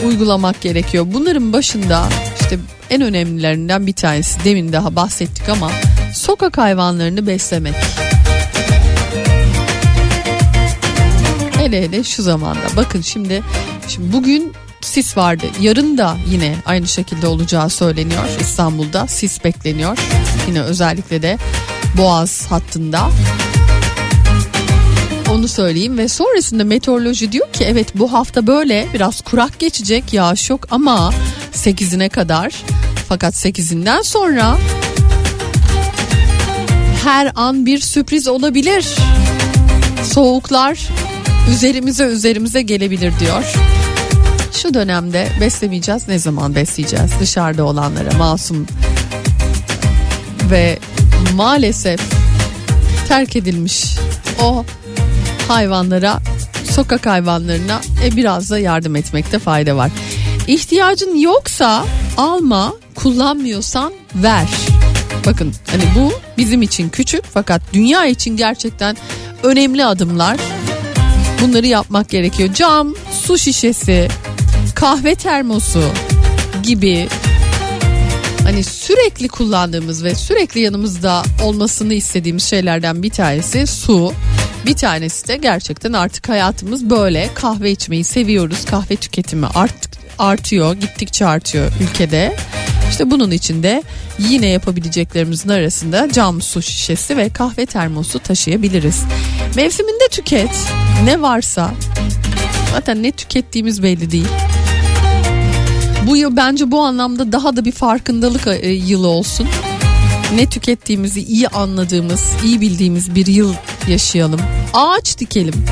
uygulamak 0.05 0.61
gerekiyor. 0.61 1.05
Bunların 1.13 1.53
başında 1.53 2.09
işte 2.41 2.59
en 2.89 3.01
önemlilerinden 3.01 3.88
bir 3.88 3.93
tanesi 3.93 4.43
demin 4.43 4.73
daha 4.73 4.95
bahsettik 4.95 5.49
ama 5.49 5.71
sokak 6.31 6.57
hayvanlarını 6.57 7.27
beslemek. 7.27 7.75
Hele 11.51 11.81
hele 11.81 12.03
şu 12.03 12.23
zamanda 12.23 12.61
bakın 12.75 13.01
şimdi 13.01 13.43
şimdi 13.87 14.13
bugün 14.13 14.53
sis 14.81 15.17
vardı. 15.17 15.45
Yarın 15.61 15.97
da 15.97 16.17
yine 16.29 16.55
aynı 16.65 16.87
şekilde 16.87 17.27
olacağı 17.27 17.69
söyleniyor. 17.69 18.23
İstanbul'da 18.39 19.07
sis 19.07 19.43
bekleniyor. 19.43 19.97
Yine 20.47 20.61
özellikle 20.61 21.21
de 21.21 21.37
Boğaz 21.97 22.45
hattında. 22.49 23.09
Onu 25.31 25.47
söyleyeyim 25.47 25.97
ve 25.97 26.07
sonrasında 26.07 26.63
meteoroloji 26.63 27.31
diyor 27.31 27.53
ki 27.53 27.63
evet 27.63 27.87
bu 27.95 28.13
hafta 28.13 28.47
böyle 28.47 28.87
biraz 28.93 29.21
kurak 29.21 29.59
geçecek 29.59 30.13
yağış 30.13 30.49
yok 30.49 30.67
ama 30.71 31.13
8'ine 31.53 32.09
kadar 32.09 32.53
fakat 33.09 33.33
8'inden 33.33 34.01
sonra 34.01 34.57
her 37.11 37.31
an 37.35 37.65
bir 37.65 37.79
sürpriz 37.79 38.27
olabilir. 38.27 38.85
Soğuklar 40.03 40.89
üzerimize 41.51 42.03
üzerimize 42.03 42.61
gelebilir 42.61 43.13
diyor. 43.19 43.53
Şu 44.53 44.73
dönemde 44.73 45.27
beslemeyeceğiz. 45.41 46.07
Ne 46.07 46.19
zaman 46.19 46.55
besleyeceğiz? 46.55 47.11
Dışarıda 47.19 47.63
olanlara 47.63 48.17
masum 48.17 48.67
ve 50.51 50.79
maalesef 51.35 52.01
terk 53.07 53.35
edilmiş 53.35 53.95
o 54.41 54.65
hayvanlara, 55.47 56.19
sokak 56.71 57.05
hayvanlarına 57.05 57.81
e, 58.05 58.15
biraz 58.15 58.49
da 58.49 58.59
yardım 58.59 58.95
etmekte 58.95 59.39
fayda 59.39 59.75
var. 59.75 59.91
İhtiyacın 60.47 61.15
yoksa 61.15 61.85
alma, 62.17 62.73
kullanmıyorsan 62.95 63.93
ver. 64.15 64.70
Bakın 65.26 65.53
hani 65.72 65.84
bu 65.95 66.14
bizim 66.38 66.61
için 66.61 66.89
küçük 66.89 67.26
fakat 67.26 67.61
dünya 67.73 68.06
için 68.06 68.38
gerçekten 68.38 68.98
önemli 69.43 69.85
adımlar. 69.85 70.38
Bunları 71.41 71.68
yapmak 71.68 72.10
gerekiyor. 72.10 72.53
Cam, 72.53 72.95
su 73.11 73.38
şişesi, 73.38 74.07
kahve 74.76 75.15
termosu 75.15 75.84
gibi 76.64 77.07
hani 78.43 78.64
sürekli 78.64 79.27
kullandığımız 79.27 80.03
ve 80.03 80.15
sürekli 80.15 80.60
yanımızda 80.60 81.23
olmasını 81.43 81.93
istediğimiz 81.93 82.43
şeylerden 82.43 83.03
bir 83.03 83.10
tanesi 83.10 83.68
su. 83.68 84.14
Bir 84.65 84.76
tanesi 84.76 85.27
de 85.27 85.38
gerçekten 85.38 85.93
artık 85.93 86.30
hayatımız 86.30 86.89
böyle 86.89 87.30
kahve 87.34 87.72
içmeyi 87.72 88.03
seviyoruz. 88.03 88.65
Kahve 88.65 88.95
tüketimi 88.95 89.48
art, 89.48 89.89
artıyor 90.19 90.73
gittikçe 90.73 91.26
artıyor 91.26 91.72
ülkede. 91.81 92.35
İşte 92.91 93.11
bunun 93.11 93.31
için 93.31 93.63
de 93.63 93.84
yine 94.19 94.47
yapabileceklerimizin 94.47 95.49
arasında 95.49 96.11
cam 96.13 96.41
su 96.41 96.61
şişesi 96.61 97.18
ve 97.18 97.30
kahve 97.30 97.65
termosu 97.65 98.19
taşıyabiliriz. 98.19 99.03
Mevsiminde 99.55 100.07
tüket 100.11 100.49
ne 101.03 101.22
varsa 101.22 101.72
zaten 102.72 103.03
ne 103.03 103.11
tükettiğimiz 103.11 103.84
belli 103.84 104.11
değil. 104.11 104.27
Bu 106.07 106.18
yıl 106.18 106.35
bence 106.35 106.72
bu 106.72 106.81
anlamda 106.81 107.31
daha 107.31 107.55
da 107.55 107.65
bir 107.65 107.72
farkındalık 107.72 108.47
e, 108.47 108.69
yılı 108.69 109.07
olsun. 109.07 109.47
Ne 110.35 110.45
tükettiğimizi 110.45 111.22
iyi 111.22 111.47
anladığımız, 111.47 112.34
iyi 112.45 112.61
bildiğimiz 112.61 113.15
bir 113.15 113.27
yıl 113.27 113.53
yaşayalım. 113.88 114.41
Ağaç 114.73 115.19
dikelim. 115.19 115.65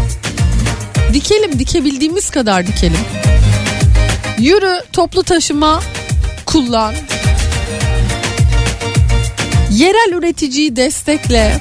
Dikelim, 1.14 1.60
dikebildiğimiz 1.60 2.30
kadar 2.30 2.68
dikelim. 2.68 3.00
Yürü, 4.40 4.82
toplu 4.94 5.24
taşıma 5.24 5.82
kullan. 6.50 6.96
Yerel 9.72 10.14
üreticiyi 10.14 10.76
destekle. 10.76 11.60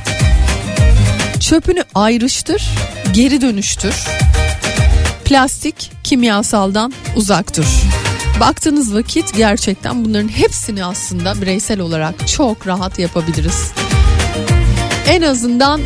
Çöpünü 1.41 1.85
ayrıştır, 1.95 2.69
geri 3.13 3.41
dönüştür. 3.41 3.95
Plastik, 5.25 5.91
kimyasaldan 6.05 6.93
uzak 7.17 7.57
dur. 7.57 7.83
Baktığınız 8.41 8.95
vakit 8.95 9.37
gerçekten 9.37 10.05
bunların 10.05 10.29
hepsini 10.29 10.85
aslında 10.85 11.43
bireysel 11.43 11.81
olarak 11.81 12.29
çok 12.29 12.67
rahat 12.67 12.99
yapabiliriz. 12.99 13.73
En 15.09 15.23
azından 15.23 15.81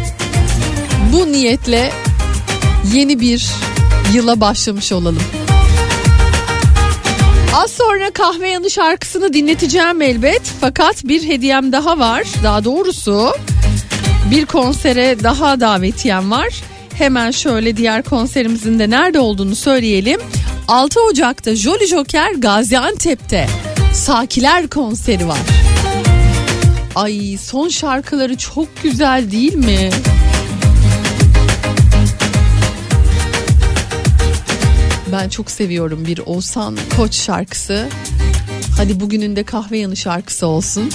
bu 1.13 1.33
niyetle 1.33 1.93
yeni 2.93 3.21
bir 3.21 3.51
yıla 4.15 4.41
başlamış 4.41 4.93
olalım. 4.93 5.42
Az 7.55 7.71
sonra 7.71 8.11
kahve 8.11 8.49
yanı 8.51 8.71
şarkısını 8.71 9.33
dinleteceğim 9.33 10.03
elbet. 10.03 10.43
Fakat 10.61 11.05
bir 11.05 11.29
hediyem 11.29 11.73
daha 11.73 11.99
var. 11.99 12.23
Daha 12.45 12.65
doğrusu 12.65 13.29
bir 14.31 14.47
konsere 14.47 15.23
daha 15.23 15.61
davetiyem 15.61 16.31
var. 16.31 16.63
Hemen 16.95 17.31
şöyle 17.31 17.77
diğer 17.77 18.03
konserimizin 18.03 18.79
de 18.79 18.91
nerede 18.91 19.19
olduğunu 19.19 19.57
söyleyelim. 19.57 20.21
6 20.69 21.01
Ocak'ta 21.01 21.57
Jolly 21.57 21.87
Joker 21.87 22.33
Gaziantep'te 22.33 23.47
Sakiler 23.95 24.69
konseri 24.69 25.29
var. 25.29 25.39
Ay 26.95 27.37
son 27.43 27.69
şarkıları 27.69 28.37
çok 28.37 28.83
güzel 28.83 29.31
değil 29.31 29.55
mi? 29.55 29.91
Ben 35.13 35.29
çok 35.29 35.51
seviyorum 35.51 36.07
bir 36.07 36.19
Oğuzhan 36.19 36.79
Koç 36.97 37.15
şarkısı. 37.15 37.89
Hadi 38.77 39.01
bugünün 39.01 39.37
de 39.37 39.45
kahve 39.45 39.79
yanı 39.79 39.97
şarkısı 39.97 40.47
olsun. 40.47 40.91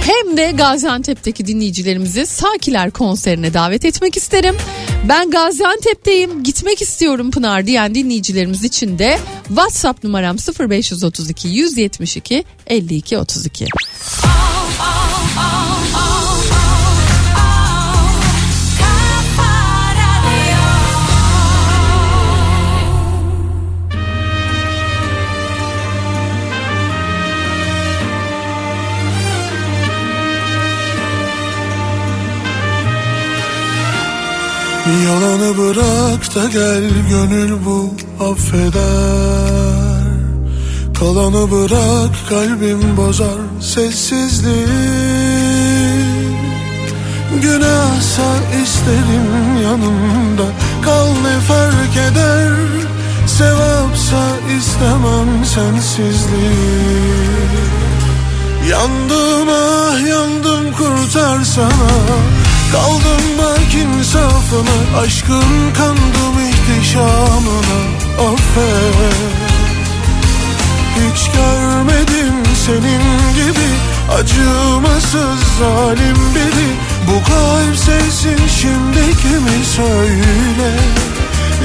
Hem 0.00 0.36
de 0.36 0.50
Gaziantep'teki 0.50 1.46
dinleyicilerimizi 1.46 2.26
Sakiler 2.26 2.90
konserine 2.90 3.54
davet 3.54 3.84
etmek 3.84 4.16
isterim. 4.16 4.54
Ben 5.08 5.30
Gaziantep'teyim 5.30 6.42
gitmek 6.42 6.82
istiyorum 6.82 7.30
Pınar 7.30 7.66
diyen 7.66 7.94
dinleyicilerimiz 7.94 8.64
için 8.64 8.98
de 8.98 9.18
WhatsApp 9.48 10.04
numaram 10.04 10.36
0532 10.60 11.48
172 11.48 12.44
52 12.66 13.18
32. 13.18 13.66
Yalanı 34.84 35.58
bırak 35.58 36.34
da 36.34 36.44
gel 36.48 36.90
gönül 37.10 37.52
bu 37.64 37.94
affeder. 38.24 38.82
Kalanı 40.98 41.50
bırak 41.50 42.14
kalbim 42.28 42.96
bozar 42.96 43.38
sessizlik. 43.60 44.68
Günahsa 47.42 48.36
isterim 48.62 49.62
yanımda 49.62 50.46
kal 50.84 51.06
ne 51.06 51.40
fark 51.40 51.96
eder? 51.96 52.52
Sevapsa 53.26 54.26
istemem 54.58 55.44
sensizliği 55.44 56.94
Yandım 58.70 59.48
ah 59.48 60.08
yandım 60.08 60.72
kurtarsana 60.72 61.90
Kaldım 62.74 63.38
bak 63.38 63.74
insafına 63.74 65.00
Aşkın 65.02 65.72
kandım 65.78 66.36
ihtişamına 66.50 67.78
Affet. 68.18 69.14
Hiç 70.96 71.30
görmedim 71.30 72.34
senin 72.66 73.34
gibi 73.34 73.68
Acımasız 74.18 75.40
zalim 75.58 76.16
biri. 76.34 76.70
Bu 77.06 77.30
kalp 77.30 77.76
sevsin 77.76 78.46
şimdi 78.60 79.16
kimi 79.22 79.64
söyle? 79.64 80.70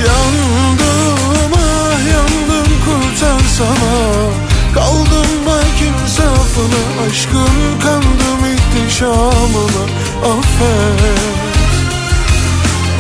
Yandım 0.08 1.54
ah 1.56 2.14
yandım 2.14 2.72
kurtarsana 2.86 4.50
Kaldım 4.74 5.30
bak 5.48 5.82
insafına 5.82 7.08
Aşkın 7.08 7.80
kandım 7.84 8.56
ihtişamına 8.56 10.09
Affet. 10.24 11.20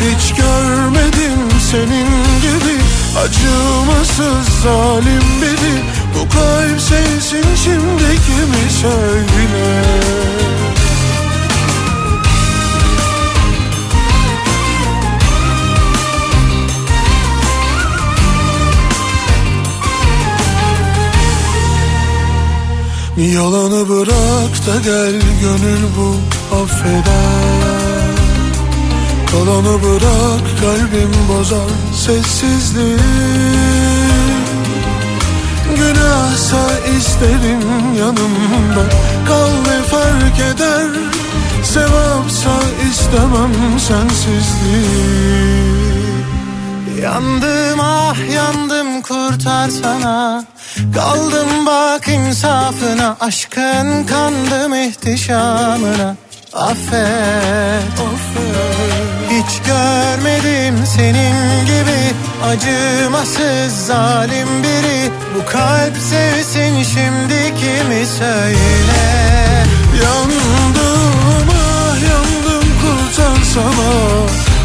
Hiç 0.02 0.34
görmedim 0.36 1.60
senin 1.72 2.10
gibi. 2.42 2.80
Acımasız 3.20 4.62
zalim 4.64 5.42
biri. 5.42 5.84
Bu 6.16 6.30
kalp 6.30 6.82
sensin 6.82 7.56
şimdi 7.64 8.22
kimi 8.26 8.72
söyle 8.82 9.30
Yalanı 23.20 23.90
bırak 23.90 24.68
da 24.68 24.76
gel 24.84 25.22
gönül 25.42 25.84
bu 25.98 26.39
affeder. 26.52 28.10
Kalanı 29.32 29.84
bırak 29.84 30.46
kalbim 30.62 31.12
bozar 31.30 31.72
sessizliği. 31.94 32.98
Günahsa 35.78 36.80
isterim 36.98 37.96
yanımda 38.00 38.86
Kal 39.28 39.50
ne 39.50 39.84
fark 39.84 40.40
eder. 40.56 40.88
Sevapsa 41.64 42.52
istemem 42.92 43.80
sensizliği. 43.80 45.50
Yandım 47.02 47.80
ah 47.80 48.18
yandım 48.34 49.02
kurtarsana 49.02 50.44
Kaldım 50.96 51.66
bak 51.66 52.08
insafına 52.08 53.18
Aşkın 53.20 54.04
kandım 54.04 54.74
ihtişamına 54.74 56.16
Affet, 56.54 57.84
Hiç 59.30 59.62
görmedim 59.68 60.86
senin 60.96 61.66
gibi 61.66 62.00
Acımasız 62.46 63.86
zalim 63.88 64.48
biri. 64.64 65.12
Bu 65.36 65.52
kalp 65.52 65.98
sevsin 65.98 66.84
şimdi 66.84 67.56
kimi 67.60 68.06
söyle 68.06 69.06
Yandım 70.04 71.50
ah 71.52 71.96
yandım 72.02 72.70
kurtarsana 72.82 73.92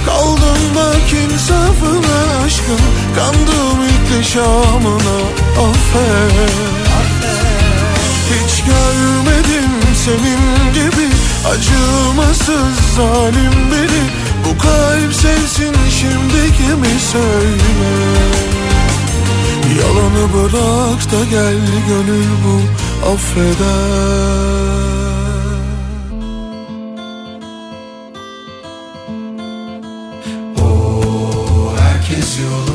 Kaldım 0.07 0.75
bak 0.77 1.13
insafına 1.13 2.45
aşkın 2.45 2.81
Kandım 3.17 3.87
ihtişamına. 3.87 5.17
Affet. 5.59 6.55
Hiç 8.31 8.65
görmedim 8.65 9.71
senin 10.05 10.44
Acımasız 11.51 12.95
zalim 12.97 13.71
biri 13.71 14.03
Bu 14.45 14.59
kalp 14.59 15.15
sevsin 15.15 15.75
şimdi 15.91 16.57
kimi 16.57 17.01
söyle 17.13 17.95
Yalanı 19.79 20.33
bırak 20.35 21.13
da 21.13 21.25
gel 21.31 21.59
gönül 21.89 22.29
bu 22.45 22.61
affeder. 23.13 24.25
Herkes 31.79 32.39
yolunda 32.41 32.74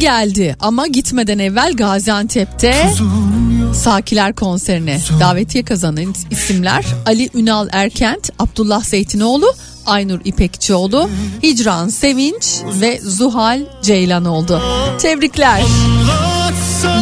geldi 0.00 0.56
ama 0.60 0.86
gitmeden 0.86 1.38
evvel 1.38 1.72
Gaziantep'te 1.76 2.90
Sakiler 3.74 4.32
konserine 4.34 5.00
davetiye 5.20 5.64
kazanan 5.64 6.14
isimler 6.30 6.84
Ali 7.06 7.30
Ünal 7.34 7.68
Erkent, 7.72 8.30
Abdullah 8.38 8.84
Zeytinoğlu, 8.84 9.54
Aynur 9.86 10.20
İpekçioğlu, 10.24 11.10
Hicran 11.42 11.88
Sevinç 11.88 12.60
ve 12.80 13.00
Zuhal 13.02 13.60
Ceylan 13.82 14.24
oldu. 14.24 14.62
Tebrikler. 14.98 15.62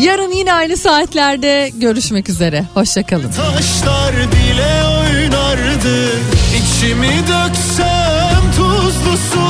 Yarın 0.03 0.33
yine 0.33 0.53
aynı 0.53 0.77
saatlerde 0.77 1.71
görüşmek 1.75 2.29
üzere. 2.29 2.65
Hoşçakalın. 2.75 3.31
Taşlar 3.31 4.15
dile 4.15 4.83
oynardı, 4.85 6.09
içimi 6.59 7.19
döksem 7.19 8.43
tuzlu 8.57 9.17
su 9.33 9.48